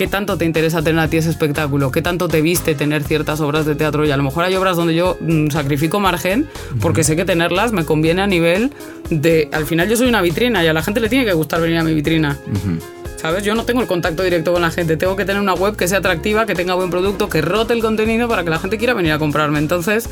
¿Qué 0.00 0.06
tanto 0.06 0.38
te 0.38 0.46
interesa 0.46 0.80
tener 0.80 0.98
a 0.98 1.08
ti 1.08 1.18
ese 1.18 1.28
espectáculo? 1.28 1.92
¿Qué 1.92 2.00
tanto 2.00 2.26
te 2.26 2.40
viste 2.40 2.74
tener 2.74 3.04
ciertas 3.04 3.42
obras 3.42 3.66
de 3.66 3.74
teatro? 3.74 4.06
Y 4.06 4.10
a 4.10 4.16
lo 4.16 4.22
mejor 4.22 4.44
hay 4.44 4.54
obras 4.54 4.78
donde 4.78 4.94
yo 4.94 5.18
mm, 5.20 5.48
sacrifico 5.48 6.00
margen 6.00 6.48
porque 6.80 7.04
sé 7.04 7.16
que 7.16 7.26
tenerlas 7.26 7.72
me 7.72 7.84
conviene 7.84 8.22
a 8.22 8.26
nivel 8.26 8.72
de... 9.10 9.50
Al 9.52 9.66
final 9.66 9.90
yo 9.90 9.98
soy 9.98 10.08
una 10.08 10.22
vitrina 10.22 10.64
y 10.64 10.68
a 10.68 10.72
la 10.72 10.82
gente 10.82 11.00
le 11.00 11.10
tiene 11.10 11.26
que 11.26 11.34
gustar 11.34 11.60
venir 11.60 11.76
a 11.76 11.84
mi 11.84 11.92
vitrina. 11.92 12.38
¿Sabes? 13.20 13.44
Yo 13.44 13.54
no 13.54 13.64
tengo 13.64 13.82
el 13.82 13.86
contacto 13.86 14.22
directo 14.22 14.52
con 14.52 14.62
la 14.62 14.70
gente. 14.70 14.96
Tengo 14.96 15.14
que 15.14 15.24
tener 15.26 15.42
una 15.42 15.52
web 15.54 15.76
que 15.76 15.86
sea 15.88 15.98
atractiva, 15.98 16.46
que 16.46 16.54
tenga 16.54 16.74
buen 16.74 16.88
producto, 16.90 17.28
que 17.28 17.42
rote 17.42 17.74
el 17.74 17.80
contenido 17.82 18.28
para 18.28 18.44
que 18.44 18.50
la 18.50 18.58
gente 18.58 18.78
quiera 18.78 18.94
venir 18.94 19.12
a 19.12 19.18
comprarme. 19.18 19.58
Entonces, 19.58 20.08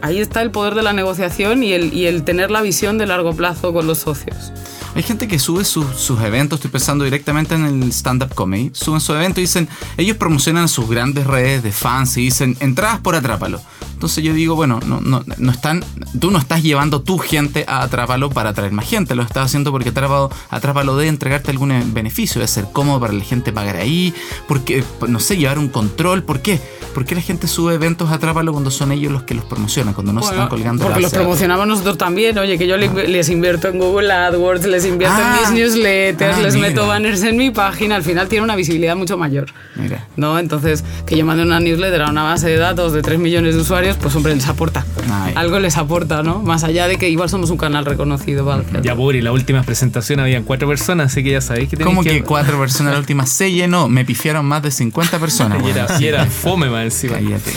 ahí 0.00 0.20
está 0.20 0.42
el 0.42 0.52
poder 0.52 0.74
de 0.76 0.82
la 0.84 0.92
negociación 0.92 1.64
y 1.64 1.72
el, 1.72 1.92
y 1.92 2.06
el 2.06 2.22
tener 2.22 2.50
la 2.52 2.62
visión 2.62 2.98
de 2.98 3.06
largo 3.06 3.34
plazo 3.34 3.72
con 3.72 3.86
los 3.88 3.98
socios. 3.98 4.52
Hay 4.94 5.02
gente 5.02 5.26
que 5.28 5.38
sube 5.38 5.64
sus- 5.64 5.96
sus 5.96 6.20
eventos, 6.22 6.58
estoy 6.58 6.70
pensando 6.70 7.04
directamente 7.04 7.54
en 7.54 7.66
el 7.82 7.92
stand-up 7.92 8.32
comedy. 8.34 8.70
Suben 8.72 9.00
su 9.00 9.12
evento 9.12 9.40
y 9.40 9.42
dicen, 9.42 9.68
ellos 9.98 10.16
promocionan 10.16 10.68
sus 10.68 10.88
grandes 10.88 11.26
redes 11.26 11.62
de 11.64 11.72
fans 11.72 12.16
y 12.16 12.22
dicen, 12.22 12.56
entradas 12.60 13.00
por 13.00 13.14
Atrápalo. 13.16 13.60
Entonces 13.96 14.22
yo 14.22 14.34
digo, 14.34 14.54
bueno, 14.56 14.78
no, 14.86 15.00
no, 15.00 15.24
no 15.38 15.50
están, 15.50 15.82
tú 16.20 16.30
no 16.30 16.38
estás 16.38 16.62
llevando 16.62 17.00
tu 17.00 17.16
gente 17.16 17.64
a 17.66 17.80
Atrápalo 17.82 18.28
para 18.28 18.50
atraer 18.50 18.70
más 18.72 18.86
gente, 18.86 19.14
lo 19.14 19.22
estás 19.22 19.46
haciendo 19.46 19.70
porque 19.72 19.88
Atrápalo, 19.88 20.30
Atrápalo 20.50 20.96
debe 20.98 21.08
entregarte 21.08 21.50
algún 21.50 21.72
eh, 21.72 21.82
beneficio, 21.86 22.38
debe 22.40 22.48
ser 22.48 22.66
cómodo 22.74 23.00
para 23.00 23.14
la 23.14 23.24
gente 23.24 23.52
pagar 23.54 23.76
ahí, 23.76 24.12
porque, 24.48 24.84
no 25.08 25.18
sé, 25.18 25.38
llevar 25.38 25.58
un 25.58 25.68
control, 25.68 26.22
¿por 26.24 26.40
qué? 26.40 26.60
¿Por 26.92 27.06
qué 27.06 27.14
la 27.14 27.22
gente 27.22 27.46
sube 27.48 27.74
eventos 27.74 28.10
a 28.10 28.14
Atrápalo 28.16 28.52
cuando 28.52 28.70
son 28.70 28.92
ellos 28.92 29.10
los 29.12 29.22
que 29.22 29.32
los 29.34 29.44
promocionan, 29.46 29.94
cuando 29.94 30.12
no 30.12 30.20
se 30.20 30.26
Bueno, 30.28 30.42
están 30.42 30.48
colgando 30.58 30.84
porque 30.84 31.00
los 31.00 31.12
promocionamos 31.12 31.66
nosotros 31.66 31.96
también. 31.96 32.36
Oye, 32.38 32.58
que 32.58 32.66
yo 32.66 32.76
le- 32.76 33.08
les 33.08 33.28
invierto 33.30 33.68
en 33.68 33.78
Google 33.78 34.12
AdWords, 34.12 34.66
les 34.66 34.84
invierto 34.84 35.16
Ah. 35.18 35.36
en 35.46 35.54
mis 35.54 35.60
newsletters, 35.62 36.36
Ah, 36.36 36.42
les 36.42 36.54
mira. 36.54 36.68
meto 36.68 36.86
banners 36.86 37.22
en 37.22 37.36
mi 37.38 37.50
página. 37.50 37.96
Al 37.96 38.02
final 38.02 38.28
tiene 38.28 38.44
una 38.44 38.56
visibilidad 38.56 38.94
mucho 38.96 39.16
mayor. 39.16 39.46
Mira. 39.74 40.06
¿no? 40.16 40.38
Entonces, 40.38 40.82
que 41.06 41.16
yo 41.16 41.24
mande 41.24 41.42
una 41.44 41.60
newsletter 41.60 42.02
a 42.02 42.10
una 42.10 42.22
base 42.24 42.48
de 42.48 42.56
datos 42.56 42.92
de 42.92 43.02
3 43.02 43.18
millones 43.20 43.54
de 43.54 43.60
usuarios, 43.60 43.85
pues 43.94 44.14
hombre, 44.16 44.34
les 44.34 44.48
aporta. 44.48 44.84
Ay. 45.10 45.34
Algo 45.36 45.60
les 45.60 45.76
aporta, 45.76 46.24
¿no? 46.24 46.40
Más 46.42 46.64
allá 46.64 46.88
de 46.88 46.96
que 46.98 47.08
igual 47.08 47.28
somos 47.30 47.50
un 47.50 47.56
canal 47.56 47.84
reconocido. 47.84 48.44
¿vale? 48.44 48.64
Ya, 48.82 48.94
Uri, 48.94 49.20
la 49.22 49.30
última 49.30 49.62
presentación 49.62 50.18
habían 50.18 50.42
cuatro 50.42 50.66
personas, 50.66 51.12
así 51.12 51.22
que 51.22 51.30
ya 51.30 51.40
sabéis 51.40 51.68
que 51.68 51.76
tenéis 51.76 51.94
Como 51.96 52.02
que 52.02 52.22
cuatro 52.22 52.58
personas 52.58 52.94
la 52.94 52.98
última 52.98 53.26
se 53.26 53.52
llenó, 53.52 53.88
me 53.88 54.04
pifiaron 54.04 54.44
más 54.46 54.62
de 54.62 54.70
50 54.72 55.18
personas. 55.18 55.62
Y 55.66 55.70
era, 55.70 55.86
y 56.00 56.06
era 56.06 56.26
fome 56.26 56.68
más 56.68 56.84
encima. 56.84 57.14
Cállate. 57.14 57.52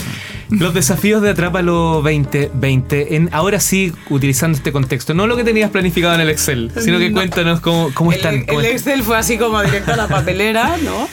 Los 0.50 0.74
desafíos 0.74 1.22
de 1.22 1.30
Atrápalo 1.30 2.02
2020, 2.02 3.14
en, 3.16 3.28
ahora 3.32 3.60
sí, 3.60 3.92
utilizando 4.08 4.58
este 4.58 4.72
contexto, 4.72 5.14
no 5.14 5.26
lo 5.26 5.36
que 5.36 5.44
tenías 5.44 5.70
planificado 5.70 6.14
en 6.14 6.20
el 6.22 6.28
Excel, 6.30 6.72
sino 6.76 6.98
que 6.98 7.08
No. 7.10 7.14
cuéntanos 7.16 7.60
cómo, 7.60 7.90
cómo 7.94 8.10
El, 8.10 8.16
están. 8.16 8.44
cómo 8.46 8.60
el 8.60 8.66
están. 8.66 8.92
Excel 8.92 9.04
fue 9.04 9.16
así 9.16 9.38
como 9.38 9.62
directo 9.62 9.92
a 9.92 9.96
la 9.96 10.08
papelera, 10.08 10.76
¿no? 10.84 11.08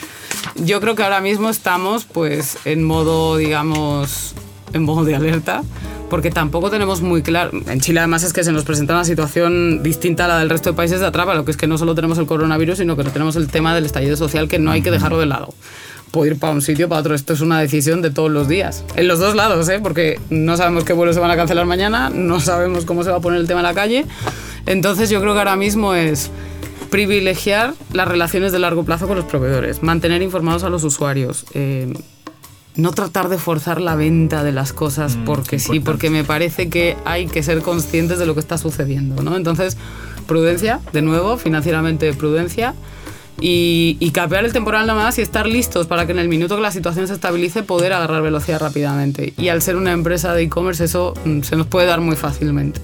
Yo 0.64 0.80
creo 0.80 0.96
que 0.96 1.04
ahora 1.04 1.20
mismo 1.20 1.50
estamos 1.50 2.04
pues 2.04 2.58
en 2.64 2.82
modo, 2.82 3.36
digamos, 3.36 4.34
en 4.72 4.82
modo 4.82 5.04
de 5.04 5.14
alerta, 5.14 5.62
porque 6.10 6.30
tampoco 6.30 6.70
tenemos 6.70 7.00
muy 7.00 7.22
claro. 7.22 7.50
En 7.66 7.80
Chile 7.80 8.00
además 8.00 8.22
es 8.22 8.32
que 8.32 8.44
se 8.44 8.52
nos 8.52 8.64
presenta 8.64 8.94
una 8.94 9.04
situación 9.04 9.82
distinta 9.82 10.24
a 10.24 10.28
la 10.28 10.38
del 10.38 10.50
resto 10.50 10.70
de 10.70 10.76
países 10.76 11.00
de 11.00 11.06
atrapa, 11.06 11.34
lo 11.34 11.44
que 11.44 11.50
es 11.50 11.56
que 11.56 11.66
no 11.66 11.78
solo 11.78 11.94
tenemos 11.94 12.18
el 12.18 12.26
coronavirus, 12.26 12.78
sino 12.78 12.96
que 12.96 13.04
tenemos 13.04 13.36
el 13.36 13.48
tema 13.48 13.74
del 13.74 13.86
estallido 13.86 14.16
social 14.16 14.48
que 14.48 14.58
no 14.58 14.70
hay 14.70 14.82
que 14.82 14.90
dejarlo 14.90 15.18
de 15.18 15.26
lado. 15.26 15.54
Puedo 16.10 16.26
ir 16.26 16.38
para 16.38 16.54
un 16.54 16.62
sitio, 16.62 16.88
para 16.88 17.02
otro. 17.02 17.14
Esto 17.14 17.34
es 17.34 17.42
una 17.42 17.60
decisión 17.60 18.00
de 18.00 18.10
todos 18.10 18.30
los 18.30 18.48
días. 18.48 18.82
En 18.96 19.08
los 19.08 19.18
dos 19.18 19.34
lados, 19.34 19.68
¿eh? 19.68 19.78
Porque 19.82 20.18
no 20.30 20.56
sabemos 20.56 20.84
qué 20.84 20.94
vuelos 20.94 21.14
se 21.14 21.20
van 21.20 21.30
a 21.30 21.36
cancelar 21.36 21.66
mañana, 21.66 22.08
no 22.08 22.40
sabemos 22.40 22.86
cómo 22.86 23.04
se 23.04 23.10
va 23.10 23.18
a 23.18 23.20
poner 23.20 23.40
el 23.40 23.46
tema 23.46 23.60
en 23.60 23.66
la 23.66 23.74
calle. 23.74 24.06
Entonces 24.64 25.10
yo 25.10 25.20
creo 25.20 25.34
que 25.34 25.40
ahora 25.40 25.56
mismo 25.56 25.94
es 25.94 26.30
privilegiar 26.90 27.74
las 27.92 28.08
relaciones 28.08 28.52
de 28.52 28.58
largo 28.58 28.84
plazo 28.84 29.06
con 29.06 29.16
los 29.16 29.26
proveedores, 29.26 29.82
mantener 29.82 30.22
informados 30.22 30.64
a 30.64 30.70
los 30.70 30.84
usuarios, 30.84 31.44
eh, 31.54 31.92
no 32.78 32.92
tratar 32.92 33.28
de 33.28 33.38
forzar 33.38 33.80
la 33.80 33.96
venta 33.96 34.44
de 34.44 34.52
las 34.52 34.72
cosas 34.72 35.18
porque 35.26 35.58
sí, 35.58 35.80
porque 35.80 36.10
me 36.10 36.22
parece 36.22 36.70
que 36.70 36.96
hay 37.04 37.26
que 37.26 37.42
ser 37.42 37.60
conscientes 37.60 38.20
de 38.20 38.24
lo 38.24 38.34
que 38.34 38.40
está 38.40 38.56
sucediendo, 38.56 39.20
¿no? 39.20 39.36
Entonces, 39.36 39.76
prudencia, 40.28 40.80
de 40.92 41.02
nuevo, 41.02 41.36
financieramente 41.36 42.12
prudencia. 42.14 42.74
Y, 43.40 43.96
y 44.00 44.10
capear 44.10 44.44
el 44.44 44.52
temporal 44.52 44.88
nada 44.88 45.00
más 45.00 45.16
y 45.18 45.22
estar 45.22 45.46
listos 45.46 45.86
para 45.86 46.06
que 46.06 46.12
en 46.12 46.18
el 46.18 46.28
minuto 46.28 46.56
que 46.56 46.62
la 46.62 46.72
situación 46.72 47.06
se 47.06 47.14
estabilice 47.14 47.62
poder 47.62 47.92
agarrar 47.92 48.20
velocidad 48.20 48.60
rápidamente. 48.60 49.32
Y 49.36 49.48
al 49.48 49.62
ser 49.62 49.76
una 49.76 49.92
empresa 49.92 50.34
de 50.34 50.42
e-commerce 50.42 50.84
eso 50.84 51.14
mm, 51.24 51.42
se 51.42 51.54
nos 51.54 51.68
puede 51.68 51.86
dar 51.86 52.00
muy 52.00 52.16
fácilmente. 52.16 52.80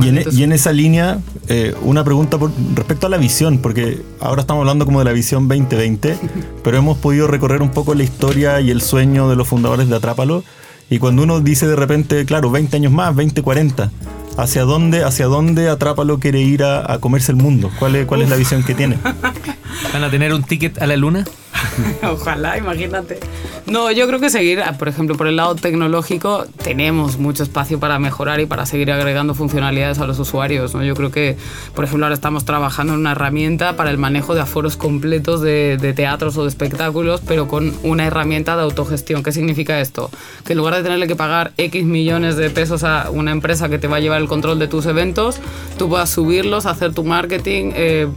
Y 0.00 0.08
en, 0.08 0.18
Entonces- 0.18 0.40
y 0.40 0.44
en 0.44 0.52
esa 0.52 0.72
línea, 0.72 1.18
eh, 1.48 1.74
una 1.82 2.04
pregunta 2.04 2.38
por- 2.38 2.52
respecto 2.74 3.06
a 3.06 3.10
la 3.10 3.16
visión, 3.16 3.58
porque 3.58 4.02
ahora 4.20 4.42
estamos 4.42 4.62
hablando 4.62 4.84
como 4.84 4.98
de 5.00 5.04
la 5.06 5.12
visión 5.12 5.48
2020, 5.48 6.16
pero 6.64 6.76
hemos 6.78 6.98
podido 6.98 7.26
recorrer 7.26 7.62
un 7.62 7.70
poco 7.70 7.94
la 7.94 8.02
historia 8.02 8.60
y 8.60 8.70
el 8.70 8.80
sueño 8.82 9.28
de 9.28 9.36
los 9.36 9.48
fundadores 9.48 9.88
de 9.88 9.96
Atrápalo. 9.96 10.44
Y 10.90 10.98
cuando 10.98 11.22
uno 11.22 11.40
dice 11.40 11.66
de 11.66 11.76
repente, 11.76 12.24
claro, 12.26 12.50
20 12.50 12.76
años 12.76 12.92
más, 12.92 13.14
20, 13.16 13.40
40, 13.42 13.90
¿hacia 14.36 14.62
dónde, 14.64 15.02
hacia 15.02 15.26
dónde 15.26 15.68
Atrápalo 15.70 16.18
quiere 16.20 16.40
ir 16.42 16.62
a, 16.62 16.92
a 16.92 16.98
comerse 16.98 17.32
el 17.32 17.36
mundo? 17.36 17.70
¿Cuál 17.78 17.96
es, 17.96 18.06
cuál 18.06 18.22
es 18.22 18.28
la 18.28 18.36
visión 18.36 18.62
que 18.62 18.74
tiene? 18.74 18.98
¿Van 19.92 20.04
a 20.04 20.10
tener 20.10 20.34
un 20.34 20.42
ticket 20.42 20.80
a 20.82 20.86
la 20.86 20.96
luna? 20.96 21.24
Ojalá, 22.02 22.58
imagínate. 22.58 23.18
No, 23.66 23.90
yo 23.90 24.06
creo 24.06 24.20
que 24.20 24.28
seguir, 24.28 24.60
ah, 24.60 24.76
por 24.78 24.88
ejemplo, 24.88 25.16
por 25.16 25.26
el 25.26 25.36
lado 25.36 25.54
tecnológico, 25.54 26.44
tenemos 26.62 27.16
mucho 27.18 27.42
espacio 27.42 27.80
para 27.80 27.98
mejorar 27.98 28.40
y 28.40 28.46
para 28.46 28.66
seguir 28.66 28.92
agregando 28.92 29.34
funcionalidades 29.34 29.98
a 30.00 30.06
los 30.06 30.18
usuarios. 30.18 30.74
¿no? 30.74 30.84
Yo 30.84 30.94
creo 30.94 31.10
que, 31.10 31.36
por 31.74 31.84
ejemplo, 31.84 32.04
ahora 32.04 32.14
estamos 32.14 32.44
trabajando 32.44 32.92
en 32.92 33.00
una 33.00 33.12
herramienta 33.12 33.74
para 33.76 33.90
el 33.90 33.96
manejo 33.96 34.34
de 34.34 34.42
aforos 34.42 34.76
completos 34.76 35.40
de, 35.40 35.92
teatros 35.96 36.36
o 36.36 36.42
de 36.42 36.48
espectáculos, 36.48 37.22
pero 37.26 37.48
con 37.48 37.72
una 37.82 38.06
herramienta 38.06 38.54
de 38.56 38.62
autogestión. 38.62 39.22
¿Qué 39.22 39.32
significa 39.32 39.80
esto? 39.80 40.10
Que 40.44 40.52
en 40.52 40.58
lugar 40.58 40.74
de 40.74 40.82
tenerle 40.82 41.06
que 41.06 41.16
pagar 41.16 41.52
X 41.56 41.84
millones 41.84 42.36
de 42.36 42.50
pesos 42.50 42.84
a 42.84 43.10
una 43.10 43.30
empresa 43.30 43.68
que 43.70 43.78
te 43.78 43.86
va 43.86 43.96
a 43.96 44.00
llevar 44.00 44.20
el 44.20 44.28
control 44.28 44.58
de 44.58 44.68
tus 44.68 44.84
eventos, 44.86 45.38
tú 45.78 45.88
puedas 45.88 46.10
subirlos, 46.10 46.66
hacer 46.66 46.92
tu 46.92 47.04
marketing. 47.04 47.70
eh, 47.74 48.08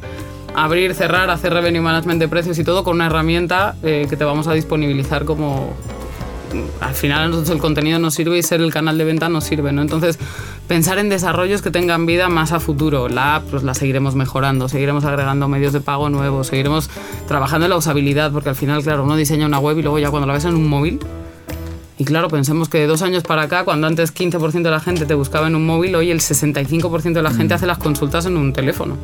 abrir, 0.57 0.95
cerrar, 0.95 1.29
hacer 1.29 1.53
revenue 1.53 1.81
management 1.81 2.19
de 2.19 2.27
precios 2.27 2.57
y 2.57 2.63
todo 2.63 2.83
con 2.83 2.95
una 2.95 3.05
herramienta 3.05 3.75
eh, 3.83 4.07
que 4.09 4.17
te 4.17 4.23
vamos 4.23 4.47
a 4.47 4.53
disponibilizar 4.53 5.23
como 5.23 5.75
al 6.81 6.95
final 6.95 7.21
a 7.21 7.27
nosotros 7.27 7.51
el 7.51 7.61
contenido 7.61 7.99
nos 7.99 8.15
sirve 8.15 8.39
y 8.39 8.43
ser 8.43 8.61
el 8.61 8.73
canal 8.73 8.97
de 8.97 9.03
venta 9.03 9.29
nos 9.29 9.43
sirve, 9.43 9.71
¿no? 9.71 9.83
Entonces, 9.83 10.17
pensar 10.67 10.97
en 10.97 11.09
desarrollos 11.09 11.61
que 11.61 11.69
tengan 11.69 12.07
vida 12.07 12.27
más 12.27 12.53
a 12.53 12.59
futuro. 12.59 13.07
La 13.07 13.35
app 13.35 13.43
pues 13.51 13.61
la 13.61 13.75
seguiremos 13.75 14.15
mejorando, 14.15 14.67
seguiremos 14.67 15.05
agregando 15.05 15.47
medios 15.47 15.73
de 15.73 15.81
pago 15.81 16.09
nuevos, 16.09 16.47
seguiremos 16.47 16.89
trabajando 17.27 17.67
en 17.67 17.69
la 17.69 17.77
usabilidad, 17.77 18.31
porque 18.31 18.49
al 18.49 18.55
final, 18.55 18.81
claro, 18.81 19.03
uno 19.03 19.15
diseña 19.15 19.45
una 19.45 19.59
web 19.59 19.77
y 19.77 19.83
luego 19.83 19.99
ya 19.99 20.09
cuando 20.09 20.25
la 20.25 20.33
ves 20.33 20.45
en 20.45 20.55
un 20.55 20.67
móvil, 20.67 20.99
y 21.99 22.05
claro, 22.05 22.29
pensemos 22.29 22.69
que 22.69 22.79
de 22.79 22.87
dos 22.87 23.01
años 23.03 23.23
para 23.23 23.43
acá, 23.43 23.63
cuando 23.63 23.85
antes 23.85 24.15
15% 24.15 24.61
de 24.63 24.71
la 24.71 24.79
gente 24.79 25.05
te 25.05 25.13
buscaba 25.13 25.47
en 25.47 25.55
un 25.55 25.65
móvil, 25.65 25.95
hoy 25.95 26.09
el 26.09 26.19
65% 26.19 27.13
de 27.13 27.21
la 27.21 27.31
gente 27.31 27.53
hace 27.53 27.67
las 27.67 27.77
consultas 27.77 28.25
en 28.25 28.37
un 28.37 28.53
teléfono. 28.53 28.97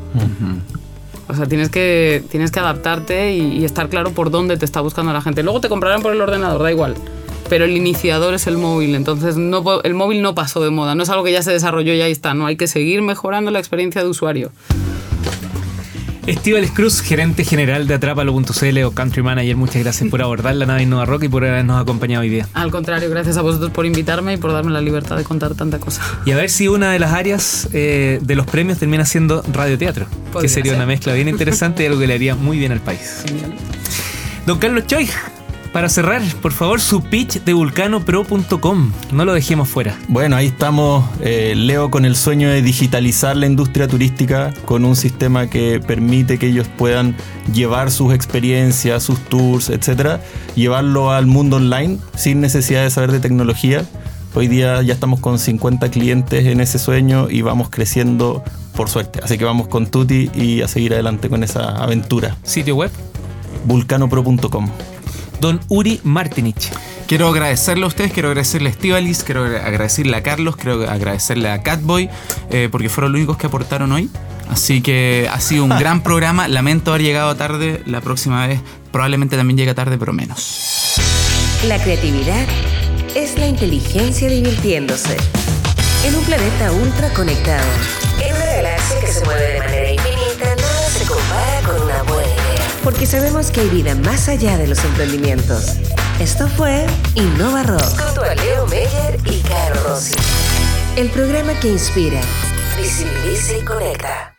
O 1.34 1.36
sea, 1.36 1.48
tienes 1.48 1.70
que, 1.70 2.24
tienes 2.30 2.52
que 2.52 2.60
adaptarte 2.60 3.34
y, 3.34 3.66
estar 3.66 3.90
claro 3.90 4.12
por 4.12 4.30
dónde 4.30 4.56
te 4.56 4.66
está 4.66 4.82
buscando 4.82 5.12
la 5.14 5.22
gente. 5.22 5.42
Luego 5.42 5.62
te 5.62 5.70
comprarán 5.70 6.02
por 6.02 6.14
el 6.14 6.22
ordenador, 6.22 6.62
da 6.62 6.72
igual. 6.72 6.94
Pero 7.50 7.66
el 7.66 7.76
iniciador 7.76 8.36
es 8.36 8.46
el 8.48 8.58
móvil, 8.58 8.96
entonces 8.96 9.36
el 9.36 9.94
móvil 9.94 10.22
no 10.22 10.36
pasó 10.36 10.64
de 10.64 10.70
moda, 10.70 10.96
no 10.96 11.04
es 11.04 11.10
algo 11.10 11.24
que 11.24 11.32
ya 11.32 11.42
se 11.44 11.52
desarrolló 11.52 11.94
y 11.94 12.02
ahí 12.02 12.12
está, 12.12 12.34
no, 12.34 12.46
hay 12.46 12.56
que 12.56 12.68
seguir 12.68 13.02
mejorando 13.02 13.52
la 13.52 13.60
experiencia 13.60 14.02
de 14.02 14.10
usuario. 14.10 14.52
Estíbales 16.26 16.72
Cruz, 16.72 17.02
gerente 17.02 17.44
general 17.44 17.86
de 17.86 17.96
Atrápalo.cl 17.96 18.84
o 18.86 18.92
Country 18.92 19.22
Manager, 19.22 19.58
muchas 19.58 19.84
gracias 19.84 20.10
por 20.10 20.22
abordar 20.22 20.56
la 20.56 20.66
nave 20.66 20.84
Innova 20.84 21.06
Rock 21.06 21.24
y 21.24 21.28
por 21.28 21.44
habernos 21.44 21.82
acompañado 21.82 22.22
hoy 22.22 22.30
día. 22.30 22.48
Al 22.54 22.72
contrario, 22.72 23.10
gracias 23.10 23.36
a 23.36 23.42
vosotros 23.42 23.72
por 23.72 23.86
invitarme 23.86 24.34
y 24.34 24.38
por 24.38 24.54
darme 24.54 24.72
la 24.72 24.80
libertad 24.80 25.18
de 25.18 25.26
contar 25.26 25.54
tanta 25.54 25.80
cosa. 25.80 26.02
Y 26.26 26.32
a 26.32 26.38
ver 26.38 26.50
si 26.50 26.70
una 26.70 26.94
de 26.94 27.00
las 27.00 27.12
áreas 27.12 27.68
eh, 27.74 28.20
de 28.22 28.36
los 28.36 28.46
premios 28.46 28.80
termina 28.80 29.04
siendo 29.04 29.44
radioteatro, 29.52 30.06
que 30.40 30.48
sería 30.48 30.72
ser. 30.72 30.78
una 30.78 30.86
mezcla 30.86 31.12
bien 31.12 31.28
interesante 31.28 31.84
y 31.84 31.88
algo 31.88 32.00
que 32.00 32.08
le 32.08 32.14
haría 32.14 32.36
muy 32.36 32.58
bien 32.58 32.72
al 32.72 32.80
país. 32.80 33.26
Don 34.46 34.60
Carlos 34.60 34.88
Choi, 34.88 35.10
para 35.74 35.90
cerrar, 35.90 36.22
por 36.42 36.54
favor, 36.54 36.80
su 36.80 37.02
pitch 37.02 37.44
de 37.44 37.54
vulcanopro.com. 37.54 38.92
No 39.12 39.26
lo 39.26 39.34
dejemos 39.34 39.68
fuera. 39.68 39.98
Bueno, 40.08 40.36
ahí 40.36 40.46
estamos, 40.46 41.04
eh, 41.20 41.56
Leo, 41.58 41.90
con 41.90 42.06
el 42.06 42.16
sueño 42.16 42.48
de 42.48 42.62
digitalizar 42.62 43.36
la 43.36 43.48
industria 43.48 43.88
turística 43.88 44.54
con 44.66 44.86
un 44.86 44.96
sistema 44.96 45.48
que 45.48 45.82
permite 45.86 46.38
que 46.38 46.48
ellos 46.48 46.68
puedan 46.78 47.16
llevar 47.52 47.90
sus 47.90 48.14
experiencias, 48.14 49.02
sus 49.02 49.20
tours, 49.20 49.70
etcétera, 49.70 50.22
llevarlo 50.56 51.12
al 51.12 51.26
mundo 51.26 51.58
online 51.58 51.98
sin 52.16 52.40
necesidad 52.40 52.84
de 52.84 52.92
saber 52.92 53.12
de 53.12 53.20
tecnología. 53.20 53.84
Hoy 54.36 54.48
día 54.48 54.82
ya 54.84 54.94
estamos 54.94 55.20
con 55.20 55.40
50 55.40 55.90
clientes 55.90 56.46
en 56.46 56.62
ese 56.62 56.78
sueño 56.78 57.30
y 57.32 57.42
vamos 57.42 57.70
creciendo 57.72 58.44
por 58.76 58.90
suerte. 58.90 59.22
Así 59.24 59.40
que 59.40 59.46
vamos 59.46 59.68
con 59.68 59.88
Tuti 59.88 60.30
y 60.36 60.62
a 60.62 60.68
seguir 60.68 60.94
adelante 60.94 61.30
con 61.30 61.44
esa 61.44 61.84
aventura. 61.84 62.38
Sitio 62.44 62.76
web, 62.76 62.92
Vulcanopro.com. 63.66 64.70
Don 65.44 65.60
Uri 65.68 66.00
Martinich. 66.06 66.72
Quiero 67.06 67.28
agradecerle 67.28 67.84
a 67.84 67.88
ustedes, 67.88 68.14
quiero 68.14 68.30
agradecerle 68.30 68.70
a 68.70 68.72
Estivalis, 68.72 69.26
quiero 69.26 69.44
agradecerle 69.44 70.16
a 70.16 70.24
Carlos, 70.24 70.56
quiero 70.56 70.90
agradecerle 70.90 71.50
a 71.50 71.62
Catboy, 71.62 72.10
eh, 72.50 72.70
porque 72.72 72.88
fueron 72.88 73.12
los 73.12 73.20
únicos 73.20 73.36
que 73.36 73.48
aportaron 73.48 73.92
hoy. 73.92 74.10
Así 74.50 74.82
que 74.82 75.30
ha 75.30 75.42
sido 75.42 75.66
un 75.66 75.72
gran 75.72 76.02
programa. 76.04 76.48
Lamento 76.48 76.92
haber 76.92 77.02
llegado 77.02 77.36
tarde. 77.36 77.84
La 77.86 78.00
próxima 78.00 78.48
vez 78.48 78.62
probablemente 78.94 79.36
también 79.36 79.58
llegue 79.58 79.74
tarde, 79.74 79.98
pero 79.98 80.14
menos. 80.14 80.94
La 81.68 81.78
creatividad 81.78 82.48
es 83.14 83.38
la 83.38 83.48
inteligencia 83.48 84.30
divirtiéndose. 84.30 85.18
En 86.06 86.16
un 86.16 86.24
planeta 86.24 86.72
ultra 86.72 87.10
conectado. 87.10 87.68
En 88.26 88.34
una 88.34 88.46
galaxia 88.46 89.00
que 89.02 89.08
se 89.08 89.26
mueve 89.26 89.44
de 89.44 89.60
manera 89.60 89.83
Porque 92.84 93.06
sabemos 93.06 93.50
que 93.50 93.62
hay 93.62 93.70
vida 93.70 93.96
más 93.96 94.28
allá 94.28 94.58
de 94.58 94.68
los 94.68 94.84
emprendimientos. 94.84 95.78
Esto 96.20 96.50
fue 96.50 96.86
Innova 97.16 97.64
Rock. 97.64 97.82
Junto 97.82 98.24
a 98.24 98.36
Leo 98.36 98.68
Meyer 98.68 99.20
y 99.26 99.40
Caro 99.40 99.82
Rossi. 99.88 100.16
El 100.98 101.10
programa 101.10 101.58
que 101.62 101.70
inspira, 101.70 102.20
visibiliza 102.78 103.58
y 103.58 103.62
conecta. 103.64 104.33